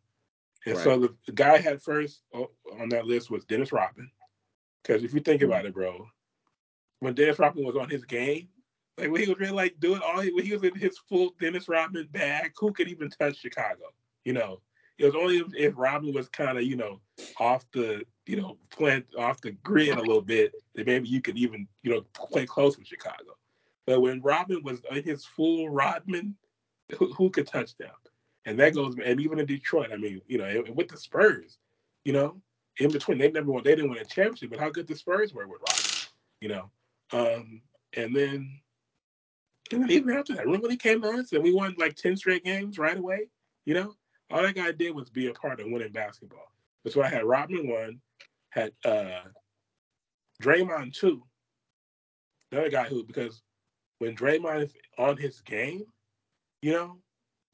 And 0.65 0.77
so 0.77 0.99
the, 0.99 1.15
the 1.25 1.31
guy 1.31 1.53
I 1.53 1.57
had 1.57 1.81
first 1.81 2.21
on 2.33 2.89
that 2.89 3.05
list 3.05 3.31
was 3.31 3.45
Dennis 3.45 3.71
Rodman. 3.71 4.11
Because 4.81 5.03
if 5.03 5.13
you 5.13 5.19
think 5.19 5.41
hmm. 5.41 5.47
about 5.47 5.65
it, 5.65 5.73
bro, 5.73 6.07
when 6.99 7.13
Dennis 7.13 7.39
Rodman 7.39 7.65
was 7.65 7.75
on 7.75 7.89
his 7.89 8.05
game, 8.05 8.47
like 9.01 9.11
when 9.11 9.21
he 9.21 9.29
was 9.29 9.39
really 9.39 9.53
like 9.53 9.79
doing 9.79 10.01
all 10.03 10.17
when 10.17 10.45
he 10.45 10.53
was 10.53 10.63
in 10.63 10.75
his 10.75 10.97
full 11.09 11.33
Dennis 11.39 11.67
Rodman 11.67 12.07
bag, 12.11 12.51
who 12.57 12.71
could 12.71 12.87
even 12.87 13.09
touch 13.09 13.37
Chicago? 13.37 13.85
You 14.25 14.33
know, 14.33 14.61
it 14.99 15.05
was 15.05 15.15
only 15.15 15.39
if, 15.39 15.47
if 15.57 15.73
Rodman 15.75 16.13
was 16.13 16.29
kind 16.29 16.57
of 16.57 16.63
you 16.63 16.75
know 16.75 17.01
off 17.39 17.65
the 17.73 18.03
you 18.27 18.39
know 18.39 18.57
playing 18.69 19.03
off 19.17 19.41
the 19.41 19.51
grid 19.51 19.97
a 19.97 20.01
little 20.01 20.21
bit 20.21 20.53
that 20.75 20.85
maybe 20.85 21.07
you 21.07 21.21
could 21.21 21.37
even 21.37 21.67
you 21.81 21.91
know 21.91 22.01
play 22.13 22.45
close 22.45 22.77
with 22.77 22.87
Chicago. 22.87 23.35
But 23.87 24.01
when 24.01 24.21
Rodman 24.21 24.63
was 24.63 24.81
in 24.91 25.03
his 25.03 25.25
full 25.25 25.69
Rodman, 25.69 26.35
who, 26.97 27.11
who 27.13 27.29
could 27.31 27.47
touch 27.47 27.75
them? 27.77 27.89
And 28.45 28.59
that 28.59 28.75
goes, 28.75 28.95
and 29.03 29.19
even 29.19 29.39
in 29.39 29.45
Detroit, 29.45 29.89
I 29.91 29.97
mean, 29.97 30.21
you 30.27 30.37
know, 30.37 30.45
and 30.45 30.75
with 30.75 30.87
the 30.87 30.97
Spurs, 30.97 31.57
you 32.05 32.13
know, 32.13 32.41
in 32.79 32.91
between, 32.91 33.17
they 33.17 33.29
never 33.31 33.51
won, 33.51 33.63
they 33.63 33.75
didn't 33.75 33.89
win 33.89 33.99
a 33.99 34.05
championship, 34.05 34.51
but 34.51 34.59
how 34.59 34.69
good 34.69 34.87
the 34.87 34.95
Spurs 34.95 35.33
were 35.33 35.47
with 35.47 35.61
Rodman, 35.67 35.91
you 36.41 36.49
know. 36.49 36.71
Um, 37.11 37.61
and 37.93 38.15
then, 38.15 38.60
and 39.73 39.83
then 39.83 39.91
even 39.91 40.09
after 40.15 40.33
that, 40.35 40.45
remember 40.45 40.63
when 40.67 40.71
he 40.71 40.77
came 40.77 41.01
to 41.01 41.09
us 41.09 41.31
and 41.33 41.43
we 41.43 41.53
won 41.53 41.75
like 41.77 41.95
10 41.95 42.17
straight 42.17 42.43
games 42.43 42.77
right 42.77 42.97
away? 42.97 43.27
You 43.65 43.73
know, 43.75 43.93
all 44.29 44.41
that 44.41 44.55
guy 44.55 44.71
did 44.71 44.95
was 44.95 45.09
be 45.09 45.27
a 45.27 45.33
part 45.33 45.59
of 45.59 45.67
winning 45.69 45.91
basketball. 45.91 46.51
That's 46.83 46.95
why 46.95 47.05
I 47.05 47.09
had 47.09 47.25
Rodman 47.25 47.67
one, 47.67 48.01
had 48.49 48.73
uh 48.85 49.21
Draymond 50.41 50.93
two. 50.93 51.23
Another 52.51 52.69
guy 52.69 52.83
who, 52.85 53.03
because 53.03 53.41
when 53.99 54.15
Draymond 54.15 54.63
is 54.63 54.73
on 54.97 55.15
his 55.17 55.41
game, 55.41 55.83
you 56.61 56.73
know, 56.73 56.97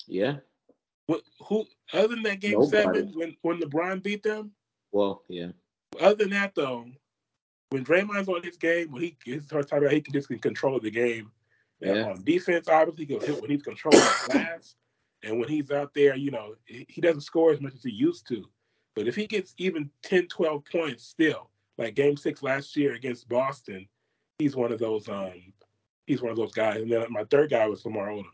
Yeah. 0.07 0.37
what, 1.07 1.21
who 1.41 1.65
other 1.93 2.07
than 2.09 2.23
that 2.23 2.39
game 2.39 2.53
Nobody. 2.53 2.69
seven 2.71 3.11
when 3.13 3.35
when 3.41 3.59
LeBron 3.59 4.01
beat 4.01 4.23
them, 4.23 4.51
Well, 4.91 5.23
yeah. 5.27 5.51
other 5.99 6.15
than 6.15 6.29
that 6.31 6.55
though, 6.55 6.85
when 7.69 7.83
Draymond's 7.83 8.29
on 8.29 8.43
his 8.43 8.57
game, 8.57 8.91
when 8.91 9.01
he 9.01 9.17
gets 9.25 9.45
starts 9.45 9.69
talking 9.69 9.83
about 9.83 9.93
he 9.93 10.01
can 10.01 10.13
just 10.13 10.29
control 10.41 10.79
the 10.79 10.89
game. 10.91 11.31
Yeah. 11.79 12.09
On 12.09 12.23
defense, 12.23 12.67
obviously, 12.67 13.05
when 13.39 13.51
he's 13.51 13.61
controlling 13.61 13.99
the 13.99 14.31
glass, 14.31 14.75
and 15.23 15.39
when 15.39 15.47
he's 15.49 15.71
out 15.71 15.93
there, 15.93 16.15
you 16.15 16.31
know, 16.31 16.55
he 16.65 16.85
he 16.89 17.01
doesn't 17.01 17.21
score 17.21 17.51
as 17.51 17.61
much 17.61 17.73
as 17.73 17.83
he 17.83 17.91
used 17.91 18.27
to. 18.27 18.45
But 18.95 19.07
if 19.07 19.15
he 19.15 19.27
gets 19.27 19.53
even 19.57 19.91
10, 20.03 20.27
12 20.27 20.63
points 20.71 21.03
still, 21.05 21.51
like 21.77 21.93
game 21.93 22.17
six 22.17 22.41
last 22.41 22.75
year 22.75 22.95
against 22.95 23.29
Boston, 23.29 23.87
he's 24.39 24.55
one 24.55 24.71
of 24.71 24.79
those 24.79 25.07
um 25.07 25.53
he's 26.07 26.21
one 26.21 26.31
of 26.31 26.37
those 26.37 26.53
guys. 26.53 26.81
And 26.81 26.91
then 26.91 27.05
my 27.09 27.25
third 27.25 27.51
guy 27.51 27.67
was 27.67 27.85
Lamar 27.85 28.07
Odom. 28.07 28.25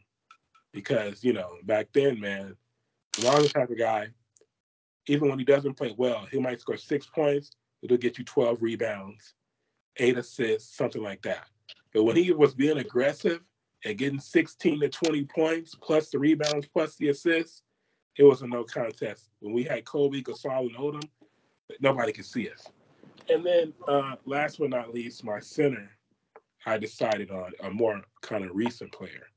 Because, 0.72 1.24
you 1.24 1.34
know, 1.34 1.58
back 1.64 1.88
then, 1.94 2.20
man, 2.20 2.56
Lamar's 3.18 3.52
the 3.52 3.60
type 3.60 3.70
of 3.70 3.78
guy, 3.78 4.08
even 5.08 5.30
when 5.30 5.38
he 5.38 5.46
doesn't 5.46 5.76
play 5.76 5.94
well, 5.98 6.26
he 6.32 6.40
might 6.40 6.62
score 6.62 6.78
six 6.78 7.06
points, 7.06 7.52
it'll 7.82 7.98
get 7.98 8.18
you 8.18 8.24
12 8.24 8.62
rebounds, 8.62 9.34
eight 9.98 10.18
assists, 10.18 10.76
something 10.76 11.04
like 11.04 11.22
that. 11.24 11.48
But 11.94 12.04
when 12.04 12.16
he 12.16 12.32
was 12.32 12.54
being 12.54 12.78
aggressive 12.78 13.42
and 13.86 13.98
getting 13.98 14.20
16 14.20 14.80
to 14.80 14.90
20 14.90 15.26
points, 15.26 15.76
plus 15.76 16.10
the 16.10 16.20
rebounds, 16.20 16.68
plus 16.68 16.96
the 16.96 17.10
assists, 17.10 17.64
it 18.18 18.24
was 18.24 18.42
a 18.42 18.48
no 18.48 18.64
contest. 18.64 19.30
When 19.40 19.54
we 19.54 19.64
had 19.64 19.86
Kobe, 19.86 20.22
Gasol, 20.22 20.68
and 20.68 20.76
Odom, 20.76 21.08
nobody 21.80 22.14
could 22.14 22.26
see 22.26 22.50
us. 22.50 22.68
And 23.30 23.46
then 23.46 23.74
uh, 23.88 24.16
last 24.26 24.60
but 24.60 24.70
not 24.70 24.94
least, 24.94 25.24
my 25.24 25.40
center, 25.40 25.90
I 26.66 26.78
decided 26.78 27.32
on 27.32 27.52
a 27.62 27.70
more 27.70 28.02
kind 28.22 28.44
of 28.46 28.56
recent 28.56 28.92
player, 28.92 29.28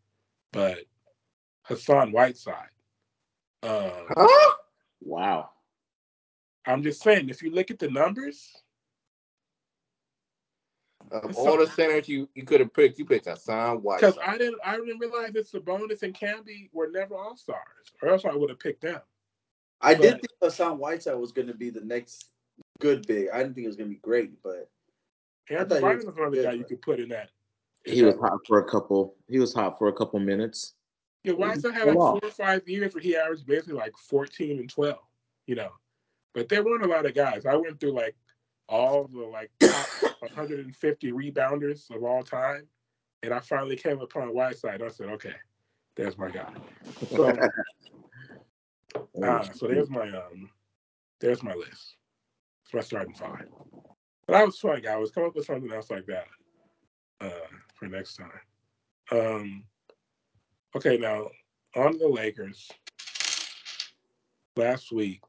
but 0.53 0.79
Hassan 1.62 2.12
Whiteside. 2.12 2.70
Um, 3.62 4.07
Huh? 4.16 4.53
Wow. 5.01 5.51
I'm 6.66 6.83
just 6.83 7.03
saying, 7.03 7.29
if 7.29 7.42
you 7.42 7.51
look 7.51 7.70
at 7.70 7.79
the 7.79 7.90
numbers, 7.90 8.53
Of 11.11 11.37
all 11.37 11.57
the 11.57 11.69
centers 11.69 12.09
you, 12.09 12.29
you 12.35 12.45
could 12.45 12.61
have 12.61 12.75
picked, 12.75 12.99
you 12.99 13.05
picked 13.05 13.27
Hassan 13.27 13.83
White. 13.83 14.01
because 14.01 14.19
I 14.25 14.37
didn't, 14.37 14.59
I 14.64 14.77
didn't 14.77 14.99
realize 14.99 15.33
that 15.33 15.51
Sabonis 15.51 16.03
and 16.03 16.12
Camby 16.12 16.69
were 16.73 16.88
never 16.90 17.14
All 17.14 17.37
Stars, 17.37 17.61
or 18.03 18.09
else 18.09 18.25
I 18.25 18.35
would 18.35 18.51
have 18.51 18.59
picked 18.59 18.83
them. 18.83 19.01
I 19.81 19.95
did 19.95 20.14
think 20.14 20.33
Hassan 20.42 20.79
Whiteside 20.79 21.16
was 21.16 21.33
going 21.33 21.49
to 21.49 21.55
be 21.55 21.71
the 21.71 21.83
next 21.83 22.31
good 22.81 23.07
big. 23.07 23.29
I 23.33 23.38
didn't 23.38 23.55
think 23.55 23.66
it 23.66 23.69
was 23.69 23.77
going 23.77 23.90
to 23.90 23.95
be 23.95 24.01
great, 24.01 24.33
but 24.42 24.69
And 25.49 25.69
thought 25.69 25.79
he 25.79 25.85
was 25.85 26.07
was 26.07 26.16
another 26.16 26.42
guy 26.42 26.53
you 26.53 26.64
could 26.64 26.83
put 26.83 26.99
in 26.99 27.11
that. 27.11 27.31
in 27.85 27.95
He 27.95 28.03
was 28.03 28.16
hot 28.16 28.40
for 28.47 28.59
a 28.59 28.64
couple. 28.64 29.14
He 29.29 29.38
was 29.38 29.55
hot 29.55 29.79
for 29.79 29.88
a 29.88 29.92
couple 29.92 30.19
minutes. 30.19 30.75
Yeah, 31.25 31.33
Whiteside 31.33 31.75
had 31.75 31.85
fell 31.85 31.95
like 31.95 32.23
four 32.23 32.29
or 32.29 32.33
five 32.33 32.69
years 32.69 32.95
where 32.95 33.03
he 33.03 33.16
averaged 33.16 33.47
basically 33.47 33.75
like 33.75 33.92
14 34.09 34.59
and 34.59 34.71
12, 34.71 34.97
you 35.47 35.57
know. 35.57 35.71
But 36.35 36.49
there 36.49 36.62
weren't 36.62 36.85
a 36.85 36.88
lot 36.88 37.07
of 37.07 37.14
guys. 37.14 37.47
I 37.47 37.57
went 37.57 37.81
through 37.81 37.92
like 37.92 38.14
all 38.69 39.09
the 39.13 39.21
like 39.21 39.51
top 39.61 39.87
150 40.21 41.13
rebounders 41.13 41.91
of 41.95 42.03
all 42.05 42.23
time, 42.23 42.67
and 43.23 43.33
I 43.33 43.41
finally 43.41 43.77
came 43.77 44.01
upon 44.01 44.35
Whiteside. 44.35 44.83
I 44.83 44.89
said, 44.89 45.09
okay, 45.11 45.35
there's 45.97 46.19
my 46.19 46.31
guy. 46.31 46.53
So, 47.11 47.29
uh, 49.23 49.43
so 49.53 49.69
there's 49.69 49.91
my 49.91 50.09
um, 50.09 50.51
there's 51.21 51.43
my 51.43 51.55
list. 51.55 51.97
It's 52.65 52.75
my 52.75 52.81
starting 52.81 53.15
five. 53.15 53.47
But 54.27 54.37
I 54.37 54.45
was 54.45 54.59
fun, 54.59 54.81
guys. 54.83 55.11
Come 55.11 55.25
up 55.25 55.37
with 55.37 55.47
something 55.47 55.73
else 55.73 55.91
like 55.91 56.07
that 56.07 56.27
uh, 57.21 57.49
for 57.75 57.87
next 57.87 58.17
time. 58.17 58.31
Um, 59.13 59.65
okay, 60.75 60.97
now 60.97 61.29
on 61.77 61.99
the 61.99 62.09
Lakers. 62.09 62.71
Last 64.57 64.91
week, 64.91 65.21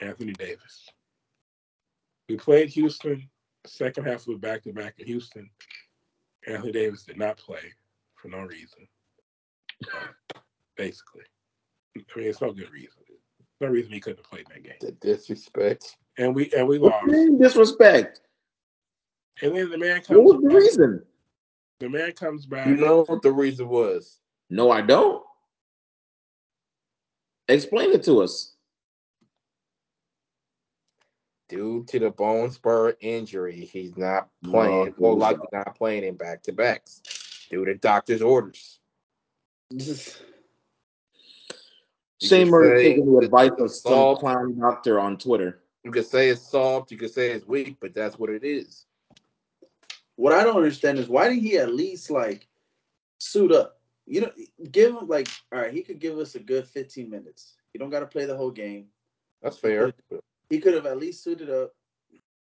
Anthony 0.00 0.32
Davis. 0.32 0.88
We 2.32 2.38
played 2.38 2.70
Houston, 2.70 3.28
second 3.66 4.06
half 4.06 4.26
of 4.26 4.36
a 4.36 4.38
back 4.38 4.62
to 4.62 4.72
back 4.72 4.94
in 4.96 5.06
Houston. 5.06 5.50
Anthony 6.46 6.72
Davis 6.72 7.02
did 7.02 7.18
not 7.18 7.36
play 7.36 7.60
for 8.14 8.28
no 8.28 8.38
reason. 8.38 8.88
Uh, 9.84 10.38
basically. 10.74 11.24
I 11.94 12.00
mean, 12.16 12.28
it's 12.28 12.40
no 12.40 12.50
good 12.54 12.70
reason. 12.70 13.02
No 13.60 13.68
reason 13.68 13.92
he 13.92 14.00
couldn't 14.00 14.20
have 14.20 14.30
played 14.30 14.46
in 14.48 14.62
that 14.62 14.64
game. 14.64 14.78
the 14.80 14.92
disrespect. 15.06 15.98
And 16.16 16.34
we 16.34 16.50
and 16.56 16.66
we 16.66 16.78
lost. 16.78 17.06
Disrespect. 17.38 18.20
And 19.42 19.54
then 19.54 19.68
the 19.68 19.76
man 19.76 20.00
comes. 20.00 20.16
What 20.16 20.24
was 20.24 20.36
the 20.36 20.48
back. 20.48 20.56
reason? 20.56 21.02
The 21.80 21.88
man 21.90 22.12
comes 22.12 22.46
back. 22.46 22.66
You 22.66 22.76
know 22.76 23.04
what 23.04 23.20
the 23.20 23.32
reason 23.32 23.68
was? 23.68 24.20
No, 24.48 24.70
I 24.70 24.80
don't. 24.80 25.22
Explain 27.48 27.92
it 27.92 28.02
to 28.04 28.22
us. 28.22 28.54
Due 31.52 31.84
to 31.86 31.98
the 31.98 32.10
bone 32.10 32.50
spur 32.50 32.96
injury, 33.00 33.68
he's 33.70 33.96
not 33.96 34.28
playing, 34.42 34.94
No, 34.98 35.06
or 35.08 35.16
likely 35.16 35.46
not 35.52 35.76
playing 35.76 36.04
in 36.04 36.16
back 36.16 36.42
to 36.44 36.52
backs 36.52 37.02
due 37.50 37.64
to 37.66 37.74
doctor's 37.74 38.22
orders. 38.22 38.80
You 39.70 39.94
Shane 42.20 42.48
Murray 42.48 42.82
taking 42.82 43.12
the 43.12 43.18
advice 43.18 43.50
of 43.58 43.70
some 43.70 44.16
clown 44.16 44.58
doctor 44.58 44.98
on 44.98 45.18
Twitter. 45.18 45.60
You 45.84 45.90
could 45.90 46.06
say 46.06 46.30
it's 46.30 46.40
soft, 46.40 46.90
you 46.90 46.96
could 46.96 47.12
say 47.12 47.32
it's 47.32 47.46
weak, 47.46 47.76
but 47.80 47.94
that's 47.94 48.18
what 48.18 48.30
it 48.30 48.44
is. 48.44 48.86
What 50.16 50.32
I 50.32 50.44
don't 50.44 50.56
understand 50.56 50.98
is 50.98 51.08
why 51.08 51.28
didn't 51.28 51.42
he 51.42 51.58
at 51.58 51.74
least 51.74 52.10
like 52.10 52.46
suit 53.18 53.52
up? 53.52 53.78
You 54.06 54.22
know, 54.22 54.30
give 54.70 54.96
him 54.96 55.06
like 55.06 55.28
all 55.52 55.60
right. 55.60 55.72
He 55.72 55.82
could 55.82 55.98
give 55.98 56.18
us 56.18 56.34
a 56.34 56.40
good 56.40 56.66
fifteen 56.66 57.10
minutes. 57.10 57.56
You 57.74 57.80
don't 57.80 57.90
got 57.90 58.00
to 58.00 58.06
play 58.06 58.24
the 58.24 58.36
whole 58.36 58.50
game. 58.50 58.86
That's 59.42 59.58
fair. 59.58 59.92
He 60.52 60.58
could 60.58 60.74
have 60.74 60.84
at 60.84 60.98
least 60.98 61.24
suited 61.24 61.48
up. 61.48 61.74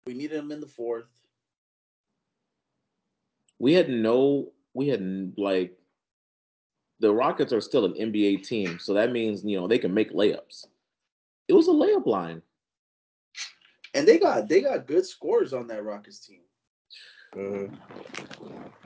We 0.04 0.14
needed 0.14 0.36
him 0.36 0.50
in 0.50 0.60
the 0.60 0.66
fourth. 0.66 1.06
We 3.60 3.72
had 3.72 3.88
no, 3.88 4.50
we 4.74 4.88
had 4.88 5.32
like, 5.38 5.78
the 6.98 7.14
Rockets 7.14 7.52
are 7.52 7.60
still 7.60 7.84
an 7.84 7.92
NBA 7.92 8.42
team, 8.42 8.80
so 8.80 8.94
that 8.94 9.12
means 9.12 9.44
you 9.44 9.60
know 9.60 9.68
they 9.68 9.78
can 9.78 9.94
make 9.94 10.12
layups. 10.12 10.66
It 11.46 11.52
was 11.52 11.68
a 11.68 11.70
layup 11.70 12.04
line. 12.04 12.42
And 13.94 14.08
they 14.08 14.18
got 14.18 14.48
they 14.48 14.60
got 14.60 14.88
good 14.88 15.06
scores 15.06 15.52
on 15.52 15.68
that 15.68 15.84
Rockets 15.84 16.18
team. 16.18 16.40
Mhm. 17.36 17.78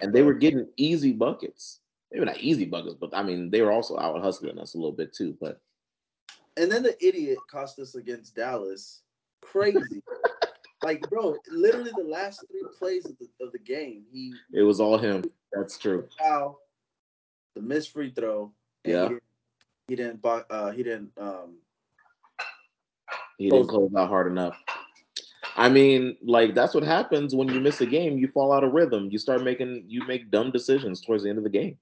and 0.02 0.12
they 0.12 0.22
were 0.22 0.34
getting 0.34 0.68
easy 0.76 1.12
buckets. 1.12 1.80
Maybe 2.12 2.26
not 2.26 2.40
easy 2.40 2.66
buckets, 2.66 2.96
but 3.00 3.14
I 3.14 3.22
mean 3.22 3.48
they 3.48 3.62
were 3.62 3.72
also 3.72 3.98
out 3.98 4.20
hustling 4.20 4.58
us 4.58 4.74
a 4.74 4.76
little 4.76 4.92
bit 4.92 5.14
too. 5.14 5.34
But 5.40 5.62
And 6.58 6.70
then 6.70 6.82
the 6.82 6.96
idiot 7.06 7.38
cost 7.50 7.78
us 7.78 7.94
against 7.94 8.34
Dallas. 8.34 9.02
Crazy. 9.42 10.02
like, 10.82 11.00
bro, 11.08 11.36
literally 11.50 11.92
the 11.96 12.04
last 12.04 12.44
three 12.50 12.62
plays 12.76 13.06
of 13.06 13.16
the, 13.18 13.28
of 13.44 13.52
the 13.52 13.58
game, 13.60 14.02
he 14.12 14.34
it 14.52 14.62
was 14.62 14.80
all 14.80 14.98
him. 14.98 15.24
That's 15.52 15.78
true. 15.78 16.08
foul, 16.18 16.60
the 17.54 17.62
missed 17.62 17.92
free 17.92 18.10
throw. 18.10 18.52
Yeah. 18.84 19.04
He 19.04 19.08
didn't, 19.08 19.22
he 19.88 19.96
didn't, 19.96 20.24
uh, 20.24 20.70
he 20.72 20.82
didn't, 20.82 21.12
um, 21.16 21.58
He 23.38 23.50
didn't 23.50 23.68
close 23.68 23.90
out 23.96 24.08
hard 24.08 24.26
enough. 24.26 24.60
I 25.56 25.68
mean, 25.68 26.16
like 26.22 26.54
that's 26.54 26.74
what 26.74 26.84
happens 26.84 27.34
when 27.34 27.48
you 27.48 27.60
miss 27.60 27.80
a 27.80 27.86
game. 27.86 28.18
You 28.18 28.28
fall 28.28 28.52
out 28.52 28.62
of 28.62 28.72
rhythm. 28.72 29.08
You 29.10 29.18
start 29.18 29.42
making 29.42 29.84
you 29.88 30.06
make 30.06 30.30
dumb 30.30 30.52
decisions 30.52 31.00
towards 31.00 31.24
the 31.24 31.30
end 31.30 31.38
of 31.38 31.44
the 31.44 31.50
game. 31.50 31.76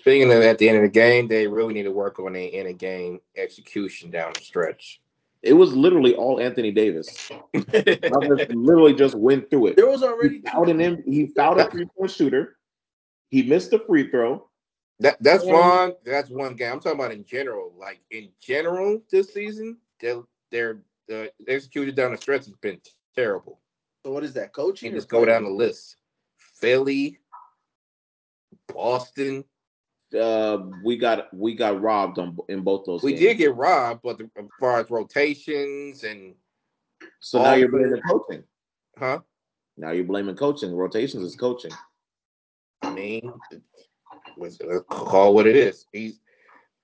Speaking 0.00 0.30
of 0.30 0.42
at 0.42 0.58
the 0.58 0.68
end 0.68 0.78
of 0.78 0.82
the 0.84 0.90
game, 0.90 1.26
they 1.26 1.46
really 1.46 1.72
need 1.74 1.84
to 1.84 1.90
work 1.90 2.18
on 2.18 2.34
the 2.34 2.54
end 2.54 2.68
of 2.68 2.78
game 2.78 3.20
execution 3.36 4.10
down 4.10 4.32
the 4.34 4.40
stretch. 4.40 5.00
It 5.42 5.54
was 5.54 5.72
literally 5.74 6.14
all 6.14 6.38
Anthony 6.38 6.70
Davis. 6.70 7.30
Literally 8.50 8.92
just 8.92 9.14
went 9.14 9.48
through 9.48 9.68
it. 9.68 9.76
there 9.76 9.86
was 9.88 10.00
He 10.00 10.06
already 10.06 10.40
fouled 10.42 10.68
an 10.68 10.80
M- 10.82 11.02
he 11.06 11.28
fouled 11.28 11.58
a 11.58 11.70
three 11.70 11.86
point 11.86 12.10
shooter. 12.10 12.58
He 13.30 13.42
missed 13.42 13.72
a 13.72 13.78
free 13.78 14.10
throw. 14.10 14.48
That 15.00 15.16
that's 15.22 15.44
Yeah. 15.44 15.52
fine. 15.52 15.94
That's 16.04 16.28
one 16.28 16.56
game. 16.56 16.74
I'm 16.74 16.80
talking 16.80 17.00
about 17.00 17.12
in 17.12 17.24
general. 17.24 17.72
Like 17.78 18.00
in 18.10 18.28
general, 18.38 19.02
this 19.10 19.32
season, 19.32 19.78
they 20.00 20.14
they're 20.50 20.82
the 21.08 21.32
executed 21.48 21.94
down 21.94 22.12
the 22.12 22.18
stretch 22.18 22.44
has 22.44 22.54
been 22.60 22.80
terrible. 23.16 23.60
So 24.04 24.12
what 24.12 24.24
is 24.24 24.34
that 24.34 24.52
coaching? 24.52 24.88
And 24.88 24.96
just 24.98 25.08
go 25.08 25.24
down 25.24 25.44
the 25.44 25.50
list. 25.50 25.96
Philly, 26.36 27.18
Boston. 28.68 29.44
Uh, 30.18 30.58
we 30.82 30.96
got 30.96 31.32
we 31.32 31.54
got 31.54 31.80
robbed 31.80 32.18
on 32.18 32.36
in 32.48 32.62
both 32.62 32.84
those. 32.86 33.02
We 33.02 33.12
games. 33.12 33.20
did 33.20 33.38
get 33.38 33.54
robbed, 33.54 34.00
but 34.02 34.18
the, 34.18 34.30
as 34.36 34.44
far 34.58 34.80
as 34.80 34.90
rotations 34.90 36.04
and 36.04 36.34
So 37.20 37.42
now 37.42 37.54
you're 37.54 37.70
the- 37.70 37.78
blaming 37.78 38.02
coaching. 38.02 38.42
huh? 38.98 39.20
Now 39.76 39.92
you're 39.92 40.04
blaming 40.04 40.36
coaching. 40.36 40.74
Rotations 40.74 41.22
is 41.24 41.36
coaching. 41.36 41.72
I 42.82 42.90
mean, 42.92 43.32
was 44.36 44.58
call 44.88 45.34
what 45.34 45.46
it 45.46 45.56
is. 45.56 45.86
He's 45.92 46.20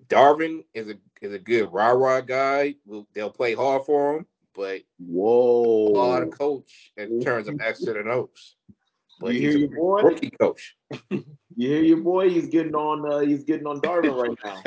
Darvin 0.08 0.64
is 0.74 0.88
a 0.88 0.94
is 1.20 1.32
a 1.32 1.38
good 1.38 1.72
rah 1.72 1.90
rah 1.90 2.20
guy. 2.20 2.74
They'll 3.14 3.30
play 3.30 3.54
hard 3.54 3.84
for 3.84 4.16
him, 4.18 4.26
but 4.54 4.82
Whoa! 4.98 5.88
a 5.88 5.96
lot 5.96 6.22
of 6.22 6.30
coach 6.30 6.92
in 6.96 7.20
terms 7.20 7.48
of 7.48 7.60
X's 7.60 7.88
and 7.88 8.08
O's. 8.08 8.55
But 9.20 9.34
you 9.34 9.40
hear 9.40 9.58
your 9.58 9.68
boy? 9.70 10.02
rookie 10.02 10.30
coach. 10.30 10.76
You 11.58 11.68
hear 11.70 11.82
your 11.82 11.96
boy? 12.02 12.28
He's 12.28 12.48
getting 12.48 12.74
on. 12.74 13.10
Uh, 13.10 13.20
he's 13.20 13.44
getting 13.44 13.66
on 13.66 13.80
Darvin 13.80 14.14
right 14.14 14.38
now. 14.44 14.62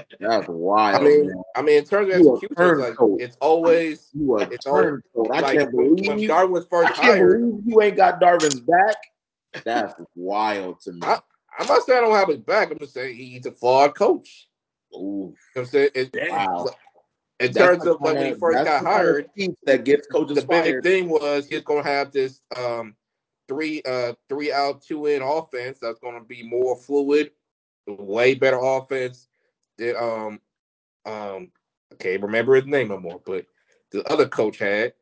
That's 0.20 0.46
wild. 0.48 1.00
I 1.02 1.04
mean, 1.04 1.26
man. 1.26 1.42
I 1.56 1.62
mean, 1.62 1.78
in 1.78 1.84
terms 1.84 2.08
of 2.08 2.14
execution, 2.14 2.46
it's 2.56 2.78
like 2.78 2.96
it's 3.18 3.36
always 3.40 4.10
You 4.14 4.38
a 4.38 4.42
it's 4.42 4.64
turncoat. 4.64 5.32
I 5.32 5.40
like 5.40 5.58
can't 5.58 5.72
believe 5.72 6.06
when 6.06 6.18
you. 6.20 6.28
Darvin 6.28 6.50
was 6.50 6.66
first 6.70 6.92
hired. 6.92 7.40
you 7.66 7.82
ain't 7.82 7.96
got 7.96 8.20
Darvin's 8.20 8.60
back. 8.60 8.96
That's 9.64 9.94
wild 10.14 10.80
to 10.82 10.92
me. 10.92 11.00
I- 11.02 11.20
I'm 11.58 11.66
not 11.66 11.82
saying 11.84 11.98
I 11.98 12.02
don't 12.02 12.14
have 12.14 12.28
his 12.28 12.38
back. 12.38 12.70
I'm 12.70 12.78
just 12.78 12.94
saying 12.94 13.16
he's 13.16 13.46
a 13.46 13.52
flawed 13.52 13.96
coach. 13.96 14.48
Ooh, 14.94 14.98
You 14.98 15.02
know 15.02 15.34
what 15.54 15.60
I'm 15.62 15.66
saying? 15.66 15.88
It- 15.94 16.16
wow. 16.30 16.70
in 17.40 17.52
That's 17.52 17.78
terms 17.78 17.86
of 17.86 18.00
like 18.00 18.14
when 18.14 18.26
he 18.26 18.40
first 18.40 18.64
got 18.64 18.84
hired, 18.84 19.30
that 19.66 19.84
gets 19.84 20.06
coaches 20.06 20.36
the 20.36 20.42
big 20.42 20.62
fired. 20.64 20.84
thing 20.84 21.08
was 21.08 21.48
he's 21.48 21.62
going 21.62 21.82
to 21.82 21.88
have 21.88 22.12
this 22.12 22.40
um 22.56 22.94
three 23.48 23.82
uh 23.86 24.14
three 24.28 24.52
out 24.52 24.82
two 24.82 25.06
in 25.06 25.22
offense 25.22 25.78
that's 25.80 25.98
going 25.98 26.18
to 26.18 26.24
be 26.24 26.42
more 26.42 26.76
fluid, 26.76 27.30
way 27.86 28.34
better 28.34 28.58
offense. 28.62 29.28
That 29.78 30.00
um 30.02 30.40
um 31.06 31.50
I 31.92 31.96
can't 31.98 32.22
remember 32.22 32.54
his 32.54 32.66
name 32.66 32.88
no 32.88 32.98
more, 32.98 33.20
but 33.24 33.46
the 33.90 34.02
other 34.10 34.28
coach 34.28 34.58
had. 34.58 34.92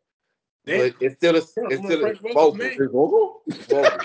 Damn. 0.65 0.91
But 0.91 0.97
it's 1.01 1.17
still 1.17 1.37
a, 1.37 1.41
Damn, 1.41 1.73
it's 1.73 1.85
still 1.85 1.99
a 1.99 2.15
Frank 2.15 2.21
vocal. 2.21 2.53
Vogel? 2.53 3.43
Vogel. 3.69 3.99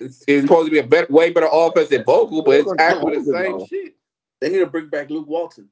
it's, 0.00 0.24
it's 0.28 0.42
supposed 0.42 0.66
to 0.66 0.70
be 0.70 0.78
a 0.78 0.86
better, 0.86 1.06
way 1.10 1.30
better 1.30 1.48
offense 1.50 1.88
than 1.88 2.04
Vogel, 2.04 2.42
but 2.42 2.52
it's 2.52 2.64
Vogel's 2.64 2.78
actually 2.78 3.12
the 3.14 3.18
older, 3.18 3.44
same 3.44 3.58
though. 3.58 3.66
shit. 3.66 3.94
They 4.40 4.48
need 4.50 4.58
to 4.58 4.66
bring 4.66 4.88
back 4.88 5.10
Luke 5.10 5.26
Walton. 5.26 5.68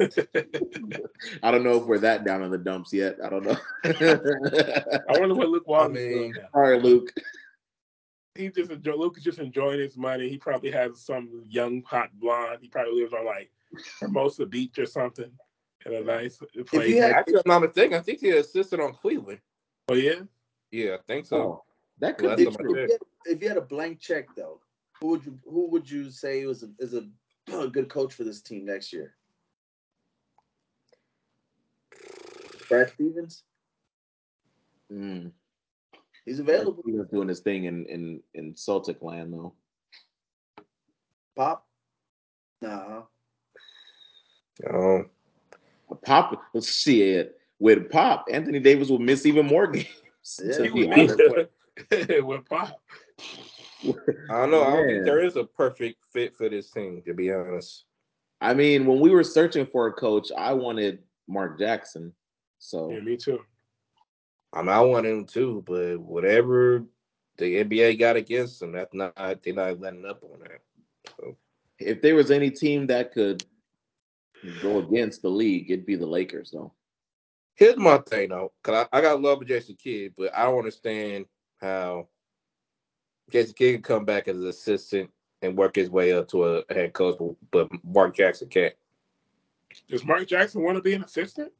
I 1.42 1.50
don't 1.50 1.64
know 1.64 1.76
if 1.80 1.84
we're 1.84 1.98
that 1.98 2.24
down 2.24 2.42
in 2.42 2.50
the 2.50 2.58
dumps 2.58 2.92
yet. 2.92 3.16
I 3.24 3.28
don't 3.28 3.44
know. 3.44 3.56
I 3.84 5.18
wonder 5.18 5.34
what 5.34 5.48
Luke 5.48 5.66
Walton's 5.66 5.98
I 5.98 6.00
doing 6.08 6.20
mean, 6.20 6.32
now. 6.32 6.48
All 6.54 6.62
right, 6.62 6.82
Luke. 6.82 7.12
He 8.34 8.48
just 8.50 8.70
enjoy, 8.70 8.94
Luke 8.94 9.18
is 9.18 9.24
just 9.24 9.40
enjoying 9.40 9.80
his 9.80 9.96
money. 9.96 10.28
He 10.28 10.38
probably 10.38 10.70
has 10.70 11.00
some 11.00 11.42
young 11.48 11.82
hot 11.82 12.10
blonde. 12.20 12.58
He 12.62 12.68
probably 12.68 13.00
lives 13.00 13.12
on 13.12 13.26
like 13.26 13.50
Hermosa 14.00 14.46
Beach 14.46 14.78
or 14.78 14.86
something 14.86 15.30
in 15.84 15.94
a 15.94 16.00
nice 16.02 16.40
place. 16.66 16.88
you 16.88 17.02
had- 17.02 17.12
Actually, 17.12 17.36
I'm 17.38 17.42
not 17.46 17.62
mistaken. 17.62 17.98
I 17.98 18.02
think 18.02 18.20
he's 18.20 18.34
assistant 18.34 18.80
on 18.82 18.94
Cleveland. 18.94 19.40
oh 19.88 19.94
yeah, 19.94 20.20
Yeah, 20.70 20.94
I 20.94 20.98
think 21.06 21.26
so. 21.26 21.36
Oh, 21.36 21.64
that 21.98 22.18
could 22.18 22.30
that's 22.30 22.44
be 22.44 22.50
true. 22.56 22.76
If 22.76 22.88
you, 22.88 22.92
had, 22.92 23.00
if 23.36 23.42
you 23.42 23.48
had 23.48 23.58
a 23.58 23.62
blank 23.62 23.98
check 24.00 24.28
though, 24.36 24.60
who 25.00 25.08
would 25.08 25.24
you 25.26 25.38
who 25.44 25.68
would 25.70 25.90
you 25.90 26.10
say 26.10 26.44
was 26.46 26.62
a, 26.62 26.68
is 26.78 26.94
a, 26.94 27.06
a 27.52 27.66
good 27.68 27.88
coach 27.88 28.14
for 28.14 28.22
this 28.24 28.40
team 28.40 28.64
next 28.64 28.92
year? 28.92 29.14
Brad 32.68 32.90
Stevens, 32.90 33.42
Mm. 34.92 35.32
he's 36.24 36.38
available. 36.40 36.82
He 36.86 36.92
was 36.92 37.08
doing 37.08 37.28
his 37.28 37.40
thing 37.40 37.64
in 37.64 37.84
in 37.86 38.22
in 38.34 38.54
Celtic 38.56 39.02
land 39.02 39.32
though. 39.34 39.54
Pop, 41.36 41.66
No. 42.62 43.08
Um, 44.68 45.10
Pop, 46.04 46.42
shit. 46.62 47.38
With 47.60 47.90
Pop, 47.90 48.26
Anthony 48.30 48.60
Davis 48.60 48.88
will 48.88 48.98
miss 48.98 49.26
even 49.26 49.46
more 49.46 49.66
games. 49.72 49.86
Yeah. 50.42 50.52
to 50.56 50.62
he 50.64 50.68
be 50.70 50.86
would 50.86 50.98
honest. 50.98 51.18
with, 51.90 52.24
with 52.24 52.44
Pop. 52.48 52.80
I 53.84 54.40
don't 54.40 54.50
know. 54.50 54.64
I 54.64 54.70
don't 54.76 54.86
think 54.86 55.04
there 55.04 55.22
is 55.24 55.36
a 55.36 55.44
perfect 55.44 55.98
fit 56.12 56.36
for 56.36 56.48
this 56.48 56.70
team, 56.70 57.02
to 57.06 57.14
be 57.14 57.32
honest. 57.32 57.84
I 58.40 58.54
mean, 58.54 58.86
when 58.86 59.00
we 59.00 59.10
were 59.10 59.22
searching 59.24 59.66
for 59.66 59.86
a 59.86 59.92
coach, 59.92 60.30
I 60.36 60.52
wanted 60.54 61.00
Mark 61.28 61.58
Jackson. 61.58 62.12
So 62.58 62.90
Yeah, 62.90 63.00
me 63.00 63.16
too. 63.16 63.40
I 64.52 64.60
mean, 64.62 64.70
I 64.70 64.80
want 64.80 65.06
him 65.06 65.26
too, 65.26 65.62
but 65.66 65.98
whatever 65.98 66.84
the 67.36 67.64
NBA 67.64 67.98
got 67.98 68.16
against 68.16 68.60
them, 68.60 68.72
that's 68.72 68.94
not 68.94 69.14
they're 69.16 69.54
not 69.54 69.80
letting 69.80 70.06
up 70.06 70.22
on 70.24 70.40
that. 70.40 71.34
if 71.78 72.00
there 72.02 72.14
was 72.14 72.30
any 72.30 72.50
team 72.50 72.86
that 72.86 73.12
could 73.12 73.44
go 74.62 74.78
against 74.78 75.22
the 75.22 75.28
league, 75.28 75.70
it'd 75.70 75.86
be 75.86 75.96
the 75.96 76.06
Lakers, 76.06 76.50
though. 76.50 76.72
Here's 77.54 77.76
my 77.76 77.98
thing 77.98 78.28
though, 78.28 78.52
because 78.62 78.86
I, 78.92 78.98
I 78.98 79.00
got 79.00 79.20
love 79.20 79.40
for 79.40 79.44
Jason 79.44 79.76
Kidd, 79.76 80.14
but 80.16 80.32
I 80.32 80.44
don't 80.44 80.58
understand 80.58 81.26
how 81.60 82.06
Jason 83.32 83.54
Kidd 83.54 83.74
can 83.74 83.82
come 83.82 84.04
back 84.04 84.28
as 84.28 84.36
an 84.36 84.46
assistant 84.46 85.10
and 85.42 85.58
work 85.58 85.74
his 85.74 85.90
way 85.90 86.12
up 86.12 86.28
to 86.28 86.44
a 86.44 86.62
head 86.72 86.92
coach, 86.92 87.18
but 87.50 87.68
Mark 87.84 88.14
Jackson 88.14 88.48
can't. 88.48 88.74
Does 89.88 90.04
Mark 90.04 90.26
Jackson 90.28 90.62
want 90.62 90.76
to 90.76 90.82
be 90.82 90.94
an 90.94 91.02
assistant? 91.02 91.52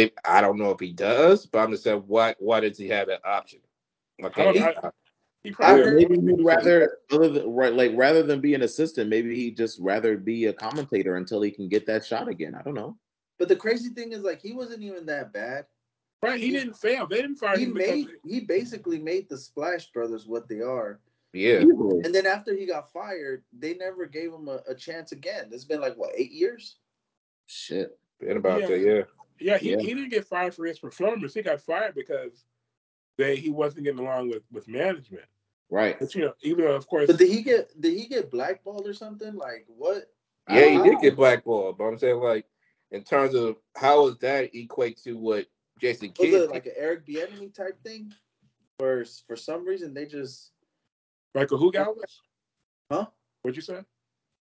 If, 0.00 0.12
I 0.24 0.40
don't 0.40 0.58
know 0.58 0.70
if 0.70 0.80
he 0.80 0.92
does, 0.92 1.46
but 1.46 1.58
I'm 1.58 1.70
just 1.70 1.84
saying, 1.84 2.02
why 2.06 2.34
why 2.38 2.60
does 2.60 2.78
he 2.78 2.88
have 2.88 3.08
that 3.08 3.24
option? 3.24 3.60
Okay, 4.22 4.44
don't- 4.44 4.54
he- 4.56 4.62
I- 4.62 4.90
He 5.44 5.50
I 5.50 5.52
probably 5.52 5.82
heard- 5.84 5.96
maybe 6.10 6.14
he'd 6.20 6.44
rather 6.44 6.98
other 7.12 7.28
than 7.28 7.50
right 7.54 7.72
like 7.72 7.92
rather 7.94 8.22
than 8.24 8.40
be 8.40 8.54
an 8.54 8.62
assistant, 8.62 9.08
maybe 9.08 9.34
he'd 9.36 9.56
just 9.56 9.78
rather 9.80 10.16
be 10.16 10.46
a 10.46 10.52
commentator 10.52 11.16
until 11.16 11.40
he 11.42 11.50
can 11.50 11.68
get 11.68 11.86
that 11.86 12.04
shot 12.04 12.28
again. 12.28 12.54
I 12.54 12.62
don't 12.62 12.74
know. 12.74 12.98
But 13.38 13.48
the 13.48 13.54
crazy 13.56 13.90
thing 13.90 14.10
is, 14.12 14.22
like, 14.24 14.40
he 14.42 14.52
wasn't 14.52 14.82
even 14.82 15.06
that 15.06 15.32
bad. 15.32 15.66
right. 16.22 16.40
He 16.40 16.50
didn't 16.50 16.74
fail. 16.76 17.06
They 17.06 17.22
didn't 17.22 17.36
fire 17.36 17.56
He 17.56 17.64
him 17.66 17.74
because 17.74 17.88
made, 17.88 18.08
he 18.26 18.40
basically 18.40 18.98
made 18.98 19.28
the 19.28 19.38
Splash 19.38 19.92
Brothers 19.92 20.26
what 20.26 20.48
they 20.48 20.60
are. 20.60 20.98
Yeah. 21.32 21.60
And 21.60 22.12
then 22.12 22.26
after 22.26 22.52
he 22.56 22.66
got 22.66 22.90
fired, 22.92 23.44
they 23.56 23.74
never 23.74 24.06
gave 24.06 24.32
him 24.32 24.48
a, 24.48 24.60
a 24.68 24.74
chance 24.74 25.12
again. 25.12 25.50
It's 25.52 25.64
been 25.64 25.80
like 25.80 25.94
what 25.96 26.10
eight 26.16 26.32
years? 26.32 26.78
Shit. 27.46 27.96
Been 28.18 28.38
about 28.38 28.62
Yeah. 28.62 28.66
that, 28.66 28.78
yeah. 28.80 29.02
Yeah, 29.40 29.58
he, 29.58 29.70
Yeah. 29.72 29.78
he 29.78 29.94
didn't 29.94 30.10
get 30.10 30.26
fired 30.26 30.54
for 30.54 30.64
his 30.66 30.78
performance. 30.78 31.34
He 31.34 31.42
got 31.42 31.60
fired 31.60 31.94
because 31.94 32.44
they 33.16 33.36
he 33.36 33.50
wasn't 33.50 33.84
getting 33.84 34.00
along 34.00 34.28
with 34.30 34.42
with 34.52 34.68
management. 34.68 35.24
Right. 35.70 35.98
But 35.98 36.14
you 36.14 36.22
know, 36.24 36.32
even 36.42 36.64
though 36.64 36.74
of 36.74 36.86
course, 36.86 37.06
But 37.08 37.18
did 37.18 37.28
he 37.30 37.42
get 37.42 37.78
did 37.80 37.98
he 37.98 38.06
get 38.06 38.30
blackballed 38.30 38.86
or 38.86 38.94
something? 38.94 39.34
Like 39.34 39.66
what? 39.68 40.10
Yeah, 40.48 40.66
he 40.66 40.78
I- 40.78 40.82
did 40.82 41.00
get 41.00 41.16
blackballed, 41.16 41.76
but 41.78 41.84
I'm 41.84 41.98
saying 41.98 42.16
like 42.20 42.46
in 42.90 43.04
terms 43.04 43.34
of 43.34 43.56
how 43.76 44.06
does 44.08 44.18
that 44.18 44.54
equate 44.54 44.96
to 45.04 45.12
what 45.16 45.46
Jason 45.80 46.08
Was 46.08 46.16
Kidd 46.18 46.34
it 46.34 46.50
like 46.50 46.66
an 46.66 46.72
Eric 46.76 47.06
Bieniemy 47.06 47.54
type 47.54 47.78
thing? 47.82 48.12
Where 48.78 49.04
for 49.26 49.36
some 49.36 49.66
reason 49.66 49.92
they 49.92 50.06
just 50.06 50.52
Michael 51.34 51.58
who 51.58 51.70
got 51.72 51.94
was? 51.96 52.20
Huh? 52.90 53.06
What'd 53.42 53.56
you 53.56 53.62
say? 53.62 53.74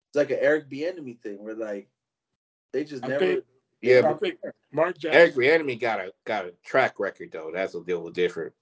it's 0.08 0.16
like 0.16 0.30
an 0.30 0.38
Eric 0.40 0.68
Bieniemy 0.70 1.20
thing 1.20 1.44
where 1.44 1.54
like 1.54 1.88
they 2.72 2.84
just 2.84 3.04
I 3.04 3.08
never. 3.08 3.24
think- 3.26 3.44
yeah, 3.82 3.98
I 3.98 4.02
but 4.02 4.20
think 4.20 4.38
Mark 4.72 4.96
Eric 5.04 5.34
Jackson. 5.34 5.42
Bieniemy 5.42 5.80
got 5.80 6.00
a 6.00 6.12
got 6.24 6.44
a 6.44 6.52
track 6.64 7.00
record 7.00 7.30
though. 7.32 7.50
That's 7.52 7.74
a 7.74 7.78
little 7.78 8.10
different. 8.10 8.52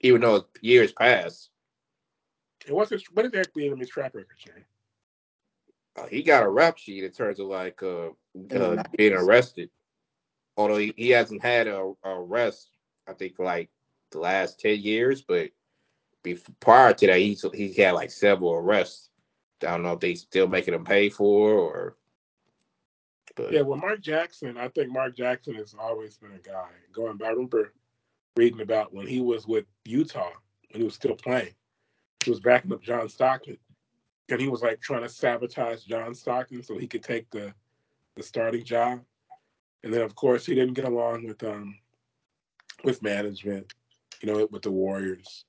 Even 0.00 0.20
though 0.20 0.46
years 0.60 0.92
passed, 0.92 1.50
And 2.66 2.76
what's 2.76 2.90
his, 2.90 3.04
what 3.12 3.26
is 3.26 3.32
Eric 3.32 3.54
Bieniemy's 3.54 3.88
track 3.88 4.14
record, 4.14 4.36
Shane? 4.36 4.64
uh, 5.96 6.06
he 6.06 6.22
got 6.22 6.42
a 6.42 6.48
rap 6.48 6.78
sheet 6.78 7.04
in 7.04 7.10
terms 7.10 7.38
of 7.38 7.46
like 7.46 7.82
uh, 7.82 8.08
uh 8.54 8.82
being 8.96 9.12
arrested. 9.12 9.70
Although 10.56 10.78
he, 10.78 10.94
he 10.96 11.10
hasn't 11.10 11.42
had 11.42 11.66
a, 11.66 11.92
a 12.04 12.10
arrest, 12.10 12.70
I 13.08 13.12
think 13.12 13.36
for 13.36 13.44
like 13.44 13.70
the 14.10 14.18
last 14.18 14.60
ten 14.60 14.80
years, 14.80 15.22
but 15.22 15.50
before, 16.22 16.54
prior 16.60 16.94
to 16.94 17.06
that, 17.06 17.18
he's 17.18 17.44
he 17.54 17.72
had 17.74 17.92
like 17.92 18.10
several 18.10 18.52
arrests. 18.52 19.10
I 19.62 19.66
don't 19.66 19.82
know 19.82 19.92
if 19.92 20.00
they 20.00 20.14
still 20.14 20.48
making 20.48 20.74
him 20.74 20.84
pay 20.84 21.10
for 21.10 21.52
or. 21.52 21.96
But 23.36 23.52
Yeah, 23.52 23.62
well, 23.62 23.78
Mark 23.78 24.00
Jackson, 24.00 24.56
I 24.56 24.68
think 24.68 24.92
Mark 24.92 25.16
Jackson 25.16 25.54
has 25.54 25.74
always 25.78 26.16
been 26.16 26.32
a 26.32 26.38
guy. 26.38 26.68
Going 26.92 27.16
back, 27.16 27.28
I 27.28 27.32
remember 27.32 27.72
reading 28.36 28.60
about 28.60 28.92
when 28.92 29.06
he 29.06 29.20
was 29.20 29.46
with 29.46 29.64
Utah, 29.84 30.30
when 30.70 30.80
he 30.80 30.84
was 30.84 30.94
still 30.94 31.14
playing. 31.14 31.54
He 32.24 32.30
was 32.30 32.40
backing 32.40 32.72
up 32.72 32.82
John 32.82 33.08
Stockton. 33.08 33.58
And 34.30 34.40
he 34.40 34.48
was 34.48 34.62
like 34.62 34.80
trying 34.80 35.02
to 35.02 35.08
sabotage 35.08 35.84
John 35.84 36.14
Stockton 36.14 36.62
so 36.62 36.78
he 36.78 36.86
could 36.86 37.02
take 37.02 37.30
the 37.30 37.52
the 38.16 38.22
starting 38.22 38.64
job. 38.64 39.00
And 39.82 39.92
then 39.92 40.00
of 40.00 40.14
course 40.14 40.46
he 40.46 40.54
didn't 40.54 40.74
get 40.74 40.86
along 40.86 41.26
with 41.26 41.42
um 41.44 41.76
with 42.84 43.02
management, 43.02 43.74
you 44.22 44.32
know, 44.32 44.48
with 44.50 44.62
the 44.62 44.70
Warriors. 44.70 45.44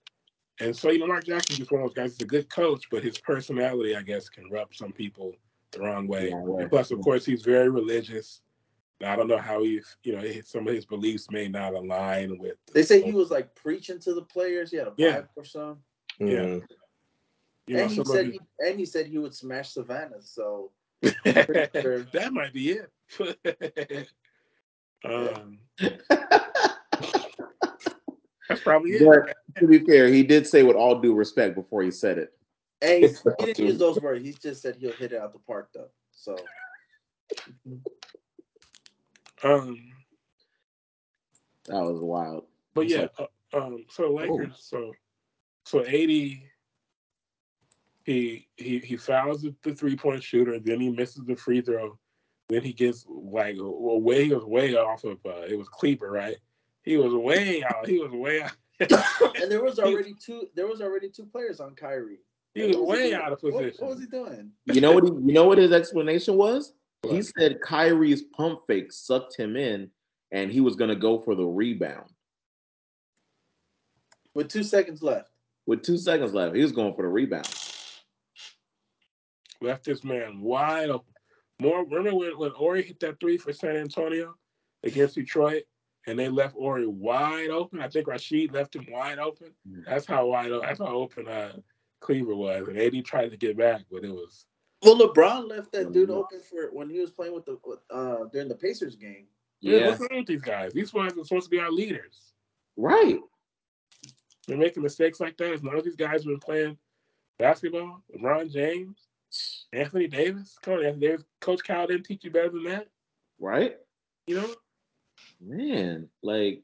And 0.59 0.75
so, 0.75 0.89
you 0.89 0.99
know, 0.99 1.07
Mark 1.07 1.25
Jackson 1.25 1.55
just 1.55 1.71
one 1.71 1.81
of 1.81 1.87
those 1.87 1.95
guys. 1.95 2.11
He's 2.13 2.21
a 2.21 2.25
good 2.25 2.49
coach, 2.49 2.85
but 2.89 3.03
his 3.03 3.17
personality, 3.17 3.95
I 3.95 4.01
guess, 4.01 4.29
can 4.29 4.49
rub 4.49 4.73
some 4.73 4.91
people 4.91 5.33
the 5.75 5.81
wrong 5.81 6.07
way. 6.07 6.31
Wrong 6.33 6.47
way. 6.47 6.67
Plus, 6.67 6.91
of 6.91 7.01
course, 7.01 7.25
he's 7.25 7.41
very 7.43 7.69
religious. 7.69 8.41
I 9.05 9.15
don't 9.15 9.27
know 9.27 9.37
how 9.37 9.61
he's, 9.63 9.97
you 10.03 10.13
know, 10.15 10.21
his- 10.21 10.47
some 10.47 10.67
of 10.67 10.73
his 10.73 10.85
beliefs 10.85 11.29
may 11.29 11.47
not 11.47 11.73
align 11.73 12.37
with. 12.37 12.57
They 12.73 12.81
say 12.83 13.01
he 13.01 13.11
was 13.11 13.29
like 13.29 13.53
preaching 13.55 13.99
to 13.99 14.13
the 14.13 14.21
players. 14.23 14.71
He 14.71 14.77
had 14.77 14.87
a 14.87 14.91
vibe 14.91 14.95
Yeah. 14.97 15.21
or 15.35 15.43
something. 15.45 15.81
yeah. 16.19 16.27
mm, 16.27 16.63
You 17.67 17.75
know, 17.77 17.83
and 17.83 17.91
he 17.91 18.03
said 18.05 18.25
he 18.27 18.39
and 18.59 18.79
he 18.79 18.85
said 18.85 19.05
he 19.07 19.17
would 19.17 19.33
smash 19.35 19.71
Savannah. 19.73 20.21
So 20.21 20.71
sure. 21.03 22.03
that 22.13 22.29
might 22.31 22.53
be 22.53 22.79
it. 22.79 22.89
um, 25.03 25.59
that's 28.49 28.61
probably 28.63 28.91
it. 28.91 29.05
But 29.05 29.35
to 29.59 29.67
be 29.67 29.79
fair, 29.79 30.07
he 30.07 30.23
did 30.23 30.47
say 30.47 30.63
with 30.63 30.75
all 30.75 30.99
due 31.01 31.13
respect 31.13 31.55
before 31.55 31.83
he 31.83 31.91
said 31.91 32.17
it. 32.17 32.33
And 32.85 33.03
he, 33.03 33.07
he 33.39 33.45
didn't 33.45 33.65
use 33.67 33.77
those 33.79 33.99
words. 33.99 34.23
He 34.25 34.33
just 34.33 34.61
said 34.61 34.75
he'll 34.79 34.91
hit 34.93 35.11
it 35.11 35.19
out 35.21 35.33
the 35.33 35.39
park 35.39 35.69
though. 35.73 35.89
So 36.11 36.35
Um, 39.43 39.91
That 41.67 41.83
was 41.83 41.99
wild. 41.99 42.45
But 42.73 42.85
It's 42.85 42.93
yeah, 42.93 43.01
like- 43.19 43.29
uh, 43.53 43.57
um, 43.57 43.85
so 43.89 44.13
Lakers, 44.13 44.57
so 44.59 44.91
so 45.65 45.85
eighty, 45.85 46.43
he 48.03 48.47
he 48.57 48.79
he 48.79 48.97
fouls 48.97 49.41
the, 49.41 49.55
the 49.63 49.73
three 49.73 49.95
point 49.95 50.21
shooter, 50.23 50.59
then 50.59 50.79
he 50.81 50.89
misses 50.89 51.23
the 51.25 51.35
free 51.35 51.61
throw, 51.61 51.97
then 52.49 52.61
he 52.63 52.73
gets 52.73 53.05
like 53.07 53.55
well, 53.57 54.01
way 54.01 54.25
he 54.25 54.33
was 54.33 54.43
way 54.43 54.75
off 54.75 55.03
of 55.05 55.19
uh, 55.25 55.43
it 55.47 55.57
was 55.57 55.69
Kleber, 55.69 56.11
right? 56.11 56.37
He 56.83 56.97
was 56.97 57.13
way 57.13 57.63
out. 57.63 57.87
He 57.87 57.99
was 57.99 58.11
way 58.11 58.41
out. 58.41 58.51
and 59.41 59.49
there 59.49 59.63
was 59.63 59.79
already 59.79 60.13
two. 60.13 60.49
There 60.55 60.67
was 60.67 60.81
already 60.81 61.09
two 61.09 61.25
players 61.25 61.59
on 61.59 61.75
Kyrie. 61.75 62.19
He 62.55 62.67
was 62.67 62.77
What 62.77 62.87
way 62.87 63.09
doing? 63.09 63.13
out 63.21 63.33
of 63.33 63.39
position. 63.41 63.85
What, 63.85 63.89
was 63.91 63.99
he 63.99 64.05
doing? 64.07 64.51
You 64.65 64.79
know 64.81 64.93
what? 64.93 65.03
He, 65.03 65.09
you 65.09 65.33
know 65.33 65.43
what 65.45 65.57
his 65.57 65.73
explanation 65.73 66.35
was? 66.37 66.73
He 67.07 67.21
said 67.21 67.59
Kyrie's 67.61 68.23
pump 68.23 68.61
fake 68.65 68.91
sucked 68.91 69.37
him 69.37 69.55
in, 69.57 69.91
and 70.31 70.49
he 70.51 70.61
was 70.61 70.75
gonna 70.75 70.95
go 70.95 71.19
for 71.19 71.35
the 71.35 71.43
rebound 71.45 72.09
With 74.33 74.47
two 74.49 74.63
seconds 74.63 75.03
left. 75.03 75.29
with 75.67 75.83
two 75.83 75.97
seconds 75.97 76.33
left. 76.33 76.55
He 76.55 76.63
was 76.63 76.71
going 76.71 76.95
for 76.95 77.01
the 77.03 77.09
rebound. 77.09 77.47
Left 79.61 79.83
this 79.83 80.03
man 80.03 80.39
wide 80.41 80.89
open. 80.89 81.13
More 81.59 81.83
remember 81.85 82.15
when, 82.15 82.37
when 82.37 82.51
Horry 82.51 82.83
hit 82.83 82.99
that 83.01 83.19
three 83.19 83.37
for 83.37 83.53
San 83.53 83.75
Antonio 83.75 84.35
against 84.83 85.15
Detroit, 85.15 85.63
and 86.07 86.17
they 86.17 86.29
left 86.29 86.55
Horry 86.55 86.87
wide 86.87 87.49
open. 87.49 87.81
I 87.81 87.89
think 87.89 88.07
Rasheed 88.07 88.51
left 88.53 88.75
him 88.75 88.87
wide 88.89 89.19
open. 89.19 89.51
That's 89.85 90.05
how 90.05 90.25
wide. 90.27 90.51
o- 90.51 90.61
That's 90.61 90.79
how 90.79 90.87
open 90.87 91.27
uh, 91.27 91.53
Kleber 92.05 92.35
was, 92.35 92.67
and 92.67 92.77
AD 92.77 93.03
tried 93.05 93.31
to 93.31 93.37
get 93.37 93.57
back, 93.57 93.81
but 93.91 94.03
it 94.03 94.11
was 94.11 94.45
Well, 94.83 94.95
LeBron 94.97 95.49
left 95.49 95.71
that 95.71 95.91
dude 95.91 96.09
Yeah. 96.09 96.15
open 96.15 96.39
for 96.41 96.69
when 96.71 96.89
he 96.89 96.99
was 96.99 97.11
playing 97.11 97.33
with 97.33 97.45
the 97.45 97.57
uh 97.89 98.25
during 98.25 98.47
the 98.47 98.55
Pacers 98.55 98.95
game. 98.95 99.27
yeah. 99.61 99.77
Yeah, 99.79 99.87
What's 99.89 99.99
wrong 100.01 100.19
with 100.19 100.27
these 100.27 100.41
guys? 100.41 100.73
These 100.73 100.91
guys 100.91 101.13
are 101.17 101.23
supposed 101.23 101.45
to 101.45 101.49
be 101.49 101.59
our 101.59 101.71
leaders. 101.71 102.33
right. 102.77 103.19
They're 104.47 104.57
making 104.57 104.83
mistakes 104.83 105.19
like 105.19 105.37
that. 105.37 105.53
As 105.53 105.63
long 105.63 105.75
as 105.77 105.83
these 105.85 105.95
guys 105.95 106.21
have 106.21 106.25
been 106.25 106.39
playing 106.39 106.77
basketball, 107.39 108.03
LeBron 108.15 108.51
James, 108.51 109.07
Anthony 109.73 110.07
Davis. 110.07 110.55
Come 110.61 110.75
on, 110.75 110.85
Anthony 110.85 111.07
Davis. 111.07 111.25
Coach 111.41 111.63
Cal 111.63 111.87
didn't 111.87 112.03
teach 112.05 112.23
you 112.23 112.29
better 112.29 112.49
than 112.49 112.63
that. 112.65 112.87
Right? 113.39 113.77
You 114.27 114.35
know? 114.35 114.55
Man, 115.41 116.07
like 116.21 116.61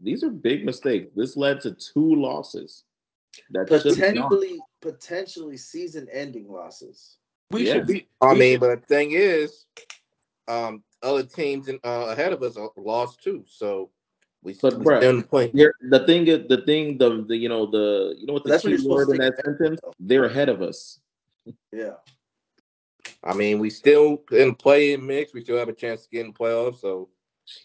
these 0.00 0.22
are 0.22 0.30
big 0.30 0.64
mistakes. 0.64 1.10
This 1.16 1.36
led 1.36 1.60
to 1.62 1.72
two 1.72 2.14
losses. 2.14 2.84
That 3.50 3.68
should 3.68 3.84
have. 3.84 3.94
Potentially, 3.96 4.60
potentially 4.80 5.56
season-ending 5.56 6.50
losses. 6.50 7.16
We 7.50 7.66
Yeah. 7.66 7.74
should 7.74 7.86
be. 7.86 8.08
I 8.20 8.32
we 8.32 8.38
mean, 8.38 8.52
should- 8.54 8.60
but 8.60 8.80
the 8.80 8.86
thing 8.86 9.12
is, 9.12 9.66
um, 10.46 10.82
other 11.02 11.24
teams 11.24 11.68
in, 11.68 11.78
uh, 11.84 12.06
ahead 12.10 12.32
of 12.32 12.42
us 12.42 12.56
are 12.56 12.70
lost 12.76 13.22
too. 13.22 13.44
So 13.46 13.90
we, 14.42 14.54
But, 14.60 14.78
we 14.78 14.84
bruh, 14.84 14.98
still 14.98 15.10
in 15.10 15.16
the 15.18 15.26
play. 15.26 15.50
Here, 15.50 15.74
the 15.80 16.06
thing 16.06 16.26
is, 16.26 16.48
the 16.48 16.62
thing, 16.62 16.98
the, 16.98 17.24
the 17.26 17.36
you 17.36 17.48
know, 17.48 17.66
the 17.66 18.14
you 18.18 18.26
know 18.26 18.32
what 18.34 18.44
the 18.44 18.50
That's 18.50 18.64
what 18.64 18.76
key 18.76 18.82
you're 18.82 18.92
word 18.92 19.10
in 19.10 19.18
that 19.18 19.44
sentence? 19.44 19.80
They're 20.00 20.24
ahead 20.24 20.48
of 20.48 20.62
us. 20.62 21.00
Yeah. 21.72 21.94
I 23.24 23.34
mean, 23.34 23.58
we 23.58 23.70
still 23.70 24.22
in 24.32 24.54
play 24.54 24.92
in 24.92 25.06
mix. 25.06 25.34
We 25.34 25.42
still 25.42 25.58
have 25.58 25.68
a 25.68 25.72
chance 25.72 26.04
to 26.04 26.08
get 26.10 26.26
in 26.26 26.32
the 26.32 26.38
playoffs. 26.38 26.80
So 26.80 27.08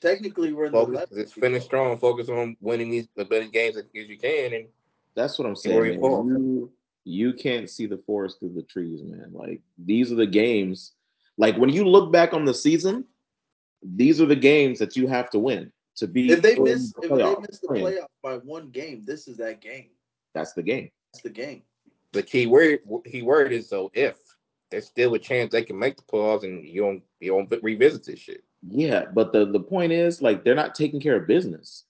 Technically, 0.01 0.53
we're 0.53 0.65
in 0.65 0.71
the 0.71 0.77
focus, 0.79 0.95
left. 0.95 1.11
let's 1.11 1.33
finish 1.33 1.63
strong. 1.65 1.97
Focus 1.97 2.29
on 2.29 2.55
winning 2.61 2.89
these 2.89 3.07
the 3.15 3.25
better 3.25 3.47
games 3.47 3.75
as 3.77 3.83
you 3.93 4.17
can. 4.17 4.53
And 4.53 4.67
That's 5.13 5.37
what 5.37 5.45
I'm 5.47 5.55
Glory 5.55 5.99
saying. 5.99 6.69
Man. 7.05 7.13
Paul. 7.13 7.13
You 7.13 7.27
you 7.27 7.33
can't 7.33 7.69
see 7.69 7.85
the 7.85 8.01
forest 8.05 8.39
through 8.39 8.53
the 8.53 8.63
trees, 8.63 9.01
man. 9.03 9.29
Like 9.33 9.61
these 9.77 10.11
are 10.11 10.15
the 10.15 10.27
games. 10.27 10.93
Like 11.37 11.57
when 11.57 11.69
you 11.69 11.85
look 11.85 12.11
back 12.11 12.33
on 12.33 12.45
the 12.45 12.53
season, 12.53 13.05
these 13.81 14.21
are 14.21 14.25
the 14.25 14.35
games 14.35 14.79
that 14.79 14.95
you 14.95 15.07
have 15.07 15.29
to 15.31 15.39
win 15.39 15.71
to 15.97 16.07
be. 16.07 16.31
If 16.31 16.41
they 16.41 16.55
miss, 16.55 16.93
the 16.93 17.01
if 17.03 17.09
they 17.09 17.35
miss 17.41 17.59
the 17.59 17.67
playing. 17.67 17.85
playoff 17.85 18.07
by 18.21 18.35
one 18.37 18.69
game, 18.69 19.03
this 19.05 19.27
is 19.27 19.37
that 19.37 19.61
game. 19.61 19.89
that's 20.33 20.53
the 20.53 20.63
game. 20.63 20.91
That's 21.13 21.23
the 21.23 21.29
game. 21.29 21.63
the 22.13 22.23
key 22.23 22.47
word 22.47 22.79
key 23.05 23.21
word 23.21 23.51
is 23.51 23.69
so 23.69 23.91
if 23.93 24.17
there's 24.73 24.87
still 24.87 25.13
a 25.13 25.19
chance 25.19 25.51
they 25.51 25.63
can 25.63 25.77
make 25.77 25.97
the 25.97 26.03
playoffs, 26.03 26.43
and 26.43 26.65
you 26.65 26.81
don't 26.81 27.03
you 27.19 27.31
don't 27.31 27.63
revisit 27.63 28.03
this 28.05 28.19
shit. 28.19 28.43
Yeah, 28.67 29.05
but 29.13 29.31
the 29.31 29.45
the 29.45 29.59
point 29.59 29.91
is, 29.91 30.21
like, 30.21 30.43
they're 30.43 30.55
not 30.55 30.73
taking 30.73 30.99
care 30.99 31.15
of 31.15 31.27
business. 31.27 31.85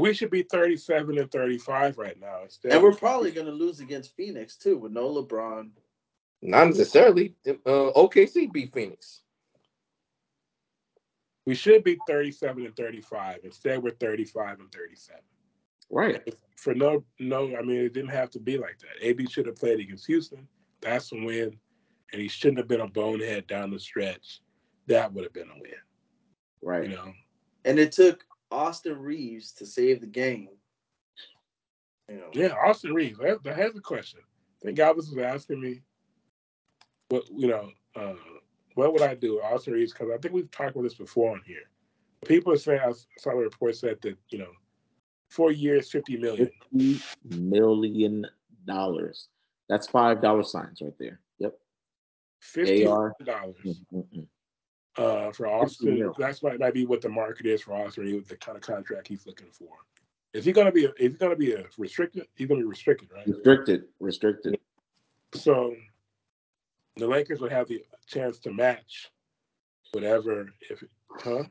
We 0.00 0.14
should 0.14 0.30
be 0.30 0.42
37 0.42 1.18
and 1.18 1.30
35 1.30 1.98
right 1.98 2.18
now. 2.20 2.42
Instead, 2.44 2.72
And 2.72 2.82
we're 2.82 2.94
probably 2.94 3.30
going 3.30 3.46
to 3.46 3.52
lose 3.52 3.80
against 3.80 4.16
Phoenix 4.16 4.56
too, 4.56 4.78
with 4.78 4.92
no 4.92 5.08
LeBron. 5.08 5.70
Not 6.40 6.68
necessarily. 6.68 7.34
Uh, 7.46 7.92
OKC 7.94 8.52
beat 8.52 8.72
Phoenix. 8.72 9.20
we 11.46 11.54
should 11.54 11.84
be 11.84 11.98
37 12.08 12.66
and 12.66 12.76
35. 12.76 13.38
Instead, 13.44 13.82
we're 13.82 13.90
35 13.90 14.60
and 14.60 14.72
37. 14.72 15.20
Right. 15.90 16.34
For 16.56 16.74
no, 16.74 17.04
no, 17.18 17.54
I 17.56 17.62
mean, 17.62 17.76
it 17.76 17.92
didn't 17.92 18.10
have 18.10 18.30
to 18.30 18.40
be 18.40 18.56
like 18.56 18.78
that. 18.78 19.06
AB 19.06 19.26
should 19.26 19.46
have 19.46 19.56
played 19.56 19.80
against 19.80 20.06
Houston. 20.06 20.46
That's 20.80 21.12
a 21.12 21.16
win. 21.16 21.56
And 22.12 22.20
he 22.22 22.28
shouldn't 22.28 22.58
have 22.58 22.68
been 22.68 22.80
a 22.80 22.88
bonehead 22.88 23.46
down 23.46 23.70
the 23.70 23.78
stretch. 23.78 24.40
That 24.86 25.12
would 25.12 25.24
have 25.24 25.32
been 25.32 25.48
a 25.50 25.60
win. 25.60 25.72
Right. 26.62 26.88
You 26.88 26.96
know, 26.96 27.12
And 27.64 27.78
it 27.78 27.92
took 27.92 28.24
Austin 28.52 28.98
Reaves 28.98 29.52
to 29.52 29.66
save 29.66 30.00
the 30.00 30.06
game. 30.06 30.48
You 32.08 32.16
know, 32.16 32.28
yeah, 32.32 32.54
Austin 32.64 32.92
Reaves. 32.92 33.18
That, 33.18 33.42
that 33.44 33.56
has 33.56 33.74
a 33.76 33.80
question. 33.80 34.20
I 34.62 34.66
think 34.66 34.76
Galvez 34.76 35.10
was 35.10 35.24
asking 35.24 35.60
me, 35.60 35.80
what 37.08 37.24
you 37.34 37.48
know, 37.48 37.70
uh, 37.96 38.14
what 38.74 38.92
would 38.92 39.02
I 39.02 39.14
do, 39.14 39.36
with 39.36 39.44
Austin 39.44 39.72
Reaves? 39.72 39.92
Because 39.92 40.10
I 40.14 40.18
think 40.18 40.34
we've 40.34 40.50
talked 40.50 40.72
about 40.72 40.82
this 40.82 40.94
before 40.94 41.32
on 41.32 41.42
here. 41.46 41.62
People 42.26 42.52
are 42.52 42.56
saying, 42.56 42.80
I 42.84 42.92
saw 43.18 43.30
a 43.30 43.36
report 43.36 43.76
said 43.76 43.98
that 44.02 44.16
you 44.30 44.38
know, 44.38 44.52
four 45.28 45.50
years, 45.50 45.90
fifty 45.90 46.16
million. 46.16 46.50
Fifty 46.72 47.02
million 47.24 48.26
dollars. 48.66 49.28
That's 49.68 49.88
five 49.88 50.20
dollar 50.20 50.42
signs 50.42 50.80
right 50.82 50.92
there. 50.98 51.20
Yep. 51.38 51.58
Fifty 52.40 52.84
dollars. 52.84 53.14
Uh, 54.96 55.32
for 55.32 55.46
Austin. 55.46 55.98
mil. 55.98 56.14
That's 56.18 56.42
might, 56.42 56.58
might 56.58 56.74
be 56.74 56.86
what 56.86 57.00
the 57.00 57.08
market 57.08 57.46
is 57.46 57.62
for 57.62 57.74
Austin. 57.74 58.24
The 58.28 58.36
kind 58.36 58.56
of 58.56 58.62
contract 58.62 59.08
he's 59.08 59.26
looking 59.26 59.50
for. 59.50 59.70
Is 60.32 60.44
he 60.44 60.52
gonna 60.52 60.72
be? 60.72 60.86
A, 60.86 60.90
is 60.98 61.12
he 61.12 61.18
gonna 61.18 61.36
be 61.36 61.52
a 61.52 61.64
restricted? 61.76 62.26
He's 62.34 62.48
gonna 62.48 62.60
be 62.60 62.66
restricted, 62.66 63.10
right? 63.14 63.26
Restricted. 63.26 63.84
Restricted. 64.00 64.58
So 65.34 65.74
the 66.96 67.06
Lakers 67.06 67.40
would 67.40 67.52
have 67.52 67.68
the 67.68 67.82
chance 68.06 68.38
to 68.40 68.52
match 68.52 69.10
whatever. 69.92 70.52
If 70.70 70.82
huh? 71.10 71.44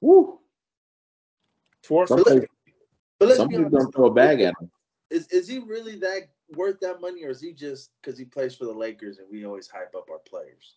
Woo. 0.00 0.38
Four 1.82 2.06
for 2.06 2.18
Somebody, 2.18 2.46
but 3.18 3.28
let's 3.28 3.38
be 3.38 3.42
somebody's 3.42 3.66
honest. 3.66 3.72
gonna 3.72 3.92
throw 3.92 4.06
a 4.06 4.14
bag 4.14 4.40
at 4.42 4.54
him. 4.60 4.70
Is 5.10 5.26
is 5.28 5.48
he 5.48 5.58
really 5.58 5.96
that 5.96 6.28
worth 6.54 6.78
that 6.80 7.00
money, 7.00 7.24
or 7.24 7.30
is 7.30 7.40
he 7.40 7.52
just 7.52 7.90
because 8.00 8.18
he 8.18 8.24
plays 8.24 8.54
for 8.54 8.64
the 8.64 8.72
Lakers 8.72 9.18
and 9.18 9.26
we 9.30 9.44
always 9.44 9.68
hype 9.68 9.94
up 9.96 10.08
our 10.10 10.18
players? 10.18 10.76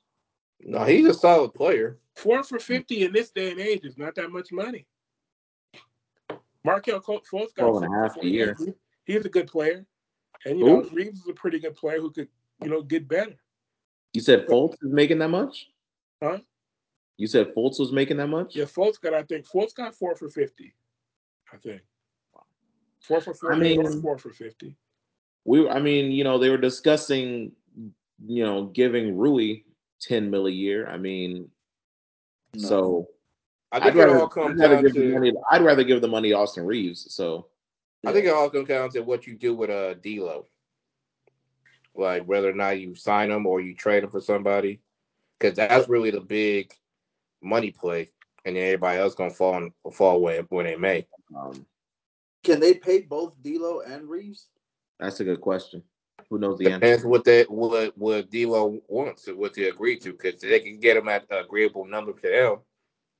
No, 0.64 0.84
he's 0.84 1.05
a 1.07 1.14
solid 1.14 1.53
player. 1.53 1.97
four 2.16 2.43
for 2.43 2.59
fifty 2.59 3.03
in 3.03 3.12
this 3.14 3.32
day 3.32 3.51
and 3.51 3.59
age 3.59 3.86
is 3.86 3.97
not 3.97 4.16
that 4.16 4.32
much 4.32 4.51
money. 4.51 4.86
Markelle 6.64 7.01
Fultz 7.01 7.32
got 7.55 7.55
Twelve 7.57 7.84
and 7.84 7.93
a 7.93 7.97
half 7.97 8.18
a 8.22 8.26
year. 8.26 8.55
He's 9.05 9.26
a 9.26 9.30
good 9.30 9.47
player, 9.47 9.86
and 10.45 10.59
you 10.59 10.66
Who? 10.66 10.84
know 10.84 10.89
Reaves 10.91 11.20
is 11.22 11.28
a 11.28 11.34
pretty 11.34 11.59
good 11.59 11.76
player 11.76 11.99
who 11.99 12.12
could 12.12 12.28
you 12.64 12.70
know 12.70 12.82
get 12.84 13.07
better. 13.07 13.36
You 14.14 14.22
said 14.22 14.45
Fultz 14.47 14.74
is 14.74 14.91
making 14.91 15.20
that 15.20 15.30
much? 15.30 15.70
Huh? 16.22 16.39
You 17.18 17.28
said 17.28 17.53
Fultz 17.55 17.80
was 17.80 17.91
making 17.91 18.18
that 18.18 18.28
much? 18.28 18.55
Yeah, 18.55 18.66
Fultz 18.66 19.01
got 19.01 19.14
I 19.14 19.24
think 19.24 19.47
Fultz 19.47 19.74
got 19.74 19.95
four 19.95 20.16
for 20.16 20.30
fifty. 20.30 20.74
I 21.51 21.57
think 21.57 21.82
four 22.99 23.22
for 23.22 23.34
four. 23.34 23.53
I 23.53 23.57
mean- 23.57 24.01
four 24.01 24.18
for 24.18 24.30
fifty. 24.32 24.76
We 25.43 25.68
I 25.68 25.80
mean, 25.80 26.12
you 26.12 26.24
know, 26.24 26.38
they 26.38 26.49
were 26.49 26.57
discussing, 26.57 27.51
you 28.28 28.43
know, 28.43 28.66
giving 28.66 29.18
Rui 29.18 29.64
10 30.01 30.29
mil 30.29 30.47
a 30.47 30.51
year. 30.51 30.87
I 30.87 30.97
mean, 30.97 31.49
No. 32.55 32.67
so 32.67 33.07
I 33.71 33.77
I'd 33.77 33.83
think 33.83 33.95
it 33.95 33.99
rather, 33.99 34.19
all 34.19 34.27
comes 34.27 34.59
I'd 34.59 34.63
rather 34.69 34.75
down 34.75 34.83
give 34.83 34.93
the 34.95 34.99
to. 35.01 35.13
money 35.13 35.33
I'd 35.51 35.63
rather 35.63 35.83
give 35.83 36.01
the 36.01 36.07
money 36.07 36.29
to 36.29 36.35
Austin 36.37 36.65
Reaves. 36.65 37.13
So 37.13 37.47
I 38.05 38.11
think 38.11 38.25
it 38.25 38.33
all 38.33 38.49
comes 38.49 38.67
down 38.67 38.89
to 38.91 39.01
what 39.01 39.25
you 39.27 39.35
do 39.35 39.53
with 39.55 39.69
uh 39.69 39.93
D'Lo. 39.95 40.45
Like 41.95 42.23
whether 42.25 42.49
or 42.49 42.53
not 42.53 42.79
you 42.79 42.95
sign 42.95 43.31
him 43.31 43.45
or 43.45 43.61
you 43.61 43.75
trade 43.75 44.03
him 44.03 44.09
for 44.11 44.21
somebody, 44.21 44.81
because 45.39 45.55
that's 45.55 45.87
really 45.89 46.11
the 46.11 46.21
big 46.21 46.73
money 47.41 47.71
play, 47.71 48.11
and 48.45 48.55
then 48.55 48.63
everybody 48.63 48.99
else 48.99 49.15
gonna 49.15 49.29
fall 49.29 49.57
in, 49.57 49.71
fall 49.93 50.15
away 50.17 50.41
when 50.49 50.65
they 50.65 50.75
may. 50.75 51.05
um, 51.37 51.65
Can 52.43 52.59
they 52.59 52.73
pay 52.73 53.01
both 53.01 53.33
D'Lo 53.43 53.81
and 53.81 54.09
Reaves? 54.09 54.47
that's 54.99 55.19
a 55.19 55.23
good 55.23 55.41
question. 55.41 55.83
Who 56.32 56.39
knows 56.39 56.57
the 56.57 56.67
answer? 56.67 56.79
Depends 56.79 57.05
what 57.05 57.25
they 57.25 57.43
what 57.43 57.95
what 57.97 58.32
D'Lo 58.32 58.79
wants 58.88 59.27
and 59.27 59.38
what 59.38 59.53
they 59.53 59.65
agree 59.65 59.99
to, 59.99 60.13
because 60.13 60.39
they 60.39 60.61
can 60.61 60.79
get 60.79 60.93
them 60.93 61.09
at 61.09 61.29
an 61.29 61.43
agreeable 61.43 61.86
number 61.86 62.13
for 62.13 62.29
them, 62.29 62.59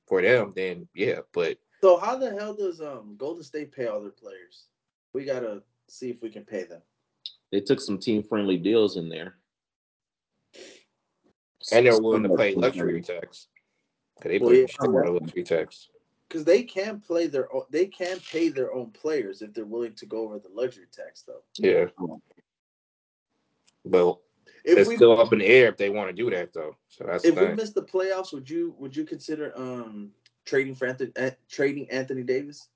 for 0.08 0.22
them, 0.22 0.54
then 0.56 0.88
yeah. 0.94 1.18
But 1.34 1.58
So 1.82 1.98
how 1.98 2.16
the 2.16 2.30
hell 2.30 2.54
does 2.54 2.80
um 2.80 3.16
Golden 3.18 3.44
State 3.44 3.70
pay 3.70 3.86
all 3.86 4.00
their 4.00 4.10
players? 4.10 4.64
We 5.12 5.26
gotta 5.26 5.62
see 5.88 6.08
if 6.08 6.22
we 6.22 6.30
can 6.30 6.46
pay 6.46 6.64
them. 6.64 6.80
They 7.50 7.60
took 7.60 7.82
some 7.82 7.98
team 7.98 8.22
friendly 8.22 8.56
deals 8.56 8.96
in 8.96 9.10
there. 9.10 9.36
and 11.70 11.84
they're 11.84 12.00
willing 12.00 12.22
to 12.22 12.34
pay 12.34 12.54
luxury 12.54 13.02
tax. 13.02 13.48
Cause 14.22 14.30
they 14.30 14.38
Well, 14.38 14.54
yeah. 14.54 14.66
shit 14.66 14.80
on 14.80 14.92
the 14.94 15.10
luxury 15.10 15.44
tax. 15.44 15.90
Because 16.30 16.44
they 16.46 16.62
can 16.62 16.98
play 16.98 17.26
their 17.26 17.54
own, 17.54 17.64
they 17.68 17.84
can 17.84 18.18
pay 18.20 18.48
their 18.48 18.72
own 18.72 18.90
players 18.92 19.42
if 19.42 19.52
they're 19.52 19.66
willing 19.66 19.92
to 19.96 20.06
go 20.06 20.22
over 20.22 20.38
the 20.38 20.48
luxury 20.48 20.86
tax 20.90 21.24
though. 21.24 21.42
Yeah. 21.58 21.88
But 23.84 24.18
If 24.64 24.78
it's 24.78 24.88
we 24.88 24.96
still 24.96 25.18
up 25.20 25.32
in 25.32 25.40
the 25.40 25.46
air 25.46 25.68
if 25.68 25.76
they 25.76 25.90
want 25.90 26.08
to 26.08 26.12
do 26.14 26.30
that 26.30 26.52
though. 26.52 26.76
So 26.88 27.04
that's 27.06 27.24
if 27.24 27.34
we 27.34 27.46
thing. 27.46 27.56
miss 27.56 27.70
the 27.72 27.82
playoffs, 27.82 28.32
would 28.32 28.48
you 28.48 28.74
would 28.78 28.96
you 28.96 29.04
consider 29.04 29.52
um 29.56 30.10
trading 30.44 30.74
for 30.74 30.86
Anthony 30.86 31.12
uh, 31.16 31.30
trading 31.48 31.90
Anthony 31.90 32.22
Davis? 32.22 32.68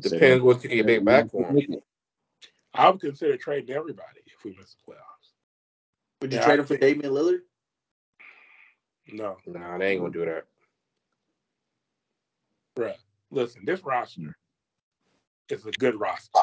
Depends 0.00 0.42
what 0.42 0.62
you 0.64 0.68
can 0.68 0.86
get 0.86 1.04
back 1.04 1.30
for 1.30 1.46
him. 1.46 1.76
I 2.74 2.90
would 2.90 3.00
consider 3.00 3.36
trading 3.36 3.74
everybody 3.74 4.20
if 4.26 4.44
we 4.44 4.54
miss 4.58 4.74
the 4.74 4.92
playoffs. 4.92 5.30
Would 6.20 6.32
you 6.32 6.38
Yeah, 6.38 6.44
trade 6.44 6.58
him 6.58 6.66
for 6.66 6.76
think- 6.76 7.02
Damian 7.02 7.12
Lillard? 7.14 7.40
No, 9.12 9.36
Nah, 9.46 9.78
they 9.78 9.92
ain't 9.92 10.00
gonna 10.00 10.12
do 10.12 10.24
that. 10.24 10.44
bruh. 12.76 12.96
Listen, 13.30 13.62
this 13.64 13.82
roster 13.84 14.36
is 15.48 15.64
a 15.64 15.70
good 15.72 15.98
roster. 15.98 16.40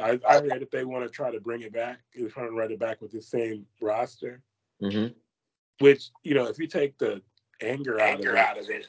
I, 0.00 0.18
I 0.28 0.40
read 0.40 0.60
that 0.60 0.70
they 0.70 0.84
want 0.84 1.04
to 1.04 1.10
try 1.10 1.30
to 1.30 1.40
bring 1.40 1.62
it 1.62 1.72
back. 1.72 1.98
They're 2.14 2.28
trying 2.28 2.48
to 2.48 2.52
run 2.56 2.70
it 2.72 2.78
back 2.78 3.00
with 3.02 3.12
the 3.12 3.20
same 3.22 3.66
roster. 3.80 4.40
Mhm. 4.82 5.14
Which 5.78 6.10
you 6.22 6.34
know, 6.34 6.46
if 6.46 6.58
you 6.58 6.66
take 6.66 6.96
the 6.98 7.22
anger 7.60 8.00
out 8.00 8.20
of 8.20 8.26
it, 8.26 8.36
out 8.36 8.58
of 8.58 8.68
it. 8.70 8.86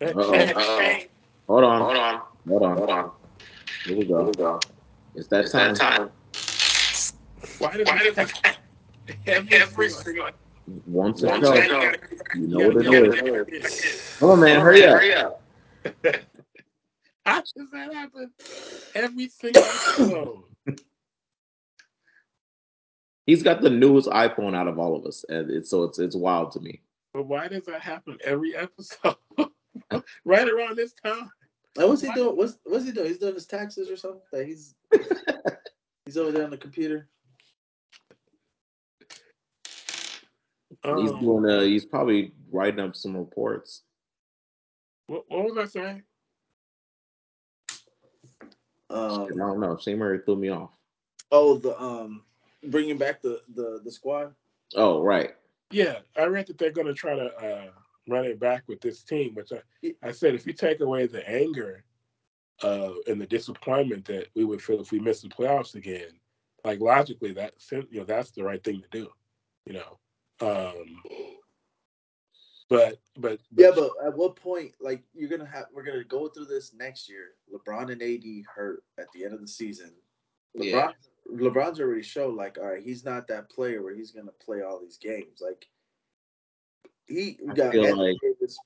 Uh-oh. 0.00 0.32
change- 0.32 0.52
Uh-oh. 0.56 0.98
Hold 1.48 1.64
on. 1.64 1.80
Hold 1.82 1.96
on. 1.96 2.20
Hold 2.48 2.62
on. 2.62 2.76
Hold 2.76 2.90
on. 2.90 3.10
Here 3.84 3.96
we 3.96 4.04
go. 4.04 4.18
Here 4.18 4.26
we 4.26 4.32
go. 4.32 4.60
It's 5.14 5.28
that 5.28 5.44
It's 5.44 5.52
time. 5.52 5.74
that 5.74 5.80
time. 5.80 6.10
why 7.58 7.76
does 7.76 7.86
Why 7.86 7.98
it 8.02 8.14
does 8.14 8.30
have 8.30 8.56
every, 9.26 9.56
every 9.56 9.88
single- 9.88 10.02
single 10.02 10.30
Once 10.86 11.22
Once 11.22 11.48
it 11.48 11.64
it 11.64 11.70
goes, 11.70 11.96
goes, 11.96 11.96
you 12.34 12.46
know 12.48 12.60
Yeah, 12.60 12.66
what 12.68 12.84
yeah, 12.84 12.90
it 13.00 13.48
yeah. 13.52 13.58
is. 13.66 14.16
Come 14.18 14.30
on, 14.30 14.40
man. 14.40 14.60
Hurry 14.60 14.84
up. 14.84 15.00
Hurry 15.00 15.14
up. 15.14 15.42
How 17.24 17.40
does 17.40 17.52
that 17.72 17.92
happen 17.94 18.30
every 18.94 19.28
single 19.28 19.62
episode? 19.62 20.42
He's 23.28 23.42
got 23.42 23.60
the 23.60 23.68
newest 23.68 24.08
iPhone 24.08 24.56
out 24.56 24.68
of 24.68 24.78
all 24.78 24.96
of 24.96 25.04
us, 25.04 25.22
and 25.28 25.50
it's 25.50 25.68
so 25.68 25.82
it's 25.82 25.98
it's 25.98 26.16
wild 26.16 26.50
to 26.52 26.60
me. 26.60 26.80
But 27.12 27.24
why 27.26 27.46
does 27.46 27.66
that 27.66 27.82
happen 27.82 28.16
every 28.24 28.56
episode? 28.56 29.16
right 30.24 30.48
around 30.48 30.76
this 30.76 30.94
time. 31.04 31.30
And 31.76 31.88
what's 31.90 32.00
he 32.00 32.08
Why- 32.08 32.14
doing? 32.14 32.36
What's 32.38 32.56
what's 32.64 32.86
he 32.86 32.90
doing? 32.92 33.08
He's 33.08 33.18
doing 33.18 33.34
his 33.34 33.44
taxes 33.44 33.90
or 33.90 33.98
something. 33.98 34.22
That 34.32 34.46
he's 34.46 34.74
he's 36.06 36.16
over 36.16 36.32
there 36.32 36.44
on 36.44 36.50
the 36.50 36.56
computer. 36.56 37.06
he's 40.82 41.10
Um, 41.12 41.20
doing. 41.20 41.44
Uh, 41.50 41.60
he's 41.60 41.84
probably 41.84 42.32
writing 42.50 42.80
up 42.80 42.96
some 42.96 43.14
reports. 43.14 43.82
what, 45.06 45.24
what 45.28 45.44
was 45.44 45.58
I 45.58 45.66
saying? 45.66 46.02
I 48.90 48.94
Um, 48.94 49.36
don't 49.36 49.60
know. 49.60 49.76
Shane 49.76 49.98
Murray 49.98 50.20
threw 50.24 50.36
me 50.36 50.48
off. 50.48 50.70
oh, 51.30 51.58
the 51.58 51.78
um, 51.78 52.22
bringing 52.66 52.98
back 52.98 53.22
the 53.22 53.40
the 53.54 53.80
the 53.84 53.90
squad. 53.90 54.34
Oh, 54.74 55.02
right. 55.02 55.34
Yeah, 55.70 55.98
I 56.16 56.24
read 56.24 56.46
that 56.46 56.58
they're 56.58 56.70
going 56.70 56.86
to 56.86 56.94
try 56.94 57.14
to 57.14 57.34
uh, 57.36 57.70
run 58.08 58.24
it 58.24 58.40
back 58.40 58.64
with 58.68 58.80
this 58.80 59.02
team, 59.02 59.34
which 59.34 59.50
I, 59.52 59.92
I 60.02 60.12
said 60.12 60.34
if 60.34 60.46
you 60.46 60.52
take 60.52 60.80
away 60.80 61.06
the 61.06 61.28
anger 61.28 61.84
uh, 62.62 62.92
and 63.06 63.20
the 63.20 63.26
disappointment 63.26 64.04
that 64.06 64.28
we 64.34 64.44
would 64.44 64.62
feel 64.62 64.80
if 64.80 64.92
we 64.92 64.98
missed 64.98 65.22
the 65.22 65.28
playoffs 65.28 65.74
again, 65.74 66.18
like 66.64 66.80
logically, 66.80 67.32
that 67.32 67.54
you 67.70 68.00
know 68.00 68.04
that's 68.04 68.30
the 68.30 68.42
right 68.42 68.62
thing 68.62 68.82
to 68.82 68.88
do, 68.98 69.08
you 69.66 69.74
know. 69.74 69.98
Um, 70.40 71.00
but 72.68 72.98
but 73.16 73.40
Yeah, 73.56 73.70
but 73.74 73.90
at 74.04 74.16
what 74.16 74.36
point, 74.36 74.72
like 74.80 75.02
you're 75.14 75.30
gonna 75.30 75.48
have, 75.50 75.66
we're 75.72 75.84
gonna 75.84 76.04
go 76.04 76.28
through 76.28 76.46
this 76.46 76.72
next 76.74 77.08
year. 77.08 77.30
LeBron 77.52 77.92
and 77.92 78.02
AD 78.02 78.44
hurt 78.54 78.82
at 78.98 79.06
the 79.14 79.24
end 79.24 79.34
of 79.34 79.40
the 79.40 79.48
season. 79.48 79.92
LeBron, 80.56 80.64
Yeah. 80.64 80.90
LeBron's 81.30 81.80
already 81.80 82.02
showed 82.02 82.34
like, 82.34 82.58
all 82.58 82.66
right, 82.66 82.82
he's 82.82 83.04
not 83.04 83.28
that 83.28 83.50
player 83.50 83.82
where 83.82 83.94
he's 83.94 84.12
gonna 84.12 84.32
play 84.44 84.62
all 84.62 84.80
these 84.80 84.98
games. 84.98 85.40
Like 85.40 85.66
he 87.06 87.38
we 87.42 87.54
got 87.54 87.74
Anthony 87.74 87.92
like- 87.92 88.16
Davis 88.22 88.56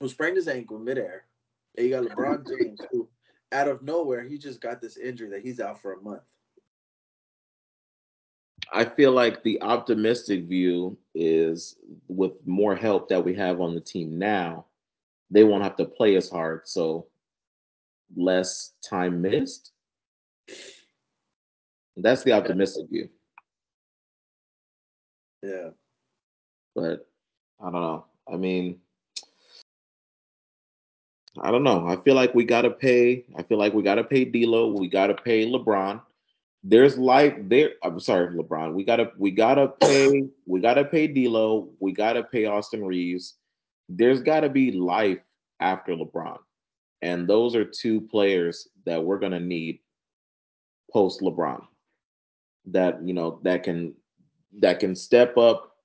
who 0.00 0.08
sprained 0.08 0.36
his 0.36 0.48
ankle 0.48 0.78
midair, 0.78 1.24
and 1.76 1.86
you 1.86 1.92
got 1.92 2.04
LeBron 2.04 2.46
James 2.60 2.80
who, 2.90 3.08
out 3.52 3.68
of 3.68 3.82
nowhere, 3.82 4.22
he 4.22 4.36
just 4.38 4.60
got 4.60 4.80
this 4.80 4.96
injury 4.96 5.30
that 5.30 5.42
he's 5.42 5.60
out 5.60 5.80
for 5.80 5.94
a 5.94 6.02
month. 6.02 6.22
I 8.72 8.84
feel 8.84 9.12
like 9.12 9.42
the 9.42 9.62
optimistic 9.62 10.44
view 10.44 10.98
is 11.14 11.76
with 12.08 12.32
more 12.44 12.74
help 12.74 13.08
that 13.08 13.24
we 13.24 13.32
have 13.34 13.60
on 13.60 13.74
the 13.74 13.80
team 13.80 14.18
now, 14.18 14.66
they 15.30 15.44
won't 15.44 15.62
have 15.62 15.76
to 15.76 15.84
play 15.84 16.16
as 16.16 16.28
hard. 16.28 16.62
So 16.64 17.06
less 18.16 18.72
time 18.88 19.22
missed. 19.22 19.72
That's 21.96 22.22
the 22.22 22.32
optimistic 22.32 22.88
view. 22.90 23.08
Yeah. 25.42 25.70
But 26.74 27.08
I 27.60 27.70
don't 27.70 27.80
know. 27.80 28.04
I 28.30 28.36
mean, 28.36 28.80
I 31.40 31.50
don't 31.50 31.64
know. 31.64 31.86
I 31.86 31.96
feel 31.96 32.14
like 32.14 32.34
we 32.34 32.44
gotta 32.44 32.70
pay. 32.70 33.24
I 33.36 33.42
feel 33.42 33.58
like 33.58 33.74
we 33.74 33.82
gotta 33.82 34.04
pay 34.04 34.24
D'Lo. 34.24 34.72
We 34.72 34.88
gotta 34.88 35.14
pay 35.14 35.50
LeBron. 35.50 36.00
There's 36.62 36.98
life 36.98 37.34
there. 37.42 37.72
I'm 37.82 38.00
sorry, 38.00 38.34
LeBron. 38.34 38.74
We 38.74 38.84
gotta 38.84 39.12
we 39.18 39.30
gotta 39.30 39.68
pay. 39.68 40.28
We 40.46 40.60
gotta 40.60 40.84
pay 40.84 41.06
D'Lo. 41.06 41.70
We 41.80 41.92
gotta 41.92 42.24
pay 42.24 42.46
Austin 42.46 42.84
Reaves. 42.84 43.34
There's 43.88 44.22
gotta 44.22 44.48
be 44.48 44.72
life 44.72 45.20
after 45.60 45.94
LeBron, 45.94 46.38
and 47.02 47.28
those 47.28 47.54
are 47.54 47.64
two 47.64 48.00
players 48.00 48.68
that 48.84 49.02
we're 49.02 49.18
gonna 49.18 49.40
need 49.40 49.80
post 50.90 51.20
LeBron. 51.20 51.62
That 52.66 53.02
you 53.06 53.14
know 53.14 53.38
that 53.42 53.62
can 53.62 53.94
that 54.60 54.80
can 54.80 54.94
step 54.96 55.36
up, 55.36 55.76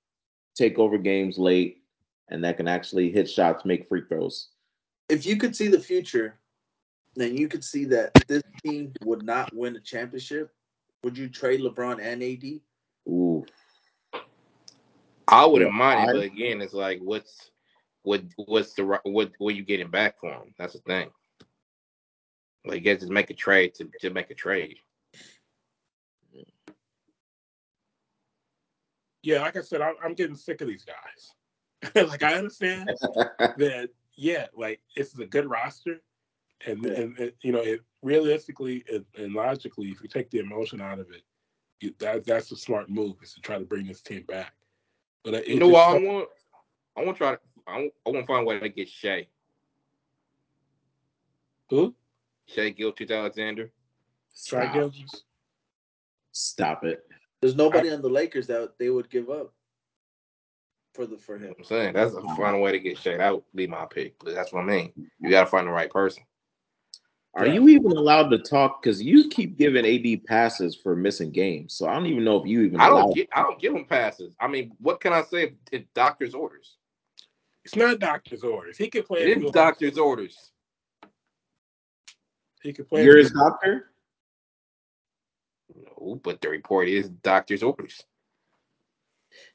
take 0.55 0.79
over 0.79 0.97
games 0.97 1.37
late, 1.37 1.83
and 2.29 2.43
that 2.43 2.57
can 2.57 2.67
actually 2.67 3.11
hit 3.11 3.29
shots, 3.29 3.65
make 3.65 3.87
free 3.87 4.03
throws. 4.07 4.49
If 5.09 5.25
you 5.25 5.37
could 5.37 5.55
see 5.55 5.67
the 5.67 5.79
future, 5.79 6.39
then 7.15 7.37
you 7.37 7.47
could 7.47 7.63
see 7.63 7.85
that 7.85 8.15
this 8.27 8.43
team 8.63 8.93
would 9.03 9.23
not 9.23 9.53
win 9.53 9.75
a 9.75 9.79
championship. 9.79 10.53
Would 11.03 11.17
you 11.17 11.29
trade 11.29 11.61
LeBron 11.61 11.99
and 12.01 12.23
AD? 12.23 12.61
Ooh, 13.07 13.45
I 15.27 15.45
wouldn't 15.45 15.73
mind 15.73 15.99
it, 16.03 16.09
I- 16.09 16.13
but 16.13 16.23
again, 16.23 16.61
it's 16.61 16.73
like 16.73 16.99
what's 17.01 17.51
what 18.03 18.23
what's 18.37 18.73
the 18.73 18.85
ri- 18.85 18.97
what 19.03 19.31
what 19.37 19.55
you 19.55 19.63
getting 19.63 19.89
back 19.89 20.19
for 20.19 20.31
him? 20.31 20.53
That's 20.57 20.73
the 20.73 20.79
thing. 20.79 21.09
Like 22.65 22.75
you 22.75 22.81
guys 22.81 22.99
just 23.01 23.11
make 23.11 23.29
a 23.29 23.33
trade 23.33 23.73
to, 23.75 23.89
to 24.01 24.09
make 24.11 24.29
a 24.29 24.35
trade. 24.35 24.77
Yeah, 29.23 29.41
like 29.41 29.55
I 29.57 29.61
said, 29.61 29.81
I'm, 29.81 29.95
I'm 30.03 30.13
getting 30.13 30.35
sick 30.35 30.61
of 30.61 30.67
these 30.67 30.85
guys. 30.85 32.07
like 32.09 32.23
I 32.23 32.35
understand 32.35 32.89
that, 33.57 33.89
yeah, 34.15 34.47
like 34.55 34.81
it's 34.95 35.17
a 35.17 35.25
good 35.25 35.49
roster, 35.49 36.01
and 36.65 36.83
Yeah. 36.83 36.91
and, 36.91 37.17
and, 37.19 37.31
you 37.41 37.51
know, 37.51 37.61
it 37.61 37.81
realistically 38.01 38.83
and, 38.91 39.05
and 39.17 39.33
logically, 39.33 39.89
if 39.89 40.01
you 40.01 40.07
take 40.07 40.29
the 40.29 40.39
emotion 40.39 40.81
out 40.81 40.99
of 40.99 41.09
it, 41.11 41.23
you, 41.79 41.93
that 41.99 42.25
that's 42.25 42.51
a 42.51 42.55
smart 42.55 42.89
move 42.89 43.15
is 43.21 43.33
to 43.33 43.41
try 43.41 43.57
to 43.57 43.65
bring 43.65 43.87
this 43.87 44.01
team 44.01 44.23
back. 44.27 44.53
But 45.23 45.35
it 45.35 45.47
You 45.47 45.59
know 45.59 45.67
what 45.67 45.95
I 45.95 45.99
want? 45.99 46.29
I 46.97 47.03
want 47.03 47.17
to 47.17 47.17
try 47.17 47.31
to. 47.33 47.39
I 47.67 47.77
want, 47.77 47.93
I 48.05 48.09
want 48.09 48.23
to 48.23 48.27
find 48.27 48.41
a 48.41 48.45
way 48.45 48.59
to 48.59 48.69
get 48.69 48.89
Shai. 48.89 49.27
Who? 51.69 51.95
Shai 52.47 52.69
Gilgeous-Alexander. 52.69 53.71
Try 54.45 54.71
Stop. 54.71 54.93
Stop 56.31 56.83
it. 56.83 57.05
There's 57.41 57.55
nobody 57.55 57.91
on 57.91 58.01
the 58.01 58.09
Lakers 58.09 58.47
that 58.47 58.77
they 58.77 58.89
would 58.89 59.09
give 59.09 59.29
up 59.29 59.53
for 60.93 61.05
the 61.05 61.17
for 61.17 61.37
him. 61.37 61.53
I'm 61.57 61.63
saying 61.63 61.93
that's 61.93 62.13
a 62.13 62.21
find 62.35 62.55
a 62.55 62.59
way 62.59 62.71
to 62.71 62.79
get 62.79 62.97
Shai. 62.97 63.17
That 63.17 63.33
would 63.33 63.43
be 63.55 63.67
my 63.67 63.85
pick. 63.85 64.19
But 64.19 64.35
that's 64.35 64.53
what 64.53 64.61
I 64.61 64.65
mean. 64.65 64.91
You 65.19 65.29
got 65.29 65.45
to 65.45 65.49
find 65.49 65.67
the 65.67 65.71
right 65.71 65.89
person. 65.89 66.23
Are 67.33 67.47
Yeah. 67.47 67.53
you 67.53 67.69
even 67.69 67.93
allowed 67.93 68.29
to 68.29 68.39
talk? 68.39 68.83
Because 68.83 69.01
you 69.01 69.29
keep 69.29 69.57
giving 69.57 69.85
AD 69.85 70.25
passes 70.27 70.75
for 70.75 70.95
missing 70.95 71.31
games. 71.31 71.73
So 71.73 71.87
I 71.87 71.93
don't 71.93 72.05
even 72.07 72.25
know 72.25 72.37
if 72.37 72.45
you 72.45 72.61
even. 72.61 72.79
I 72.81 72.89
don't 72.89 73.15
get. 73.15 73.29
I 73.33 73.41
don't 73.41 73.59
give 73.59 73.73
him 73.73 73.85
passes. 73.85 74.35
I 74.39 74.47
mean, 74.47 74.73
what 74.79 74.99
can 74.99 75.13
I 75.13 75.23
say? 75.23 75.43
If, 75.43 75.53
It's 75.71 75.87
doctor's 75.93 76.35
orders. 76.35 76.77
It's 77.63 77.75
not 77.75 77.99
doctor's 77.99 78.43
orders. 78.43 78.77
He 78.77 78.89
could 78.89 79.05
play. 79.05 79.21
It 79.21 79.43
is 79.43 79.51
doctor's 79.51 79.97
orders. 79.97 80.51
He 82.61 82.73
could 82.73 82.87
play. 82.89 83.03
You're 83.05 83.17
his 83.17 83.31
doctor. 83.31 83.90
No, 85.75 86.19
but 86.23 86.41
the 86.41 86.49
report 86.49 86.87
is 86.89 87.09
doctor's 87.09 87.63
orders. 87.63 88.03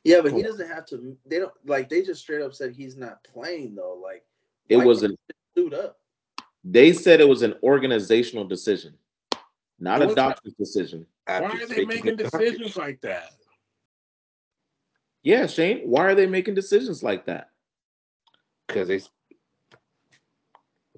Yeah, 0.05 0.21
but 0.23 0.33
he 0.33 0.43
doesn't 0.43 0.69
have 0.69 0.87
to. 0.87 1.17
They 1.27 1.39
don't 1.39 1.53
like. 1.67 1.89
They 1.89 2.03
just 2.03 2.23
straight 2.23 2.43
up 2.43 2.55
said 2.55 2.73
he's 2.73 2.97
not 2.97 3.23
playing 3.25 3.75
though. 3.75 4.01
Like 4.03 4.25
It 4.69 4.79
was 4.79 5.01
can't 5.01 5.13
an. 5.13 5.19
suit 5.57 5.75
up. 5.75 5.99
They 6.65 6.93
said 6.93 7.21
it 7.21 7.29
was 7.29 7.43
an 7.43 7.55
organizational 7.63 8.45
decision, 8.47 8.95
not 9.79 10.01
a 10.03 10.07
What's- 10.07 10.17
doctor's 10.17 10.55
decision. 10.55 11.07
Why 11.27 11.43
are 11.43 11.67
they 11.67 11.85
making 11.85 12.17
to 12.17 12.25
decisions 12.25 12.59
doctors. 12.59 12.77
like 12.77 13.01
that? 13.03 13.31
Yeah, 15.23 15.47
Shane. 15.47 15.89
Why 15.89 16.05
are 16.05 16.15
they 16.15 16.27
making 16.27 16.55
decisions 16.55 17.03
like 17.03 17.27
that? 17.27 17.51
because 18.69 18.91
it's 18.91 19.11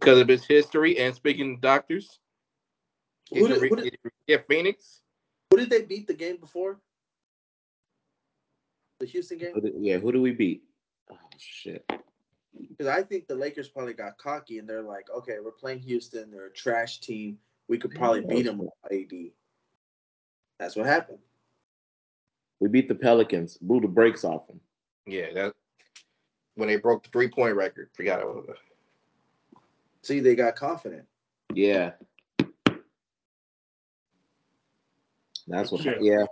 because 0.00 0.18
of 0.18 0.26
his 0.28 0.44
history 0.46 0.98
and 0.98 1.14
speaking 1.14 1.56
to 1.56 1.60
doctors. 1.60 2.18
Who 3.30 3.46
Is 3.46 3.48
did- 3.48 3.62
it, 3.64 3.68
who 3.68 3.76
did- 3.76 3.98
yeah, 4.26 4.38
Phoenix. 4.48 5.02
Who 5.58 5.66
did 5.66 5.70
they 5.70 5.84
beat 5.86 6.06
the 6.06 6.14
game 6.14 6.36
before? 6.36 6.78
The 9.00 9.06
Houston 9.06 9.38
game. 9.38 9.52
Who 9.54 9.60
do- 9.60 9.74
Yeah, 9.78 9.98
who 9.98 10.12
do 10.12 10.20
we 10.22 10.30
beat? 10.32 10.62
Oh 11.10 11.16
shit. 11.36 11.84
Because 12.68 12.86
I 12.86 13.02
think 13.02 13.26
the 13.26 13.34
Lakers 13.34 13.68
probably 13.68 13.92
got 13.92 14.18
cocky 14.18 14.58
and 14.58 14.68
they're 14.68 14.82
like, 14.82 15.06
okay, 15.10 15.36
we're 15.42 15.50
playing 15.52 15.80
Houston. 15.80 16.30
They're 16.30 16.46
a 16.46 16.52
trash 16.52 17.00
team. 17.00 17.38
We 17.68 17.78
could 17.78 17.92
probably 17.92 18.20
beat 18.22 18.42
them 18.44 18.58
with 18.58 18.70
AD. 18.90 19.30
That's 20.58 20.74
what 20.76 20.86
happened. 20.86 21.18
We 22.60 22.68
beat 22.68 22.88
the 22.88 22.94
Pelicans. 22.94 23.56
Blew 23.58 23.80
the 23.80 23.88
brakes 23.88 24.24
off 24.24 24.46
them. 24.48 24.60
Yeah, 25.06 25.32
that 25.34 25.54
when 26.54 26.68
they 26.68 26.76
broke 26.76 27.04
the 27.04 27.10
three 27.10 27.28
point 27.28 27.54
record. 27.56 27.90
Forgot 27.94 28.20
it 28.20 28.26
was. 28.26 28.56
See, 30.02 30.20
they 30.20 30.34
got 30.34 30.56
confident. 30.56 31.04
Yeah. 31.52 31.92
That's 35.48 35.72
what. 35.72 35.82
Shit. 35.82 36.02
Yeah, 36.02 36.24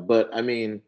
but 0.00 0.30
I 0.32 0.42
mean, 0.42 0.82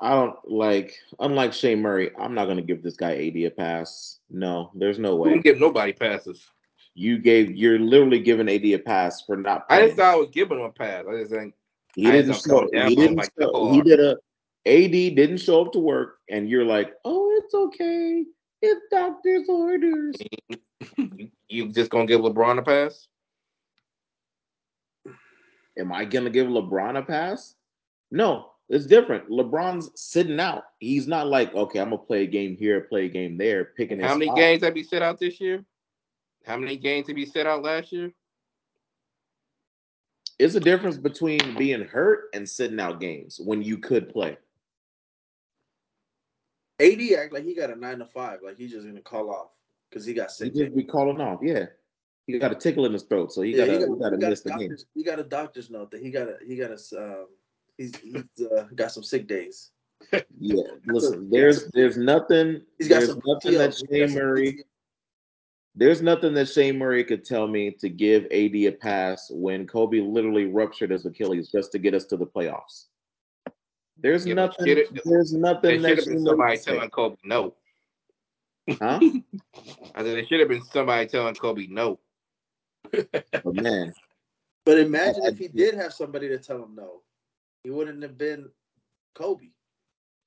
I 0.00 0.10
don't 0.10 0.36
like. 0.50 0.94
Unlike 1.20 1.52
Shea 1.52 1.74
Murray, 1.74 2.10
I'm 2.18 2.34
not 2.34 2.46
gonna 2.46 2.62
give 2.62 2.82
this 2.82 2.96
guy 2.96 3.12
AD 3.12 3.36
a 3.36 3.50
pass. 3.50 4.18
No, 4.30 4.70
there's 4.74 4.98
no 4.98 5.16
We 5.16 5.30
didn't 5.30 5.38
way. 5.38 5.42
give 5.52 5.60
nobody 5.60 5.92
passes. 5.92 6.42
You 6.94 7.18
gave. 7.18 7.50
You're 7.54 7.78
literally 7.78 8.20
giving 8.20 8.48
AD 8.48 8.64
a 8.64 8.78
pass 8.78 9.22
for 9.22 9.36
not. 9.36 9.66
I 9.68 9.76
Playing. 9.76 9.86
just 9.88 9.96
thought 9.98 10.14
I 10.14 10.16
was 10.16 10.30
giving 10.30 10.58
him 10.58 10.64
a 10.64 10.70
pass. 10.70 11.04
I 11.08 11.18
just 11.18 11.30
think 11.30 11.54
he 11.94 12.06
I 12.08 12.12
didn't 12.12 12.34
show. 12.36 12.68
come 12.68 12.88
He 12.88 12.96
didn't. 12.96 13.16
like 13.16 13.32
show, 13.38 13.68
the 13.68 13.72
he 13.74 13.82
did 13.82 14.00
a. 14.00 14.16
AD 14.64 14.92
didn't 15.16 15.38
show 15.38 15.64
up 15.66 15.72
to 15.72 15.80
work, 15.80 16.18
and 16.30 16.48
you're 16.48 16.64
like, 16.64 16.92
oh, 17.04 17.30
it's 17.42 17.52
okay. 17.52 18.24
It's 18.62 18.80
doctor's 18.92 19.48
orders. 19.48 20.14
you, 20.96 21.28
you 21.48 21.68
just 21.72 21.90
gonna 21.90 22.06
give 22.06 22.20
LeBron 22.20 22.58
a 22.58 22.62
pass. 22.62 23.08
Am 25.78 25.92
I 25.92 26.04
gonna 26.04 26.30
give 26.30 26.46
LeBron 26.46 26.98
a 26.98 27.02
pass? 27.02 27.54
No, 28.10 28.50
it's 28.68 28.86
different. 28.86 29.28
LeBron's 29.28 29.90
sitting 30.00 30.38
out. 30.40 30.64
He's 30.78 31.06
not 31.08 31.26
like, 31.28 31.54
okay, 31.54 31.80
I'm 31.80 31.90
gonna 31.90 31.98
play 31.98 32.22
a 32.24 32.26
game 32.26 32.56
here, 32.56 32.82
play 32.82 33.06
a 33.06 33.08
game 33.08 33.38
there, 33.38 33.66
picking 33.76 33.98
his 33.98 34.06
How 34.06 34.14
many 34.14 34.26
spot. 34.26 34.36
games 34.36 34.62
have 34.64 34.76
you 34.76 34.84
set 34.84 35.02
out 35.02 35.18
this 35.18 35.40
year? 35.40 35.64
How 36.44 36.56
many 36.56 36.76
games 36.76 37.08
have 37.08 37.16
you 37.16 37.26
set 37.26 37.46
out 37.46 37.62
last 37.62 37.92
year? 37.92 38.12
It's 40.38 40.56
a 40.56 40.60
difference 40.60 40.96
between 40.98 41.56
being 41.56 41.82
hurt 41.84 42.24
and 42.34 42.48
sitting 42.48 42.80
out 42.80 43.00
games 43.00 43.40
when 43.42 43.62
you 43.62 43.78
could 43.78 44.08
play. 44.08 44.36
AD 46.80 47.00
act 47.16 47.32
like 47.32 47.44
he 47.44 47.54
got 47.54 47.70
a 47.70 47.76
nine 47.76 47.98
to 48.00 48.06
five. 48.06 48.40
Like 48.44 48.56
he's 48.58 48.72
just 48.72 48.86
gonna 48.86 49.00
call 49.00 49.30
off 49.30 49.50
because 49.88 50.04
he 50.04 50.14
got 50.14 50.30
He 50.30 50.46
sick. 50.46 50.54
just 50.54 50.74
be 50.74 50.82
calling 50.82 51.20
off. 51.20 51.40
Yeah, 51.42 51.66
he 52.26 52.38
got 52.38 52.52
a 52.52 52.54
tickle 52.54 52.86
in 52.86 52.92
his 52.92 53.02
throat, 53.02 53.32
so 53.32 53.42
he 53.42 53.52
Yeah, 53.52 53.66
gotta, 53.66 53.72
he 53.72 53.78
he 53.78 53.84
got, 53.90 53.98
gotta 53.98 54.16
he 54.16 54.20
got 54.20 54.30
miss 54.30 54.40
a 54.40 54.44
the 54.44 54.50
game. 54.50 54.60
doctor's, 54.60 54.86
he 54.94 55.02
got 55.04 55.18
a 55.18 55.24
doctor's 55.24 55.70
note 55.70 55.90
that 55.90 56.02
he 56.02 56.10
got 56.10 56.28
a 56.28 56.36
he 56.46 56.56
got 56.56 56.70
a 56.70 56.78
um 57.02 57.26
he's 57.76 57.92
he's 57.96 58.46
uh, 58.46 58.64
got 58.74 58.92
some 58.92 59.02
sick 59.02 59.26
days. 59.26 59.70
Yeah, 60.38 60.62
listen, 60.86 61.28
there's 61.30 61.70
there's 61.72 61.96
nothing, 61.96 62.62
He's 62.78 62.88
got 62.88 62.96
there's 62.98 63.08
some 63.08 63.22
nothing 63.24 63.52
that 63.58 63.74
He's 63.78 63.82
got 63.82 63.90
Shane 63.90 64.08
some 64.08 64.18
Murray, 64.18 64.64
there's 65.74 66.02
nothing 66.02 66.34
that 66.34 66.48
Shane 66.48 66.78
Murray 66.78 67.04
could 67.04 67.24
tell 67.24 67.46
me 67.46 67.70
to 67.80 67.88
give 67.88 68.24
AD 68.26 68.54
a 68.54 68.70
pass 68.72 69.30
when 69.32 69.66
Kobe 69.66 70.00
literally 70.00 70.46
ruptured 70.46 70.90
his 70.90 71.06
Achilles 71.06 71.50
just 71.50 71.72
to 71.72 71.78
get 71.78 71.94
us 71.94 72.04
to 72.06 72.16
the 72.16 72.26
playoffs. 72.26 72.86
There's 73.98 74.26
Yeah, 74.26 74.34
nothing. 74.34 74.66
should've- 74.66 75.00
There's 75.04 75.32
There 75.32 75.40
nothing 75.40 75.80
should 75.80 75.82
that 75.82 75.96
have 75.98 76.06
been 76.06 76.18
somebody 76.24 76.38
Murray 76.38 76.56
could 76.56 76.64
say. 76.64 76.72
telling 76.74 76.90
Kobe 76.90 77.16
no. 77.24 77.54
Huh? 78.70 78.98
I 79.94 80.02
said 80.02 80.04
there 80.04 80.26
should 80.26 80.40
have 80.40 80.48
been 80.48 80.64
somebody 80.64 81.06
telling 81.06 81.34
Kobe 81.34 81.66
no. 81.68 81.98
But 83.44 83.54
man, 83.54 83.92
But 84.64 84.78
imagine 84.78 85.22
I- 85.24 85.28
if 85.28 85.38
he 85.38 85.48
did 85.48 85.74
have 85.74 85.92
somebody 85.92 86.28
to 86.28 86.38
tell 86.38 86.62
him 86.62 86.74
no, 86.74 87.02
he 87.64 87.70
wouldn't 87.70 88.02
have 88.02 88.18
been 88.18 88.48
Kobe. 89.14 89.46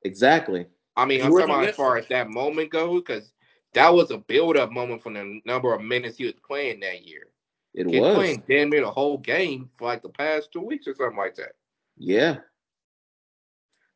exactly. 0.03 0.65
I 0.97 1.05
mean, 1.05 1.19
He 1.19 1.25
I'm 1.25 1.31
talking 1.31 1.45
about 1.49 1.67
as 1.67 1.75
far 1.75 1.97
as 1.97 2.07
that 2.07 2.29
moment 2.29 2.69
goes, 2.71 3.01
because 3.01 3.33
that 3.73 3.93
was 3.93 4.11
a 4.11 4.17
build-up 4.17 4.71
moment 4.71 5.03
from 5.03 5.13
the 5.15 5.41
number 5.45 5.73
of 5.73 5.81
minutes 5.81 6.17
he 6.17 6.25
was 6.25 6.33
playing 6.47 6.79
that 6.81 7.05
year. 7.05 7.27
It 7.73 7.87
He's 7.89 7.99
was. 7.99 8.15
playing 8.15 8.43
damn 8.47 8.69
near 8.69 8.81
the 8.81 8.91
whole 8.91 9.17
game 9.17 9.69
for 9.77 9.85
like 9.85 10.01
the 10.01 10.09
past 10.09 10.51
two 10.53 10.61
weeks 10.61 10.87
or 10.87 10.95
something 10.95 11.17
like 11.17 11.35
that. 11.35 11.51
Yeah. 11.97 12.37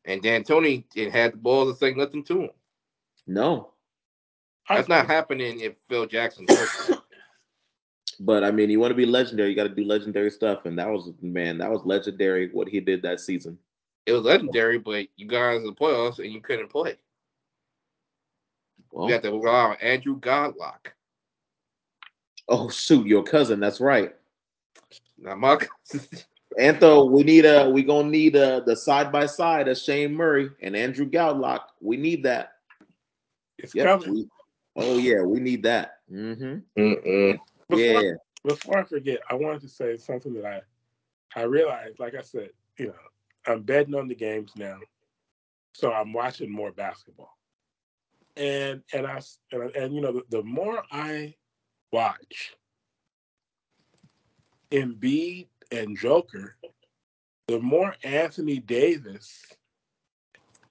And 0.04 0.22
D'Antoni 0.22 0.84
it 0.94 1.10
had 1.12 1.32
the 1.32 1.36
balls 1.38 1.72
to 1.72 1.78
say 1.78 1.94
nothing 1.94 2.24
to 2.24 2.42
him. 2.42 2.50
No. 3.26 3.72
That's 4.68 4.88
not 4.88 5.06
happening 5.06 5.60
if 5.60 5.74
Phil 5.88 6.06
Jackson. 6.06 6.46
Hurt. 8.20 8.26
But 8.26 8.44
I 8.44 8.50
mean, 8.50 8.70
you 8.70 8.80
want 8.80 8.90
to 8.90 8.96
be 8.96 9.06
legendary, 9.06 9.50
you 9.50 9.56
got 9.56 9.64
to 9.64 9.68
do 9.74 9.84
legendary 9.84 10.30
stuff, 10.30 10.66
and 10.66 10.78
that 10.78 10.88
was 10.88 11.10
man, 11.22 11.58
that 11.58 11.70
was 11.70 11.82
legendary 11.84 12.50
what 12.52 12.68
he 12.68 12.80
did 12.80 13.02
that 13.02 13.20
season. 13.20 13.58
It 14.06 14.12
was 14.12 14.22
legendary, 14.22 14.78
but 14.78 15.06
you 15.16 15.26
guys 15.26 15.58
in 15.60 15.66
the 15.66 15.72
playoffs 15.72 16.18
and 16.18 16.32
you 16.32 16.40
couldn't 16.40 16.68
play. 16.68 16.96
Well, 18.90 19.06
We 19.06 19.12
had 19.12 19.22
to 19.22 19.30
rely 19.30 19.70
on 19.70 19.76
Andrew 19.80 20.18
Goudelock. 20.18 20.88
oh 22.48 22.68
shoot, 22.68 23.06
your 23.06 23.22
cousin. 23.22 23.60
That's 23.60 23.80
right. 23.80 24.14
Now, 25.18 25.36
my 25.36 25.56
cousin. 25.90 26.08
Antho, 26.58 27.08
we 27.08 27.22
need 27.22 27.44
a 27.44 27.70
we 27.70 27.84
gonna 27.84 28.08
need 28.08 28.34
a 28.34 28.60
the 28.66 28.74
side 28.74 29.12
by 29.12 29.26
side 29.26 29.68
of 29.68 29.78
Shane 29.78 30.12
Murray 30.14 30.50
and 30.60 30.74
Andrew 30.74 31.08
Goudelock. 31.08 31.60
We 31.80 31.96
need 31.96 32.24
that. 32.24 32.54
It's 33.58 33.74
Yep. 33.74 34.00
coming. 34.02 34.14
we- 34.14 34.28
oh 34.76 34.98
yeah, 34.98 35.22
we 35.22 35.38
need 35.38 35.62
that. 35.62 35.98
hmm 36.08 36.56
Mm-mm. 36.76 37.38
Before, 37.70 38.02
Yeah. 38.02 38.14
before 38.44 38.78
I 38.78 38.84
forget, 38.84 39.20
I 39.30 39.34
wanted 39.34 39.62
to 39.62 39.68
say 39.68 39.96
something 39.96 40.34
that 40.34 40.46
I 40.46 40.60
I 41.36 41.44
realized, 41.44 42.00
like 42.00 42.14
I 42.14 42.22
said, 42.22 42.50
you 42.78 42.88
know, 42.88 42.94
I'm 43.46 43.62
betting 43.62 43.94
on 43.94 44.08
the 44.08 44.14
games 44.16 44.52
now, 44.56 44.78
so 45.74 45.92
I'm 45.92 46.12
watching 46.12 46.50
more 46.50 46.72
basketball, 46.72 47.36
and 48.36 48.82
and 48.92 49.06
I 49.06 49.20
and, 49.52 49.76
and 49.76 49.94
you 49.94 50.00
know, 50.00 50.12
the, 50.12 50.22
the 50.30 50.42
more 50.42 50.82
I 50.90 51.36
watch 51.92 52.56
Embiid 54.72 55.48
and 55.72 55.96
Joker, 55.96 56.56
the 57.48 57.60
more 57.60 57.94
Anthony 58.04 58.58
Davis, 58.58 59.44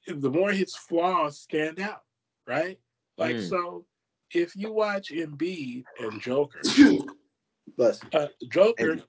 the 0.07 0.29
more 0.29 0.51
his 0.51 0.75
flaws 0.75 1.39
stand 1.39 1.79
out, 1.79 2.03
right? 2.47 2.79
Like 3.17 3.37
Mm. 3.37 3.49
so, 3.49 3.85
if 4.34 4.55
you 4.55 4.71
watch 4.71 5.09
Embiid 5.11 5.84
and 5.99 6.21
Joker, 6.21 6.61
Bless 7.77 7.99
uh, 8.13 8.27
Joker. 8.49 8.91
And- 8.91 9.03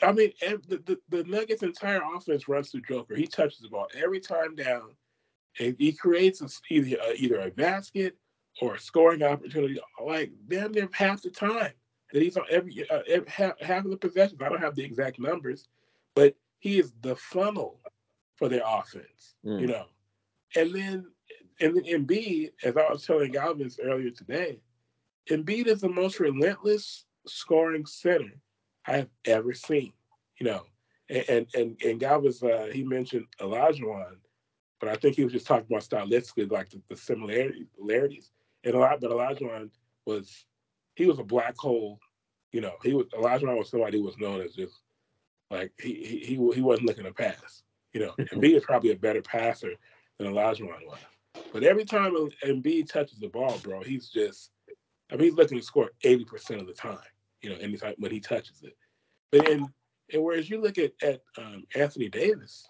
I 0.00 0.12
mean, 0.12 0.32
the, 0.40 0.80
the, 0.86 0.98
the 1.08 1.24
Nuggets' 1.24 1.64
entire 1.64 2.00
offense 2.14 2.46
runs 2.46 2.70
through 2.70 2.82
Joker. 2.82 3.16
He 3.16 3.26
touches 3.26 3.58
the 3.58 3.68
ball 3.68 3.88
every 4.00 4.20
time 4.20 4.54
down, 4.54 4.90
and 5.58 5.74
he 5.76 5.90
creates 5.92 6.40
a, 6.40 6.44
s- 6.44 6.60
either 6.70 6.96
uh, 7.02 7.14
either 7.16 7.40
a 7.40 7.50
basket 7.50 8.16
or 8.62 8.76
a 8.76 8.78
scoring 8.80 9.24
opportunity. 9.24 9.80
Like 10.00 10.30
damn 10.46 10.70
near 10.70 10.88
half 10.92 11.22
the 11.22 11.30
time 11.30 11.72
that 12.12 12.22
he's 12.22 12.36
on 12.36 12.44
every, 12.48 12.88
uh, 12.88 13.00
every 13.08 13.28
half, 13.28 13.58
half 13.60 13.84
of 13.86 13.90
the 13.90 13.96
possessions. 13.96 14.40
I 14.40 14.48
don't 14.48 14.60
have 14.60 14.76
the 14.76 14.84
exact 14.84 15.18
numbers, 15.18 15.66
but 16.14 16.36
he 16.60 16.78
is 16.78 16.92
the 17.02 17.16
funnel 17.16 17.80
for 18.36 18.48
their 18.48 18.62
offense. 18.64 19.34
Mm. 19.44 19.62
You 19.62 19.66
know, 19.66 19.86
and 20.54 20.72
then 20.72 21.06
and 21.60 21.76
Embiid, 21.84 22.52
as 22.62 22.76
I 22.76 22.90
was 22.90 23.04
telling 23.04 23.32
Galvin 23.32 23.70
earlier 23.82 24.10
today, 24.10 24.60
Embiid 25.30 25.66
is 25.66 25.80
the 25.80 25.88
most 25.88 26.20
relentless 26.20 27.04
scoring 27.26 27.86
center 27.86 28.32
I've 28.86 29.08
ever 29.24 29.52
seen. 29.52 29.92
You 30.38 30.46
know, 30.46 30.62
and 31.10 31.24
and 31.28 31.46
and, 31.54 31.82
and 31.82 32.04
uh, 32.04 32.66
he 32.72 32.84
mentioned 32.84 33.26
Olajuwon, 33.40 34.16
but 34.80 34.88
I 34.88 34.94
think 34.94 35.16
he 35.16 35.24
was 35.24 35.32
just 35.32 35.46
talking 35.46 35.66
about 35.68 35.82
stylistically, 35.82 36.50
like 36.50 36.70
the, 36.70 36.80
the 36.88 36.96
similarities, 36.96 37.66
similarities. 37.76 38.30
And 38.64 38.74
a 38.74 38.78
lot, 38.78 39.00
but 39.00 39.10
Olajuwon 39.10 39.70
was 40.06 40.44
he 40.94 41.06
was 41.06 41.18
a 41.18 41.24
black 41.24 41.56
hole. 41.56 41.98
You 42.52 42.60
know, 42.60 42.74
he 42.82 42.94
was 42.94 43.06
Olajuwon 43.08 43.58
was 43.58 43.70
somebody 43.70 43.98
who 43.98 44.04
was 44.04 44.18
known 44.18 44.40
as 44.40 44.54
just 44.54 44.80
like 45.50 45.72
he 45.80 45.94
he 45.94 46.18
he, 46.18 46.54
he 46.54 46.60
wasn't 46.60 46.86
looking 46.86 47.04
to 47.04 47.12
pass. 47.12 47.62
You 47.92 48.00
know, 48.00 48.14
Embiid 48.18 48.56
is 48.56 48.64
probably 48.64 48.92
a 48.92 48.96
better 48.96 49.22
passer 49.22 49.72
than 50.18 50.28
Olajuwon 50.28 50.86
was. 50.86 50.98
But 51.52 51.64
every 51.64 51.84
time 51.84 52.14
Embiid 52.44 52.88
touches 52.88 53.18
the 53.18 53.28
ball, 53.28 53.58
bro, 53.62 53.82
he's 53.82 54.08
just 54.08 54.50
I 55.10 55.16
mean, 55.16 55.24
he's 55.30 55.34
looking 55.34 55.58
to 55.58 55.64
score 55.64 55.90
eighty 56.04 56.24
percent 56.24 56.60
of 56.60 56.66
the 56.66 56.74
time. 56.74 56.98
You 57.42 57.50
know, 57.50 57.56
anytime 57.56 57.94
when 57.98 58.10
he 58.10 58.20
touches 58.20 58.62
it. 58.62 58.76
But 59.30 59.46
then, 59.46 59.72
and 60.12 60.22
whereas 60.22 60.50
you 60.50 60.60
look 60.60 60.78
at 60.78 60.92
at 61.02 61.22
um, 61.38 61.64
Anthony 61.74 62.08
Davis, 62.08 62.66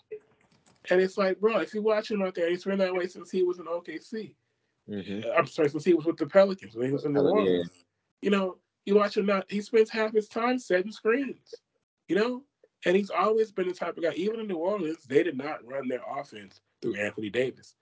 and 0.91 1.01
it's 1.01 1.19
like, 1.19 1.41
bro, 1.41 1.59
if 1.59 1.75
you 1.75 1.83
watch 1.83 2.11
him 2.11 2.23
out 2.23 2.35
there, 2.35 2.51
he's 2.51 2.65
been 2.65 2.79
that 2.79 2.95
way 2.95 3.09
since 3.09 3.31
he 3.31 3.43
was 3.43 3.59
in 3.59 3.67
OKC. 3.67 4.35
hmm 4.89 5.21
I'm 5.37 5.47
sorry, 5.47 5.71
since 5.71 5.85
he 5.85 5.95
was 5.95 6.05
with 6.05 6.17
the 6.17 6.27
Pelicans 6.27 6.77
when 6.77 6.87
he 6.87 6.93
was 6.93 7.05
in 7.05 7.13
New 7.13 7.23
Yeah. 7.23 7.31
Orleans. 7.31 7.85
You 8.23 8.31
know, 8.31 8.59
you 8.85 8.97
watch 8.97 9.17
him 9.17 9.27
now, 9.27 9.43
he 9.49 9.61
spends 9.61 9.91
half 9.91 10.13
his 10.13 10.29
time 10.29 10.59
setting 10.59 10.93
screens. 10.93 11.55
You 12.09 12.17
know, 12.17 12.45
and 12.87 12.97
he's 12.97 13.11
always 13.11 13.53
been 13.53 13.69
the 13.69 13.75
type 13.75 13.97
of 13.97 14.03
guy. 14.03 14.13
Even 14.15 14.41
in 14.41 14.47
New 14.47 14.57
Orleans, 14.57 15.05
they 15.05 15.23
did 15.23 15.37
not 15.37 15.67
run 15.67 15.89
their 15.89 16.01
offense 16.09 16.61
through 16.81 16.95
Anthony 16.95 17.29
Davis. 17.29 17.75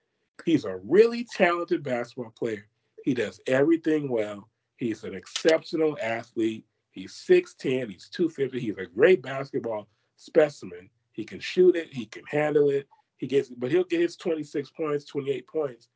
He's 0.45 0.65
a 0.65 0.77
really 0.77 1.25
talented 1.25 1.83
basketball 1.83 2.31
player. 2.31 2.67
He 3.03 3.13
does 3.13 3.39
everything 3.47 4.09
well. 4.09 4.49
He's 4.77 5.03
an 5.03 5.13
exceptional 5.13 5.97
athlete. 6.01 6.65
He's 6.91 7.13
6'10, 7.29 7.91
he's 7.91 8.09
250. 8.09 8.59
He's 8.59 8.77
a 8.77 8.85
great 8.85 9.21
basketball 9.21 9.87
specimen. 10.15 10.89
He 11.11 11.23
can 11.23 11.39
shoot 11.39 11.75
it, 11.75 11.93
he 11.93 12.05
can 12.05 12.23
handle 12.27 12.69
it. 12.69 12.87
He 13.17 13.27
gets 13.27 13.49
but 13.49 13.71
he'll 13.71 13.83
get 13.83 14.01
his 14.01 14.15
26 14.17 14.71
points, 14.71 15.05
28 15.05 15.47
points, 15.47 15.89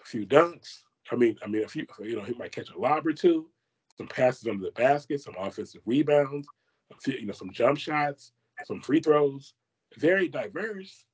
a 0.00 0.04
few 0.04 0.26
dunks. 0.26 0.80
I 1.10 1.16
mean, 1.16 1.36
I 1.42 1.48
mean 1.48 1.64
a 1.64 1.68
few, 1.68 1.86
you 2.00 2.16
know, 2.16 2.22
he 2.22 2.34
might 2.34 2.52
catch 2.52 2.70
a 2.70 2.78
lob 2.78 3.06
or 3.06 3.12
two, 3.12 3.48
some 3.96 4.06
passes 4.06 4.46
under 4.46 4.64
the 4.64 4.72
basket, 4.72 5.20
some 5.20 5.34
offensive 5.38 5.82
rebounds, 5.86 6.46
a 6.92 7.00
few, 7.00 7.14
you 7.14 7.26
know, 7.26 7.32
some 7.32 7.50
jump 7.50 7.78
shots, 7.78 8.32
some 8.64 8.80
free 8.80 9.00
throws. 9.00 9.54
Very 9.96 10.28
diverse, 10.28 11.04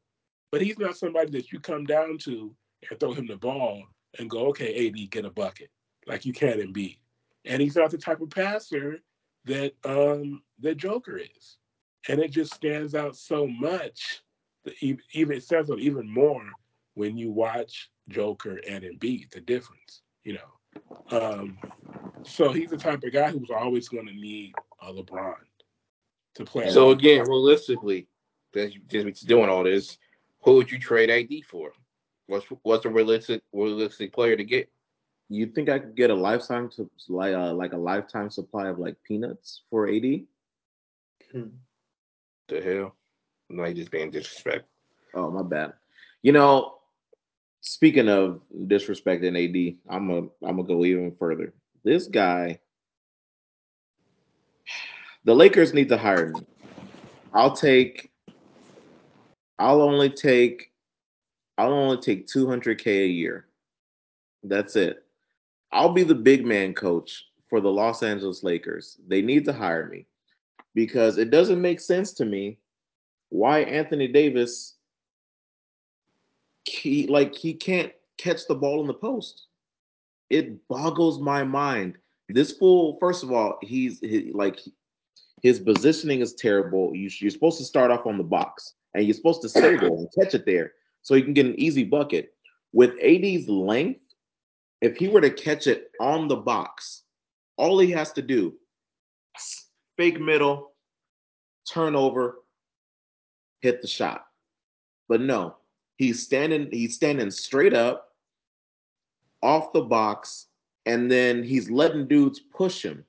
but 0.50 0.62
he's 0.62 0.78
not 0.78 0.96
somebody 0.96 1.30
that 1.32 1.52
you 1.52 1.60
come 1.60 1.84
down 1.84 2.18
to 2.18 2.54
and 2.90 3.00
throw 3.00 3.12
him 3.12 3.26
the 3.26 3.36
ball 3.36 3.82
and 4.18 4.30
go, 4.30 4.46
okay, 4.48 4.86
AD, 4.88 5.10
get 5.10 5.24
a 5.24 5.30
bucket 5.30 5.70
like 6.06 6.24
you 6.24 6.32
can 6.32 6.58
Embiid. 6.60 6.98
And 7.44 7.60
he's 7.60 7.76
not 7.76 7.90
the 7.90 7.98
type 7.98 8.20
of 8.20 8.30
passer 8.30 8.98
that 9.46 9.72
um 9.84 10.42
that 10.60 10.76
Joker 10.76 11.18
is. 11.18 11.58
And 12.08 12.20
it 12.20 12.30
just 12.30 12.54
stands 12.54 12.94
out 12.94 13.16
so 13.16 13.46
much. 13.46 14.22
that 14.64 14.74
Even 14.82 15.36
it 15.36 15.42
stands 15.42 15.70
out 15.70 15.78
even 15.80 16.08
more 16.08 16.44
when 16.94 17.16
you 17.16 17.30
watch 17.30 17.90
Joker 18.08 18.60
and 18.68 18.84
Embiid, 18.84 19.30
the 19.30 19.40
difference, 19.40 20.02
you 20.24 20.34
know. 20.34 21.18
Um, 21.18 21.58
so 22.24 22.52
he's 22.52 22.70
the 22.70 22.76
type 22.76 23.02
of 23.04 23.12
guy 23.12 23.30
who's 23.30 23.50
always 23.50 23.88
going 23.88 24.06
to 24.06 24.12
need 24.12 24.54
a 24.82 24.92
LeBron 24.92 25.34
to 26.36 26.44
play. 26.44 26.68
So 26.68 26.90
again, 26.90 27.28
realistically, 27.28 28.06
you- 28.54 28.80
since 28.90 29.20
doing 29.20 29.48
all 29.48 29.64
this, 29.64 29.98
who 30.44 30.56
would 30.56 30.70
you 30.70 30.78
trade 30.78 31.10
AD 31.10 31.44
for? 31.48 31.72
What's 32.26 32.46
what's 32.62 32.84
a 32.84 32.90
realistic 32.90 33.42
realistic 33.52 34.12
player 34.12 34.36
to 34.36 34.44
get? 34.44 34.70
You 35.30 35.46
think 35.46 35.68
I 35.68 35.78
could 35.78 35.96
get 35.96 36.10
a 36.10 36.14
lifetime 36.14 36.68
to 36.76 36.88
like 37.08 37.34
uh, 37.34 37.52
like 37.54 37.72
a 37.72 37.78
lifetime 37.78 38.30
supply 38.30 38.68
of 38.68 38.78
like 38.78 38.96
peanuts 39.06 39.62
for 39.70 39.88
AD? 39.88 40.02
The 42.48 42.60
hell, 42.60 42.94
no, 43.48 43.64
he 43.64 43.74
just 43.74 43.90
being 43.90 44.10
disrespectful. 44.10 44.68
Oh 45.14 45.30
my 45.30 45.42
bad. 45.42 45.72
You 46.22 46.32
know, 46.32 46.78
speaking 47.60 48.08
of 48.08 48.42
disrespecting 48.54 49.36
AD, 49.36 49.76
I'm 49.88 50.10
a 50.10 50.18
I'm 50.46 50.56
gonna 50.56 50.64
go 50.64 50.84
even 50.84 51.16
further. 51.18 51.54
This 51.84 52.06
guy, 52.06 52.60
the 55.24 55.34
Lakers 55.34 55.72
need 55.72 55.88
to 55.88 55.96
hire 55.96 56.30
me. 56.30 56.46
I'll 57.32 57.56
take. 57.56 58.10
I'll 59.58 59.82
only 59.82 60.10
take. 60.10 60.70
I'll 61.56 61.72
only 61.72 61.98
take 61.98 62.26
200k 62.26 62.86
a 62.86 63.06
year. 63.06 63.46
That's 64.42 64.76
it. 64.76 65.04
I'll 65.72 65.92
be 65.92 66.02
the 66.02 66.14
big 66.14 66.44
man 66.44 66.74
coach 66.74 67.26
for 67.48 67.60
the 67.60 67.70
Los 67.70 68.02
Angeles 68.02 68.42
Lakers. 68.42 68.98
They 69.06 69.22
need 69.22 69.44
to 69.44 69.52
hire 69.52 69.88
me 69.88 70.06
because 70.74 71.18
it 71.18 71.30
doesn't 71.30 71.60
make 71.60 71.80
sense 71.80 72.12
to 72.14 72.24
me 72.24 72.58
why 73.28 73.60
Anthony 73.60 74.08
Davis 74.08 74.74
he 76.64 77.06
like 77.06 77.34
he 77.34 77.54
can't 77.54 77.92
catch 78.16 78.46
the 78.46 78.54
ball 78.54 78.80
in 78.80 78.86
the 78.86 78.94
post. 78.94 79.46
It 80.30 80.66
boggles 80.68 81.20
my 81.20 81.44
mind. 81.44 81.98
This 82.28 82.52
fool, 82.52 82.96
first 83.00 83.22
of 83.22 83.30
all, 83.32 83.58
he's 83.62 84.00
he, 84.00 84.32
like 84.32 84.60
his 85.42 85.60
positioning 85.60 86.20
is 86.20 86.34
terrible. 86.34 86.94
You, 86.94 87.10
you're 87.20 87.30
supposed 87.30 87.58
to 87.58 87.64
start 87.64 87.90
off 87.90 88.06
on 88.06 88.16
the 88.16 88.24
box 88.24 88.74
and 88.94 89.04
you're 89.04 89.14
supposed 89.14 89.42
to 89.42 89.48
stay 89.48 89.76
there 89.76 89.88
and 89.88 90.08
catch 90.18 90.34
it 90.34 90.46
there 90.46 90.72
so 91.02 91.14
you 91.14 91.24
can 91.24 91.34
get 91.34 91.46
an 91.46 91.58
easy 91.58 91.84
bucket. 91.84 92.32
With 92.72 92.92
AD's 93.02 93.48
length, 93.48 94.00
if 94.80 94.96
he 94.96 95.08
were 95.08 95.20
to 95.20 95.30
catch 95.30 95.66
it 95.66 95.90
on 96.00 96.28
the 96.28 96.36
box, 96.36 97.02
all 97.56 97.78
he 97.78 97.90
has 97.92 98.12
to 98.12 98.22
do 98.22 98.54
fake 99.96 100.20
middle, 100.20 100.72
turnover, 101.70 102.42
hit 103.60 103.80
the 103.80 103.88
shot. 103.88 104.26
But 105.08 105.20
no, 105.20 105.56
he's 105.96 106.22
standing 106.22 106.68
he's 106.72 106.94
standing 106.94 107.30
straight 107.30 107.74
up 107.74 108.08
off 109.42 109.72
the 109.72 109.82
box 109.82 110.46
and 110.86 111.10
then 111.10 111.42
he's 111.42 111.70
letting 111.70 112.06
dudes 112.06 112.40
push 112.40 112.84
him. 112.84 113.04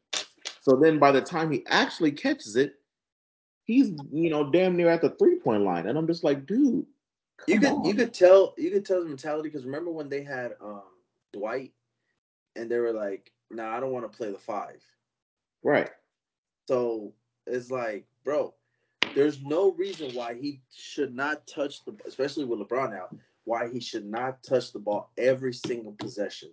So 0.62 0.80
then 0.82 1.00
by 1.00 1.12
the 1.12 1.22
time 1.22 1.52
he 1.52 1.64
actually 1.68 2.12
catches 2.12 2.56
it, 2.56 2.76
he's 3.66 3.92
you 4.12 4.30
know 4.30 4.50
damn 4.50 4.76
near 4.78 4.90
at 4.90 5.02
the 5.02 5.10
three-point 5.12 5.64
line. 5.64 5.88
And 5.88 5.98
I'm 5.98 6.08
just 6.08 6.24
like, 6.24 6.46
dude, 6.46 6.86
You 7.48 7.60
could 7.60 7.70
on. 7.70 7.86
you 7.86 7.94
could 7.94 8.14
tell 8.14 8.54
you 8.58 8.72
could 8.72 8.86
tell 8.86 9.02
the 9.02 9.10
mentality 9.10 9.50
because 9.50 9.66
remember 9.66 9.92
when 9.92 10.10
they 10.10 10.24
had 10.24 10.54
um 10.62 10.84
Dwight 11.34 11.74
and 12.56 12.70
they 12.72 12.78
were 12.80 12.94
like, 12.94 13.32
"Nah, 13.52 13.76
I 13.76 13.80
don't 13.80 13.92
want 13.92 14.10
to 14.10 14.18
play 14.18 14.32
the 14.32 14.40
five. 14.40 14.82
right. 15.64 15.90
So 16.68 17.14
it's 17.46 17.70
like, 17.70 18.06
bro, 18.24 18.54
there's 19.14 19.42
no 19.44 19.72
reason 19.74 20.12
why 20.16 20.34
he 20.34 20.62
should 20.74 21.14
not 21.14 21.46
touch 21.46 21.86
the, 21.86 21.96
especially 22.08 22.46
with 22.46 22.60
LeBron 22.60 22.98
out, 22.98 23.16
why 23.44 23.70
he 23.70 23.80
should 23.80 24.06
not 24.06 24.42
touch 24.44 24.74
the 24.74 24.80
ball 24.80 25.12
every 25.18 25.54
single 25.54 25.92
possession. 26.00 26.50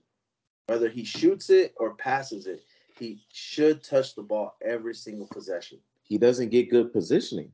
Whether 0.66 0.88
he 0.90 1.04
shoots 1.04 1.48
it 1.50 1.74
or 1.78 1.94
passes 1.94 2.46
it, 2.46 2.62
he 2.98 3.22
should 3.32 3.82
touch 3.82 4.14
the 4.14 4.22
ball 4.22 4.56
every 4.62 4.94
single 4.94 5.28
possession. 5.28 5.78
He 6.12 6.18
doesn't 6.18 6.50
get 6.50 6.68
good 6.68 6.92
positioning. 6.92 7.50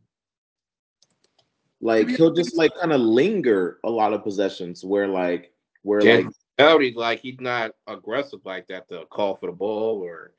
Like 1.80 2.08
he'll 2.08 2.32
just 2.34 2.56
like 2.56 2.72
kind 2.74 2.92
of 2.92 3.00
linger 3.00 3.78
a 3.84 3.88
lot 3.88 4.12
of 4.12 4.24
possessions 4.24 4.84
where 4.84 5.06
like 5.06 5.52
where 5.82 6.00
Yeah. 6.00 6.16
like 6.16 6.26
Ellie, 6.58 6.92
like 6.92 7.20
he's 7.20 7.38
not 7.38 7.70
aggressive 7.86 8.40
like 8.44 8.66
that 8.66 8.88
to 8.88 9.04
call 9.10 9.36
for 9.36 9.46
the 9.46 9.52
ball 9.52 10.02
or 10.02 10.32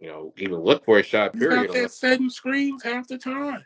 you 0.00 0.08
know 0.08 0.34
even 0.36 0.56
look 0.56 0.84
for 0.84 0.98
a 0.98 1.02
shot. 1.02 1.32
He's 1.32 1.44
out 1.44 1.48
Period. 1.48 1.72
there 1.72 1.88
setting 1.88 2.28
screens 2.28 2.82
half 2.82 3.08
the 3.08 3.16
time. 3.16 3.64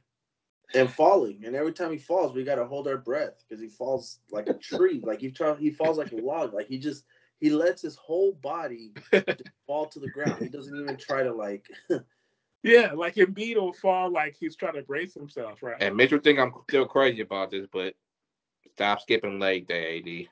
And 0.77 0.89
falling, 0.89 1.43
and 1.45 1.57
every 1.57 1.73
time 1.73 1.91
he 1.91 1.99
falls, 1.99 2.33
we 2.33 2.45
gotta 2.45 2.65
hold 2.65 2.87
our 2.87 2.97
breath 2.97 3.43
because 3.43 3.61
he 3.61 3.69
falls 3.69 4.21
like 4.31 4.47
a 4.47 4.55
tree, 4.55 5.03
like 5.05 5.21
he 5.21 5.33
try, 5.33 5.57
he 5.57 5.73
falls 5.73 5.99
like 5.99 6.13
a 6.13 6.17
log, 6.17 6.55
like 6.55 6.69
he 6.69 6.79
just 6.79 7.07
he 7.41 7.51
lets 7.51 7.83
his 7.83 7.97
whole 7.97 8.35
body 8.35 8.93
fall 9.67 9.87
to 9.87 9.99
the 9.99 10.07
ground. 10.07 10.45
He 10.45 10.49
doesn't 10.49 10.77
even 10.79 10.97
try 10.97 11.25
to 11.25 11.35
like 11.35 11.67
Yeah, 12.63 12.93
like 12.93 13.17
Embiid 13.17 13.57
will 13.57 13.73
fall 13.73 14.11
like 14.11 14.37
he's 14.39 14.55
trying 14.55 14.75
to 14.75 14.83
brace 14.83 15.15
himself, 15.15 15.63
right? 15.63 15.77
And 15.81 15.97
Mitchell 15.97 16.21
think 16.21 16.39
I'm 16.39 16.53
still 16.69 16.87
crazy 16.87 17.21
about 17.23 17.51
this, 17.51 17.67
but 17.73 17.95
stop 18.75 19.01
skipping 19.01 19.41
leg 19.41 19.67
day, 19.67 19.99
AD. 19.99 20.29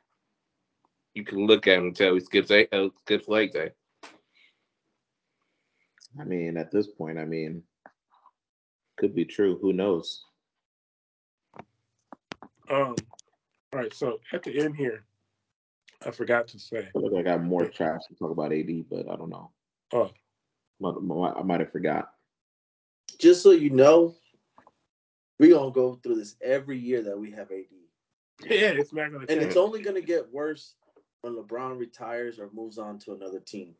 You 1.14 1.24
can 1.24 1.46
look 1.46 1.66
at 1.66 1.78
him 1.78 1.86
and 1.86 1.96
tell 1.96 2.14
he 2.14 2.20
skips 2.20 2.50
a 2.52 2.72
uh, 2.72 2.90
skips 3.00 3.26
leg 3.26 3.52
day. 3.52 3.70
I 6.20 6.24
mean 6.24 6.56
at 6.56 6.70
this 6.70 6.86
point, 6.86 7.18
I 7.18 7.24
mean 7.24 7.62
could 8.96 9.14
be 9.14 9.24
true. 9.24 9.58
Who 9.60 9.72
knows? 9.72 10.24
Um, 12.68 12.94
all 13.72 13.80
right, 13.80 13.92
so 13.92 14.20
at 14.32 14.44
the 14.44 14.56
end 14.60 14.76
here, 14.76 15.02
I 16.06 16.12
forgot 16.12 16.46
to 16.48 16.60
say. 16.60 16.88
I 16.94 16.98
like 16.98 17.26
I 17.26 17.30
got 17.30 17.42
more 17.42 17.64
trash 17.68 18.02
to 18.08 18.14
talk 18.14 18.30
about 18.30 18.52
AD, 18.52 18.84
but 18.88 19.10
I 19.10 19.16
don't 19.16 19.30
know. 19.30 19.50
Oh, 19.92 20.10
Might- 20.78 21.02
might- 21.02 21.36
I 21.36 21.42
might 21.42 21.60
have 21.60 21.72
forgot. 21.72 22.12
Just 23.20 23.42
so 23.42 23.50
you 23.50 23.70
know, 23.70 24.14
we 25.38 25.48
gonna 25.50 25.70
go 25.70 25.94
through 26.02 26.16
this 26.16 26.36
every 26.42 26.78
year 26.78 27.02
that 27.02 27.18
we 27.18 27.30
have 27.32 27.50
AD. 27.50 27.64
yeah, 28.48 28.70
it's 28.70 28.92
not 28.92 29.06
gonna 29.12 29.20
And 29.20 29.28
change. 29.28 29.42
it's 29.42 29.56
only 29.56 29.82
gonna 29.82 30.00
get 30.00 30.30
worse 30.32 30.74
when 31.22 31.34
LeBron 31.34 31.78
retires 31.78 32.38
or 32.38 32.50
moves 32.52 32.78
on 32.78 32.98
to 33.00 33.12
another 33.12 33.40
team. 33.40 33.74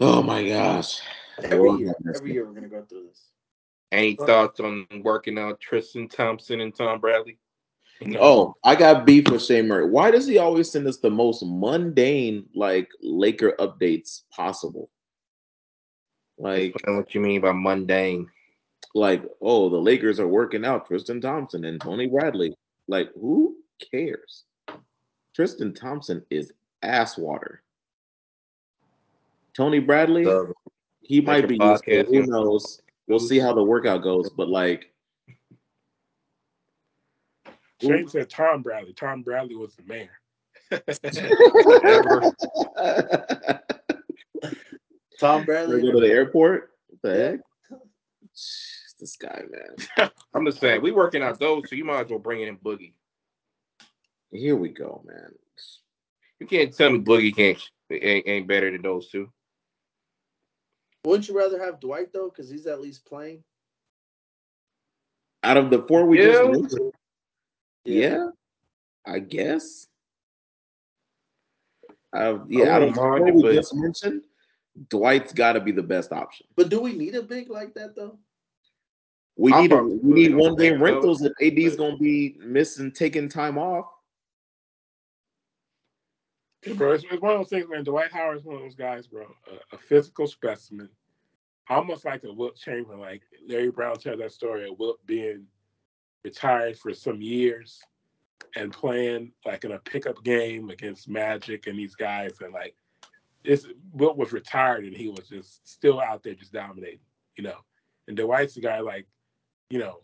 Oh 0.00 0.22
my 0.22 0.46
gosh. 0.46 1.00
Every 1.42 1.70
year, 1.78 1.94
every 2.14 2.32
year 2.32 2.46
we're 2.46 2.54
gonna 2.54 2.68
go 2.68 2.82
through 2.82 3.04
this. 3.08 3.30
Any 3.92 4.16
thoughts 4.16 4.58
on 4.60 4.86
working 5.02 5.38
out 5.38 5.60
Tristan 5.60 6.08
Thompson 6.08 6.60
and 6.60 6.74
Tom 6.74 7.00
Bradley? 7.00 7.38
No. 8.02 8.18
Oh, 8.20 8.54
I 8.64 8.74
got 8.74 9.06
beef 9.06 9.28
with 9.30 9.42
Shane 9.44 9.68
Murray. 9.68 9.88
Why 9.88 10.10
does 10.10 10.26
he 10.26 10.38
always 10.38 10.70
send 10.70 10.86
us 10.88 10.98
the 10.98 11.10
most 11.10 11.44
mundane 11.46 12.46
like 12.54 12.88
Laker 13.02 13.52
updates 13.60 14.22
possible? 14.30 14.90
Like, 16.38 16.74
what 16.86 17.14
you 17.14 17.20
mean 17.20 17.40
by 17.40 17.52
mundane. 17.52 18.28
like, 18.94 19.24
oh, 19.40 19.68
the 19.68 19.76
Lakers 19.76 20.20
are 20.20 20.28
working 20.28 20.64
out 20.64 20.86
Tristan 20.86 21.20
Thompson 21.20 21.64
and 21.64 21.80
Tony 21.80 22.06
Bradley. 22.06 22.54
Like, 22.88 23.10
who 23.14 23.56
cares? 23.90 24.44
Tristan 25.34 25.74
Thompson 25.74 26.24
is 26.30 26.52
ass 26.82 27.18
water. 27.18 27.62
Tony 29.56 29.78
Bradley, 29.78 30.24
So, 30.24 30.52
he 31.02 31.20
might 31.20 31.48
be 31.48 31.58
Laker 31.58 31.90
useful. 31.90 32.14
Who 32.14 32.26
knows? 32.26 32.80
We'll 33.06 33.18
see 33.18 33.38
how 33.38 33.52
the 33.52 33.62
workout 33.62 34.02
goes. 34.02 34.30
But 34.30 34.48
like, 34.48 34.90
Shane 37.80 38.08
said 38.08 38.30
Tom 38.30 38.62
Bradley. 38.62 38.94
Tom 38.94 39.22
Bradley 39.22 39.56
was 39.56 39.76
the 39.76 39.82
mayor. 39.82 40.18
Whatever. 45.24 45.38
Tom 45.38 45.46
Wanna 45.46 45.46
Bradley. 45.46 45.82
go 45.92 46.00
to 46.00 46.06
the 46.06 46.12
airport? 46.12 46.70
What 46.88 47.02
the 47.02 47.14
heck? 47.14 47.40
Jeez, 48.34 48.94
This 49.00 49.16
guy, 49.16 49.42
man. 49.50 50.10
I'm 50.34 50.44
just 50.46 50.60
saying, 50.60 50.82
we 50.82 50.92
working 50.92 51.22
out 51.22 51.38
those, 51.38 51.68
so 51.68 51.76
you 51.76 51.84
might 51.84 52.04
as 52.04 52.10
well 52.10 52.18
bring 52.18 52.42
in 52.42 52.56
Boogie. 52.58 52.92
Here 54.30 54.56
we 54.56 54.68
go, 54.68 55.02
man. 55.06 55.32
You 56.40 56.46
can't 56.46 56.76
tell 56.76 56.90
me 56.90 56.98
Boogie 56.98 57.34
can't 57.34 57.58
ain't, 57.90 58.26
ain't 58.26 58.48
better 58.48 58.70
than 58.70 58.82
those 58.82 59.08
two. 59.08 59.30
Wouldn't 61.04 61.28
you 61.28 61.36
rather 61.36 61.62
have 61.62 61.80
Dwight 61.80 62.12
though, 62.12 62.30
because 62.30 62.50
he's 62.50 62.66
at 62.66 62.80
least 62.80 63.04
playing? 63.06 63.44
Out 65.42 65.56
of 65.56 65.70
the 65.70 65.82
four 65.86 66.06
we 66.06 66.18
Yeah. 66.18 66.32
just 66.32 66.44
mentioned, 66.44 66.92
yeah, 67.84 68.28
I 69.06 69.18
guess. 69.20 69.86
Uh, 72.12 72.38
yeah, 72.48 72.74
out 72.74 72.82
of 72.82 72.88
wouldn't 72.88 72.94
the 72.94 73.00
mind 73.00 73.18
four 73.18 73.28
it, 73.28 73.34
we 73.34 73.42
just 73.54 73.74
mentioned, 73.74 74.22
Dwight's 74.90 75.32
got 75.32 75.52
to 75.52 75.60
be 75.60 75.72
the 75.72 75.82
best 75.82 76.12
option. 76.12 76.46
But 76.56 76.68
do 76.68 76.80
we 76.80 76.92
need 76.92 77.14
a 77.14 77.22
big 77.22 77.48
like 77.48 77.74
that 77.74 77.94
though? 77.94 78.18
We 79.36 79.52
I'll 79.52 79.62
need 79.62 79.72
a, 79.72 79.82
we 79.82 80.12
need 80.12 80.32
put 80.32 80.32
it 80.32 80.32
on 80.32 80.38
one 80.38 80.56
game 80.56 80.82
rentals 80.82 81.22
if 81.22 81.32
AD's 81.42 81.76
but- 81.76 81.78
gonna 81.84 81.96
be 81.98 82.36
missing 82.40 82.92
taking 82.92 83.28
time 83.28 83.58
off. 83.58 83.86
Yeah, 86.66 86.72
bro, 86.74 86.92
it's, 86.92 87.04
it's 87.10 87.20
one 87.20 87.32
of 87.32 87.40
those 87.40 87.50
things, 87.50 87.66
man. 87.68 87.84
Dwight 87.84 88.10
Howard's 88.10 88.44
one 88.44 88.56
of 88.56 88.62
those 88.62 88.74
guys, 88.74 89.06
bro. 89.06 89.26
A, 89.72 89.76
a 89.76 89.78
physical 89.78 90.26
specimen, 90.26 90.88
almost 91.68 92.06
like 92.06 92.24
a 92.24 92.32
Wilt 92.32 92.56
Chamberlain. 92.56 93.00
Like 93.00 93.22
Larry 93.46 93.70
Brown 93.70 93.96
tells 93.96 94.18
that 94.18 94.32
story 94.32 94.68
of 94.68 94.78
Wilt 94.78 95.04
being 95.04 95.44
retired 96.24 96.78
for 96.78 96.94
some 96.94 97.20
years 97.20 97.82
and 98.56 98.72
playing 98.72 99.32
like 99.44 99.64
in 99.64 99.72
a 99.72 99.78
pickup 99.80 100.24
game 100.24 100.70
against 100.70 101.06
Magic 101.06 101.66
and 101.66 101.78
these 101.78 101.96
guys, 101.96 102.32
and 102.40 102.54
like 102.54 102.74
this 103.44 103.66
Wilt 103.92 104.16
was 104.16 104.32
retired 104.32 104.84
and 104.84 104.96
he 104.96 105.08
was 105.08 105.28
just 105.28 105.66
still 105.68 106.00
out 106.00 106.22
there 106.22 106.34
just 106.34 106.52
dominating, 106.52 107.00
you 107.36 107.44
know. 107.44 107.58
And 108.08 108.16
Dwight's 108.16 108.54
the 108.54 108.60
guy 108.60 108.80
like, 108.80 109.06
you 109.70 109.78
know, 109.78 109.98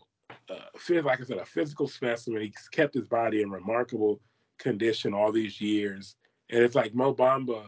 uh, 0.49 1.01
like 1.03 1.21
I 1.21 1.23
said, 1.23 1.37
a 1.37 1.45
physical 1.45 1.87
specimen. 1.87 2.41
He's 2.41 2.69
kept 2.71 2.93
his 2.93 3.07
body 3.07 3.41
in 3.41 3.49
remarkable 3.49 4.21
condition 4.59 5.13
all 5.13 5.31
these 5.31 5.59
years. 5.59 6.15
And 6.49 6.63
it's 6.63 6.75
like 6.75 6.93
Mo 6.93 7.13
Bamba, 7.13 7.63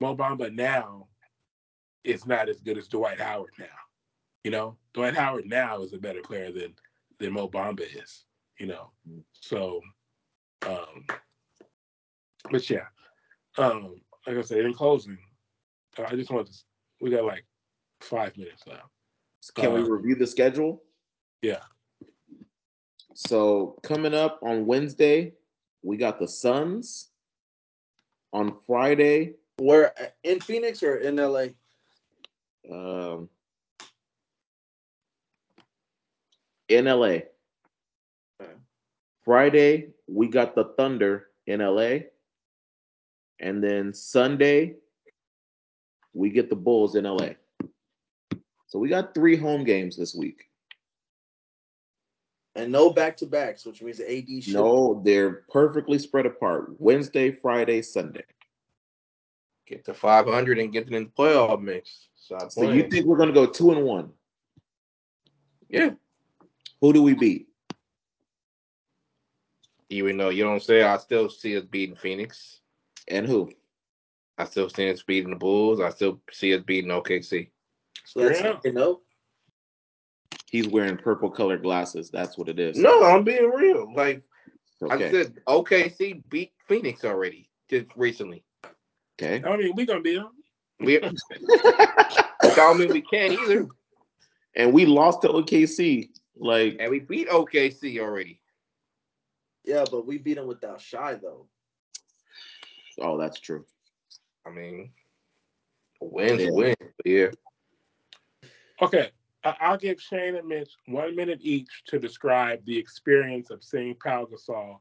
Mo 0.00 0.16
Bamba 0.16 0.52
now 0.54 1.08
is 2.04 2.26
not 2.26 2.48
as 2.48 2.60
good 2.60 2.78
as 2.78 2.88
Dwight 2.88 3.20
Howard 3.20 3.52
now. 3.58 3.66
You 4.44 4.50
know, 4.50 4.76
Dwight 4.94 5.14
Howard 5.14 5.46
now 5.46 5.82
is 5.82 5.92
a 5.92 5.98
better 5.98 6.22
player 6.22 6.52
than 6.52 6.74
than 7.18 7.32
Mo 7.32 7.48
Bamba 7.48 7.82
is. 8.02 8.24
You 8.58 8.66
know, 8.66 8.90
so, 9.32 9.80
um, 10.66 11.04
but 12.50 12.68
yeah, 12.70 12.86
um, 13.58 14.00
like 14.26 14.36
I 14.36 14.40
said, 14.42 14.58
in 14.64 14.74
closing, 14.74 15.18
uh, 15.98 16.04
I 16.08 16.16
just 16.16 16.30
want 16.30 16.46
to. 16.48 16.52
We 17.00 17.10
got 17.10 17.24
like 17.24 17.44
five 18.00 18.36
minutes 18.36 18.66
left. 18.66 18.86
Can 19.54 19.72
we 19.74 19.80
Uh, 19.80 19.84
review 19.84 20.14
the 20.16 20.26
schedule? 20.26 20.82
Yeah. 21.42 21.62
So 23.14 23.78
coming 23.82 24.14
up 24.14 24.40
on 24.42 24.66
Wednesday, 24.66 25.34
we 25.82 25.96
got 25.96 26.18
the 26.18 26.28
Suns. 26.28 27.10
On 28.32 28.58
Friday, 28.66 29.34
Where 29.58 29.94
in 30.22 30.40
Phoenix 30.40 30.82
or 30.82 30.96
in 30.96 31.16
LA? 31.16 31.46
um, 32.70 33.30
in 36.68 36.84
LA. 36.86 37.20
Okay. 38.42 38.52
Friday, 39.24 39.94
we 40.06 40.28
got 40.28 40.54
the 40.54 40.64
Thunder 40.76 41.30
in 41.46 41.60
LA. 41.60 42.00
And 43.40 43.62
then 43.62 43.92
Sunday, 43.92 44.76
we 46.14 46.30
get 46.30 46.48
the 46.48 46.56
Bulls 46.56 46.96
in 46.96 47.04
LA. 47.04 47.30
So 48.66 48.78
we 48.78 48.88
got 48.88 49.14
three 49.14 49.36
home 49.36 49.64
games 49.64 49.96
this 49.96 50.14
week. 50.14 50.48
And 52.54 52.72
no 52.72 52.90
back 52.90 53.18
to 53.18 53.26
backs, 53.26 53.66
which 53.66 53.82
means 53.82 54.00
AD 54.00 54.42
should 54.42 54.54
No, 54.54 55.02
they're 55.04 55.44
perfectly 55.50 55.98
spread 55.98 56.24
apart. 56.24 56.70
Wednesday, 56.78 57.30
Friday, 57.30 57.82
Sunday. 57.82 58.24
Get 59.66 59.84
to 59.84 59.94
500 59.94 60.58
and 60.58 60.72
get 60.72 60.86
it 60.86 60.94
in 60.94 61.04
the 61.04 61.10
playoff 61.10 61.60
mix. 61.60 62.08
Stop 62.16 62.50
So 62.50 62.70
you 62.70 62.88
think 62.88 63.04
we're 63.04 63.18
gonna 63.18 63.32
go 63.32 63.46
two 63.46 63.72
and 63.72 63.84
one? 63.84 64.10
yeah. 65.68 65.90
Who 66.80 66.92
do 66.92 67.02
we 67.02 67.14
beat? 67.14 67.48
Even 69.88 70.16
though 70.16 70.30
you 70.30 70.44
don't 70.44 70.62
say, 70.62 70.82
I 70.82 70.96
still 70.96 71.28
see 71.28 71.56
us 71.56 71.64
beating 71.64 71.96
Phoenix. 71.96 72.60
And 73.08 73.26
who? 73.26 73.52
I 74.38 74.44
still 74.44 74.68
see 74.68 74.90
us 74.90 75.02
beating 75.02 75.30
the 75.30 75.36
Bulls. 75.36 75.80
I 75.80 75.90
still 75.90 76.20
see 76.32 76.54
us 76.54 76.62
beating 76.66 76.90
OKC. 76.90 77.48
So 78.04 78.20
that's 78.20 78.40
Yeah. 78.40 78.58
you 78.64 78.72
know. 78.72 79.00
He's 80.50 80.68
wearing 80.68 80.96
purple 80.96 81.30
colored 81.30 81.62
glasses. 81.62 82.10
That's 82.10 82.38
what 82.38 82.48
it 82.48 82.58
is. 82.58 82.78
No, 82.78 83.04
I'm 83.04 83.24
being 83.24 83.50
real. 83.50 83.92
Like 83.94 84.22
I 84.90 85.10
said, 85.10 85.34
OKC 85.46 86.22
beat 86.28 86.52
Phoenix 86.68 87.04
already 87.04 87.48
just 87.68 87.86
recently. 87.96 88.44
Okay. 89.20 89.42
I 89.48 89.56
mean, 89.56 89.72
we 89.74 89.86
gonna 89.86 90.00
beat 90.00 90.16
them. 90.16 90.30
We 90.80 90.98
don't 92.54 92.78
mean 92.78 92.92
we 92.92 93.00
can't 93.00 93.32
either. 93.32 93.66
And 94.54 94.72
we 94.72 94.86
lost 94.86 95.22
to 95.22 95.28
OKC. 95.28 96.10
Like, 96.36 96.76
And 96.78 96.90
we 96.90 97.00
beat 97.00 97.28
OKC 97.28 97.98
already. 97.98 98.40
Yeah, 99.64 99.84
but 99.90 100.06
we 100.06 100.18
beat 100.18 100.34
them 100.34 100.46
without 100.46 100.80
Shai 100.80 101.14
though. 101.14 101.48
Oh, 103.00 103.18
that's 103.18 103.40
true. 103.40 103.64
I 104.46 104.50
mean, 104.50 104.90
a 106.00 106.04
win's 106.04 106.42
Yeah. 106.42 106.50
win. 106.50 106.74
Yeah. 107.04 107.30
Okay, 108.82 109.10
I- 109.44 109.56
I'll 109.60 109.78
give 109.78 110.00
Shane 110.00 110.36
and 110.36 110.46
Mitch 110.46 110.72
one 110.86 111.16
minute 111.16 111.38
each 111.42 111.84
to 111.86 111.98
describe 111.98 112.64
the 112.64 112.76
experience 112.76 113.50
of 113.50 113.64
seeing 113.64 113.94
Pau 113.96 114.26
Gasol 114.26 114.78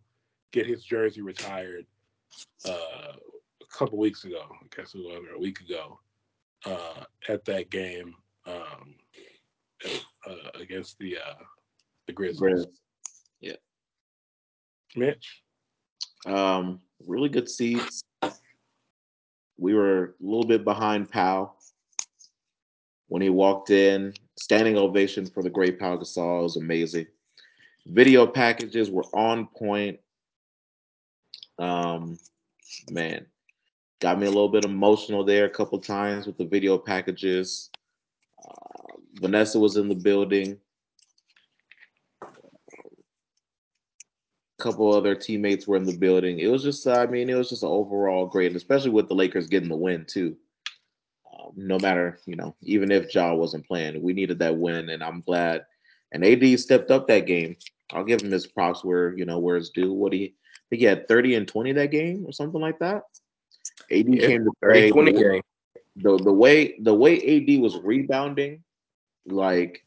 get 0.51 0.65
his 0.65 0.83
jersey 0.83 1.21
retired 1.21 1.85
uh, 2.65 3.13
a 3.61 3.65
couple 3.69 3.97
weeks 3.97 4.25
ago. 4.25 4.45
I 4.51 4.75
guess 4.75 4.93
it 4.95 4.99
was 4.99 5.23
or 5.29 5.35
a 5.35 5.39
week 5.39 5.61
ago 5.61 5.99
uh, 6.65 7.03
at 7.29 7.45
that 7.45 7.69
game 7.69 8.15
um, 8.45 8.95
uh, 10.27 10.49
against 10.55 10.97
the 10.99 11.17
uh, 11.17 11.43
the 12.07 12.13
Grizzlies. 12.13 12.65
Grizz. 12.65 13.57
Mitch, 14.97 15.43
Um, 16.25 16.79
really 17.05 17.29
good 17.29 17.49
seats. 17.49 18.03
We 19.57 19.73
were 19.73 20.15
a 20.21 20.23
little 20.23 20.45
bit 20.45 20.63
behind 20.63 21.09
Pau 21.09 21.53
when 23.07 23.21
he 23.21 23.29
walked 23.29 23.69
in. 23.69 24.13
Standing 24.37 24.77
ovation 24.77 25.25
for 25.25 25.41
the 25.41 25.49
great 25.49 25.79
Pau 25.79 25.95
Gasol 25.97 26.43
was 26.43 26.57
amazing. 26.57 27.07
Video 27.85 28.27
packages 28.27 28.89
were 28.89 29.05
on 29.13 29.47
point. 29.47 29.99
Um, 31.57 32.17
man, 32.89 33.25
got 34.01 34.19
me 34.19 34.25
a 34.25 34.29
little 34.29 34.49
bit 34.49 34.65
emotional 34.65 35.23
there 35.23 35.45
a 35.45 35.49
couple 35.49 35.79
times 35.79 36.27
with 36.27 36.37
the 36.37 36.45
video 36.45 36.77
packages. 36.77 37.69
Uh, 38.45 38.97
Vanessa 39.21 39.57
was 39.57 39.77
in 39.77 39.87
the 39.87 39.95
building. 39.95 40.59
Couple 44.57 44.93
other 44.93 45.15
teammates 45.15 45.67
were 45.67 45.77
in 45.77 45.85
the 45.85 45.97
building. 45.97 46.39
It 46.39 46.47
was 46.47 46.63
just, 46.63 46.87
I 46.87 47.05
mean, 47.05 47.29
it 47.29 47.35
was 47.35 47.49
just 47.49 47.63
an 47.63 47.69
overall 47.69 48.25
great, 48.25 48.47
and 48.47 48.55
especially 48.55 48.91
with 48.91 49.07
the 49.07 49.15
Lakers 49.15 49.47
getting 49.47 49.69
the 49.69 49.75
win 49.75 50.05
too. 50.05 50.37
Um, 51.33 51.51
no 51.55 51.77
matter, 51.79 52.19
you 52.25 52.35
know, 52.35 52.55
even 52.61 52.91
if 52.91 53.13
Ja 53.13 53.33
wasn't 53.33 53.67
playing, 53.67 54.01
we 54.01 54.13
needed 54.13 54.39
that 54.39 54.57
win, 54.57 54.89
and 54.89 55.03
I'm 55.03 55.21
glad. 55.21 55.65
And 56.11 56.23
AD 56.25 56.59
stepped 56.59 56.91
up 56.91 57.07
that 57.07 57.27
game. 57.27 57.57
I'll 57.91 58.03
give 58.05 58.21
him 58.21 58.31
his 58.31 58.47
props 58.47 58.83
where 58.83 59.15
you 59.17 59.25
know 59.25 59.39
where 59.39 59.57
it's 59.57 59.69
due. 59.69 59.93
What 59.93 60.13
he, 60.13 60.25
I 60.25 60.63
think 60.69 60.79
he 60.79 60.85
had 60.85 61.07
30 61.07 61.35
and 61.35 61.47
20 61.47 61.73
that 61.73 61.91
game 61.91 62.25
or 62.25 62.31
something 62.31 62.61
like 62.61 62.79
that. 62.79 63.03
AD 63.91 64.07
Yeah, 64.07 64.27
came 64.27 64.45
to 64.45 64.51
30 64.61 64.79
play. 64.79 64.91
20 64.91 65.11
game. 65.11 65.41
The 65.97 66.17
the 66.17 66.33
way 66.33 66.77
the 66.79 66.93
way 66.93 67.15
AD 67.17 67.61
was 67.61 67.77
rebounding, 67.77 68.63
like 69.25 69.84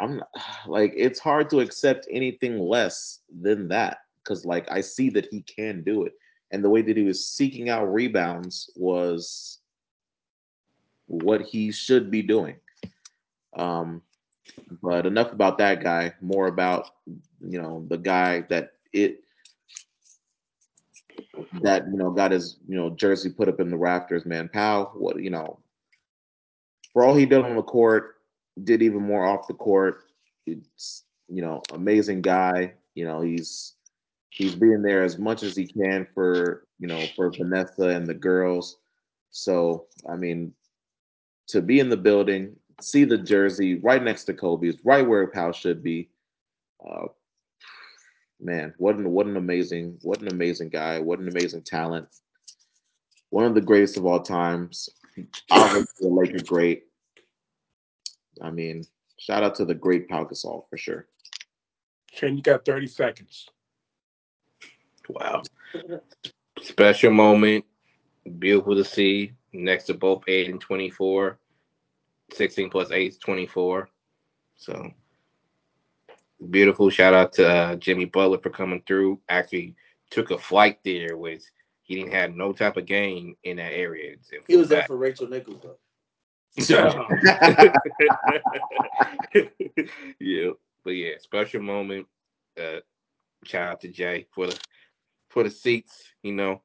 I'm 0.00 0.18
not- 0.18 0.28
like 0.66 0.92
it's 0.96 1.18
hard 1.18 1.50
to 1.50 1.60
accept 1.60 2.06
anything 2.10 2.58
less 2.58 3.20
than 3.40 3.68
that 3.68 3.98
because 4.22 4.44
like 4.44 4.70
I 4.70 4.80
see 4.80 5.10
that 5.10 5.26
he 5.30 5.42
can 5.42 5.82
do 5.82 6.04
it, 6.04 6.12
and 6.50 6.64
the 6.64 6.70
way 6.70 6.82
that 6.82 6.96
he 6.96 7.02
was 7.02 7.26
seeking 7.26 7.68
out 7.68 7.92
rebounds 7.92 8.70
was 8.76 9.58
what 11.06 11.42
he 11.42 11.72
should 11.72 12.10
be 12.10 12.22
doing. 12.22 12.56
Um, 13.56 14.02
but 14.82 15.06
enough 15.06 15.32
about 15.32 15.58
that 15.58 15.82
guy. 15.82 16.14
More 16.20 16.46
about 16.46 16.90
you 17.40 17.60
know 17.60 17.84
the 17.88 17.98
guy 17.98 18.40
that 18.48 18.72
it 18.92 19.20
that 21.62 21.84
you 21.86 21.96
know 21.96 22.10
got 22.10 22.32
his 22.32 22.58
you 22.68 22.76
know 22.76 22.90
jersey 22.90 23.30
put 23.30 23.48
up 23.48 23.60
in 23.60 23.70
the 23.70 23.76
rafters. 23.76 24.24
Man, 24.26 24.48
Pau, 24.48 24.92
what 24.94 25.20
you 25.20 25.30
know, 25.30 25.58
for 26.92 27.04
all 27.04 27.14
he 27.14 27.26
did 27.26 27.44
on 27.44 27.56
the 27.56 27.62
court, 27.62 28.16
did 28.64 28.82
even 28.82 29.02
more 29.02 29.26
off 29.26 29.48
the 29.48 29.54
court. 29.54 30.04
It's 30.46 31.04
you 31.28 31.42
know 31.42 31.62
amazing 31.72 32.22
guy. 32.22 32.74
You 32.94 33.04
know 33.04 33.20
he's 33.20 33.74
he's 34.30 34.54
being 34.54 34.82
there 34.82 35.02
as 35.02 35.18
much 35.18 35.42
as 35.42 35.56
he 35.56 35.66
can 35.66 36.06
for 36.14 36.66
you 36.78 36.86
know 36.86 37.04
for 37.16 37.30
Vanessa 37.30 37.88
and 37.88 38.06
the 38.06 38.14
girls. 38.14 38.78
So 39.30 39.86
I 40.08 40.16
mean, 40.16 40.52
to 41.48 41.62
be 41.62 41.80
in 41.80 41.88
the 41.88 41.96
building, 41.96 42.56
see 42.80 43.04
the 43.04 43.18
jersey 43.18 43.76
right 43.76 44.02
next 44.02 44.24
to 44.24 44.34
Kobe's, 44.34 44.76
right 44.84 45.06
where 45.06 45.26
Pau 45.26 45.52
should 45.52 45.82
be. 45.82 46.10
Uh, 46.84 47.06
man, 48.40 48.74
what 48.78 48.96
an 48.96 49.10
what 49.10 49.26
an 49.26 49.36
amazing 49.36 49.98
what 50.02 50.20
an 50.20 50.28
amazing 50.28 50.68
guy, 50.68 50.98
what 50.98 51.18
an 51.18 51.28
amazing 51.28 51.62
talent. 51.62 52.08
One 53.30 53.44
of 53.44 53.54
the 53.54 53.60
greatest 53.60 53.96
of 53.96 54.04
all 54.04 54.20
times. 54.20 54.88
Obviously, 55.50 56.08
a 56.08 56.10
Laker 56.10 56.42
great. 56.44 56.84
I 58.40 58.50
mean, 58.50 58.84
shout 59.18 59.42
out 59.42 59.54
to 59.56 59.64
the 59.64 59.74
great 59.74 60.08
Pau 60.08 60.24
Gasol 60.24 60.68
for 60.68 60.76
sure. 60.76 61.06
Shane, 62.12 62.36
you 62.36 62.42
got 62.42 62.64
30 62.64 62.86
seconds. 62.86 63.48
Wow. 65.08 65.42
Special 66.60 67.10
moment. 67.10 67.64
Beautiful 68.38 68.76
to 68.76 68.84
see. 68.84 69.32
Next 69.52 69.84
to 69.84 69.94
both 69.94 70.22
8 70.26 70.50
and 70.50 70.60
24. 70.60 71.38
16 72.32 72.70
plus 72.70 72.90
8 72.90 73.08
is 73.12 73.18
24. 73.18 73.88
So 74.56 74.90
beautiful. 76.50 76.90
Shout 76.90 77.14
out 77.14 77.32
to 77.34 77.48
uh, 77.48 77.76
Jimmy 77.76 78.04
Butler 78.06 78.38
for 78.38 78.50
coming 78.50 78.82
through. 78.86 79.20
Actually 79.28 79.74
took 80.10 80.30
a 80.30 80.38
flight 80.38 80.78
there 80.84 81.16
with 81.16 81.42
he 81.82 81.96
didn't 81.96 82.12
have 82.12 82.34
no 82.34 82.52
type 82.52 82.76
of 82.76 82.86
game 82.86 83.36
in 83.44 83.56
that 83.56 83.72
area. 83.72 84.16
He 84.46 84.56
was 84.56 84.68
there 84.68 84.84
for 84.84 84.96
Rachel 84.96 85.26
Nichols 85.26 85.60
though. 85.62 85.76
yeah, 90.20 90.50
but 90.84 90.90
yeah, 90.90 91.14
special 91.18 91.62
moment. 91.62 92.06
Uh, 92.60 92.80
shout 93.44 93.68
out 93.68 93.80
to 93.80 93.88
Jay 93.88 94.26
for 94.34 94.48
the 94.48 94.58
for 95.30 95.42
the 95.44 95.50
seats. 95.50 96.04
You 96.22 96.32
know, 96.32 96.60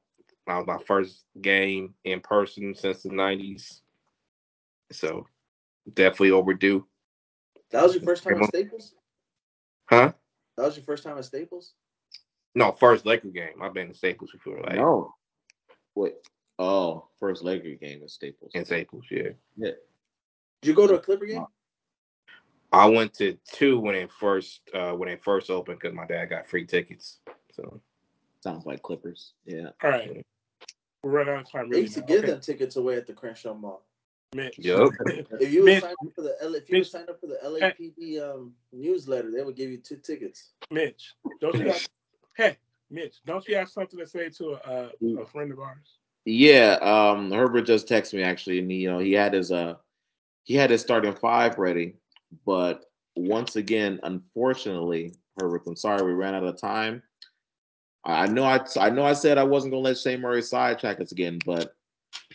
that 0.46 0.58
was 0.58 0.68
my 0.68 0.80
first 0.86 1.24
game 1.42 1.94
in 2.04 2.20
person 2.20 2.76
since 2.76 3.04
the 3.04 3.10
nineties, 3.10 3.82
so 4.92 5.26
definitely 5.94 6.32
overdue. 6.32 6.86
That 7.72 7.84
was 7.84 7.94
your 7.96 8.04
first 8.04 8.24
time 8.24 8.42
at 8.42 8.50
Staples? 8.50 8.94
Huh? 9.86 10.14
That 10.58 10.66
was 10.66 10.76
your 10.76 10.86
first 10.86 11.04
time 11.04 11.18
at 11.18 11.26
Staples? 11.26 11.74
No, 12.56 12.72
first 12.72 13.06
Laker 13.06 13.28
game. 13.30 13.62
I've 13.62 13.74
been 13.74 13.90
to 13.90 13.94
Staples 13.94 14.32
before, 14.32 14.62
like 14.62 14.76
No. 14.76 15.14
Wait. 15.96 16.16
Oh, 16.60 17.08
first 17.20 17.44
Laker 17.44 17.76
game 17.76 18.02
at 18.04 18.10
Staples. 18.10 18.52
in 18.56 18.66
Staples. 18.66 19.06
Yeah, 19.12 19.30
Yeah. 19.58 19.72
Did 20.62 20.70
you 20.70 20.74
go 20.74 20.88
to 20.88 20.96
a 20.96 21.00
Clipper 21.00 21.26
game? 21.26 21.46
I 22.74 22.86
went 22.88 23.14
to 23.16 23.38
two 23.54 23.80
when 23.80 23.96
it 23.96 24.12
first 24.12 24.62
uh 24.74 24.92
when 24.92 25.08
it 25.08 25.24
first 25.24 25.50
opened 25.50 25.80
because 25.80 25.96
my 25.96 26.06
dad 26.06 26.26
got 26.26 26.50
free 26.50 26.66
tickets. 26.66 27.20
So 27.54 27.80
Sounds 28.44 28.66
like 28.66 28.82
Clippers. 28.82 29.34
Yeah. 29.46 29.70
All 29.84 29.90
right. 29.90 30.26
We're 31.04 31.12
running 31.12 31.34
out 31.36 31.42
of 31.42 31.52
time. 31.52 31.70
They 31.70 31.76
Really 31.78 31.82
used 31.84 31.94
to 31.96 32.02
now. 32.02 32.06
give 32.08 32.18
Okay, 32.20 32.28
them 32.32 32.42
tickets 32.42 32.76
away 32.76 32.96
at 32.96 33.08
the 33.08 33.14
Crenshaw 33.14 33.54
Mall. 33.54 33.84
Mitch. 34.36 34.60
Yup. 34.60 34.92
If 35.40 35.52
you 35.54 35.62
would 35.64 35.66
Mitch- 35.66 35.84
sign 35.84 35.92
up 35.94 36.14
for 36.16 36.22
the 36.22 36.36
L- 36.42 36.56
if 36.56 36.70
you 36.70 36.76
would 36.76 36.80
Mitch- 36.82 36.92
sign 36.92 37.06
up 37.10 37.20
for 37.22 37.28
the 37.28 37.40
LAPD 37.46 38.22
um, 38.22 38.54
newsletter, 38.74 39.32
they 39.32 39.44
would 39.44 39.56
give 39.56 39.70
you 39.70 39.78
two 39.78 39.98
tickets. 39.98 40.50
Mitch, 40.72 41.14
don't 41.40 41.56
you 41.56 41.68
have, 41.68 41.88
hey, 42.36 42.58
Mitch, 42.90 43.18
don't 43.26 43.48
you 43.48 43.56
have 43.56 43.70
something 43.70 43.98
to 44.00 44.06
say 44.08 44.30
to 44.30 44.58
a, 44.66 44.92
a, 45.02 45.22
a 45.22 45.26
friend 45.26 45.52
of 45.52 45.60
ours? 45.60 45.97
Yeah, 46.30 46.74
um, 46.82 47.32
Herbert 47.32 47.62
just 47.62 47.88
texted 47.88 48.16
me 48.16 48.22
actually, 48.22 48.60
and 48.60 48.70
he, 48.70 48.80
you 48.80 48.92
know 48.92 49.00
he 49.00 49.14
had 49.14 49.32
his 49.32 49.50
uh 49.50 49.76
he 50.44 50.56
had 50.56 50.70
his 50.70 50.82
starting 50.82 51.16
five 51.16 51.58
ready, 51.58 51.96
but 52.46 52.84
once 53.16 53.56
again, 53.56 54.02
unfortunately, 54.04 55.14
Herbert, 55.40 55.64
I'm 55.66 55.78
sorry 55.78 56.06
we 56.06 56.12
ran 56.12 56.36
out 56.36 56.44
of 56.44 56.60
time. 56.60 57.02
I 58.04 58.24
I 58.24 58.28
know 58.28 58.44
I 58.44 58.60
I 58.78 58.90
know 58.90 59.06
I 59.06 59.14
said 59.14 59.38
I 59.38 59.44
wasn't 59.46 59.72
gonna 59.72 59.84
let 59.84 59.98
Shane 59.98 60.20
Murray 60.20 60.42
sidetrack 60.42 61.00
us 61.00 61.14
again, 61.14 61.40
but 61.46 61.78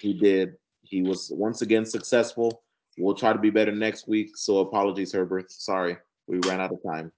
he 0.00 0.14
did. 0.14 0.54
He 0.80 1.02
was 1.02 1.30
once 1.30 1.60
again 1.60 1.84
successful. 1.84 2.62
We'll 2.96 3.14
try 3.14 3.34
to 3.34 3.38
be 3.38 3.50
better 3.50 3.72
next 3.72 4.08
week. 4.08 4.38
So 4.38 4.60
apologies, 4.60 5.12
Herbert. 5.12 5.52
Sorry, 5.52 5.98
we 6.26 6.38
ran 6.46 6.62
out 6.62 6.72
of 6.72 6.82
time. 6.82 7.12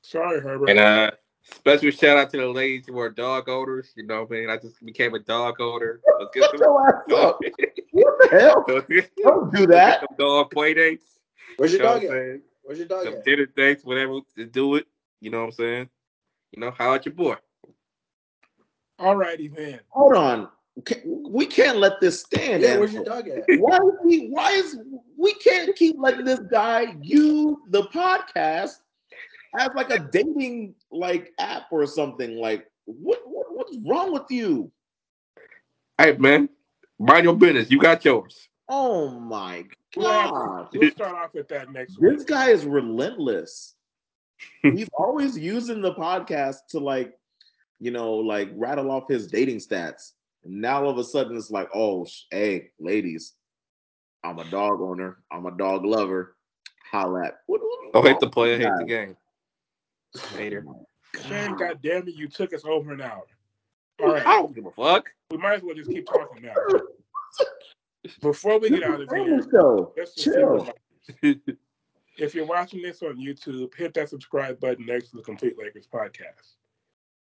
Sorry, 0.00 0.40
Herbert. 0.40 0.70
And 0.70 0.78
uh 0.78 1.10
special 1.42 1.90
shout 1.90 2.16
out 2.18 2.30
to 2.30 2.38
the 2.38 2.46
ladies 2.48 2.86
who 2.86 2.98
are 2.98 3.10
dog 3.10 3.48
owners. 3.48 3.92
You 3.96 4.06
know 4.06 4.22
what 4.24 4.36
I 4.36 4.40
mean? 4.40 4.50
I 4.50 4.56
just 4.56 4.84
became 4.84 5.14
a 5.14 5.18
dog 5.18 5.60
owner. 5.60 6.00
Let's 6.18 6.30
get 6.34 6.50
some, 6.50 6.58
your. 6.60 6.72
What 6.72 8.14
the 8.20 8.28
hell? 8.30 8.64
Don't 9.22 9.54
do 9.54 9.66
that. 9.66 10.00
some 10.00 10.16
dog 10.18 10.50
play 10.50 10.74
dates. 10.74 11.18
Where's 11.56 11.72
You 11.72 11.78
your 11.78 11.86
know 11.86 11.94
dog 11.94 12.02
what 12.04 12.10
I'm 12.12 12.16
at? 12.16 12.22
saying? 12.26 12.42
Where's 12.62 12.78
your 12.78 12.88
dog 12.88 13.04
Some 13.04 13.14
at? 13.14 13.24
dinner 13.24 13.46
dates, 13.56 13.84
whatever 13.84 14.20
to 14.36 14.46
do 14.46 14.76
it. 14.76 14.86
You 15.20 15.30
know 15.30 15.38
what 15.40 15.46
I'm 15.46 15.52
saying? 15.52 15.88
You 16.52 16.60
know, 16.60 16.70
how 16.76 16.90
about 16.92 17.06
your 17.06 17.14
boy? 17.14 17.36
All 18.98 19.16
righty 19.16 19.48
man. 19.48 19.80
Hold 19.88 20.14
on. 20.14 20.48
We 21.28 21.44
can't 21.46 21.78
let 21.78 22.00
this 22.00 22.20
stand. 22.20 22.62
Yeah, 22.62 22.78
where's 22.78 22.92
your 22.94 23.04
dog 23.04 23.28
at? 23.28 23.42
why 23.58 23.76
is 23.76 23.92
he, 24.08 24.28
why 24.28 24.52
is 24.52 24.78
we 25.18 25.34
can't 25.34 25.74
keep 25.76 25.96
letting 25.98 26.24
this 26.24 26.40
guy 26.50 26.94
use 27.02 27.56
the 27.68 27.82
podcast 27.88 28.76
as 29.58 29.68
like 29.74 29.90
a 29.90 29.98
dating 29.98 30.74
like 30.90 31.32
app 31.38 31.64
or 31.70 31.86
something 31.86 32.36
like 32.38 32.66
what, 32.86 33.20
what 33.26 33.46
what's 33.54 33.76
wrong 33.86 34.12
with 34.12 34.30
you 34.30 34.70
Hey 35.98 36.16
man, 36.16 36.48
mind 36.98 37.24
your 37.24 37.36
business. 37.36 37.70
You 37.70 37.78
got 37.78 38.04
yours. 38.04 38.48
Oh 38.68 39.10
my 39.20 39.64
We'll, 39.94 40.08
have- 40.10 40.30
god. 40.30 40.68
we'll 40.74 40.90
start 40.90 41.14
off 41.14 41.34
with 41.34 41.48
that 41.48 41.70
next 41.70 41.98
This 42.00 42.18
week. 42.20 42.26
guy 42.26 42.48
is 42.48 42.64
relentless. 42.64 43.74
He's 44.62 44.88
always 44.94 45.38
using 45.38 45.82
the 45.82 45.94
podcast 45.94 46.56
to 46.70 46.78
like, 46.80 47.12
you 47.78 47.90
know, 47.90 48.14
like 48.14 48.48
rattle 48.54 48.90
off 48.90 49.04
his 49.08 49.26
dating 49.28 49.58
stats. 49.58 50.12
And 50.44 50.60
now 50.62 50.82
all 50.82 50.90
of 50.90 50.98
a 50.98 51.04
sudden 51.04 51.36
it's 51.36 51.50
like, 51.50 51.68
oh, 51.74 52.06
sh- 52.06 52.22
hey, 52.30 52.70
ladies, 52.80 53.34
I'm 54.24 54.38
a 54.38 54.44
dog 54.50 54.80
owner. 54.80 55.18
I'm 55.30 55.46
a 55.46 55.56
dog 55.56 55.84
lover. 55.84 56.36
Holla 56.90 57.26
at. 57.26 57.34
What, 57.46 57.60
what- 57.60 57.78
oh, 57.94 58.02
Don't 58.02 58.06
hate 58.06 58.20
the 58.20 58.30
player, 58.30 58.58
hate 58.58 58.70
the 58.78 58.84
game. 58.86 59.16
Hater. 60.36 60.64
Oh 61.14 61.20
Shane, 61.28 61.50
God. 61.50 61.58
God 61.58 61.78
damn 61.82 62.08
it, 62.08 62.14
you 62.14 62.26
took 62.26 62.54
us 62.54 62.62
over 62.64 62.90
an 62.94 63.02
hour. 63.02 63.26
All 64.00 64.12
right, 64.14 64.24
I 64.26 64.36
don't 64.36 64.54
give 64.54 64.64
a 64.64 64.70
fuck. 64.70 65.10
we 65.30 65.36
might 65.36 65.56
as 65.56 65.62
well 65.62 65.74
just 65.74 65.90
keep 65.90 66.06
talking 66.06 66.42
now. 66.42 66.54
Before 68.22 68.58
we 68.58 68.70
get 68.70 68.82
out 68.82 68.98
of 68.98 69.10
Family 69.10 69.26
here, 69.26 69.86
let's 69.94 70.14
just 70.14 70.24
Chill. 70.24 70.72
If 72.16 72.34
you're 72.34 72.46
watching 72.46 72.80
this 72.80 73.02
on 73.02 73.16
YouTube, 73.16 73.74
hit 73.74 73.92
that 73.94 74.08
subscribe 74.08 74.58
button 74.58 74.86
next 74.86 75.10
to 75.10 75.16
the 75.16 75.22
Complete 75.22 75.56
Lakers 75.58 75.86
podcast. 75.92 76.56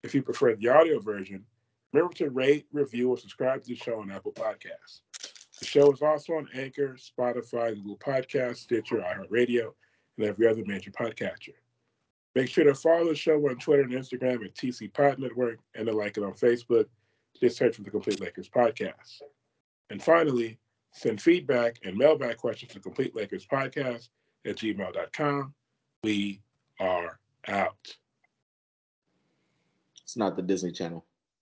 If 0.03 0.13
you 0.13 0.21
prefer 0.21 0.55
the 0.55 0.69
audio 0.69 0.99
version, 0.99 1.43
remember 1.91 2.13
to 2.15 2.29
rate, 2.29 2.67
review, 2.71 3.09
or 3.09 3.17
subscribe 3.17 3.61
to 3.63 3.67
the 3.69 3.75
show 3.75 3.99
on 4.01 4.11
Apple 4.11 4.33
Podcasts. 4.33 5.01
The 5.59 5.65
show 5.65 5.91
is 5.91 6.01
also 6.01 6.33
on 6.33 6.47
Anchor, 6.53 6.95
Spotify, 6.95 7.75
Google 7.75 7.97
Podcasts, 7.97 8.57
Stitcher, 8.57 8.97
iHeartRadio, 8.97 9.73
and 10.17 10.27
every 10.27 10.47
other 10.47 10.63
major 10.65 10.91
podcatcher. 10.91 11.53
Make 12.36 12.49
sure 12.49 12.63
to 12.63 12.75
follow 12.75 13.07
the 13.07 13.15
show 13.15 13.36
on 13.49 13.57
Twitter 13.57 13.84
and 13.84 13.91
Instagram 13.91 14.45
at 14.45 14.55
TC 14.55 14.93
Pod 14.93 15.19
Network 15.19 15.59
and 15.75 15.88
to 15.88 15.93
like 15.93 16.17
it 16.17 16.23
on 16.23 16.34
Facebook. 16.34 16.86
Just 17.39 17.57
search 17.57 17.75
for 17.75 17.84
the 17.84 17.91
Complete 17.91 18.19
Lakers 18.19 18.49
podcast. 18.49 19.21
And 19.89 20.01
finally, 20.01 20.59
send 20.91 21.21
feedback 21.21 21.77
and 21.84 21.97
mailbag 21.97 22.38
questions 22.38 22.73
to 22.73 22.80
Complete 22.80 23.15
Lakers 23.15 23.45
Podcast 23.45 24.09
at 24.45 24.57
gmail.com. 24.57 25.53
We 26.03 26.41
are 26.80 27.19
out. 27.47 27.95
It's 30.03 30.17
not 30.17 30.36
the 30.36 30.41
Disney 30.41 30.71
Channel. 30.71 31.05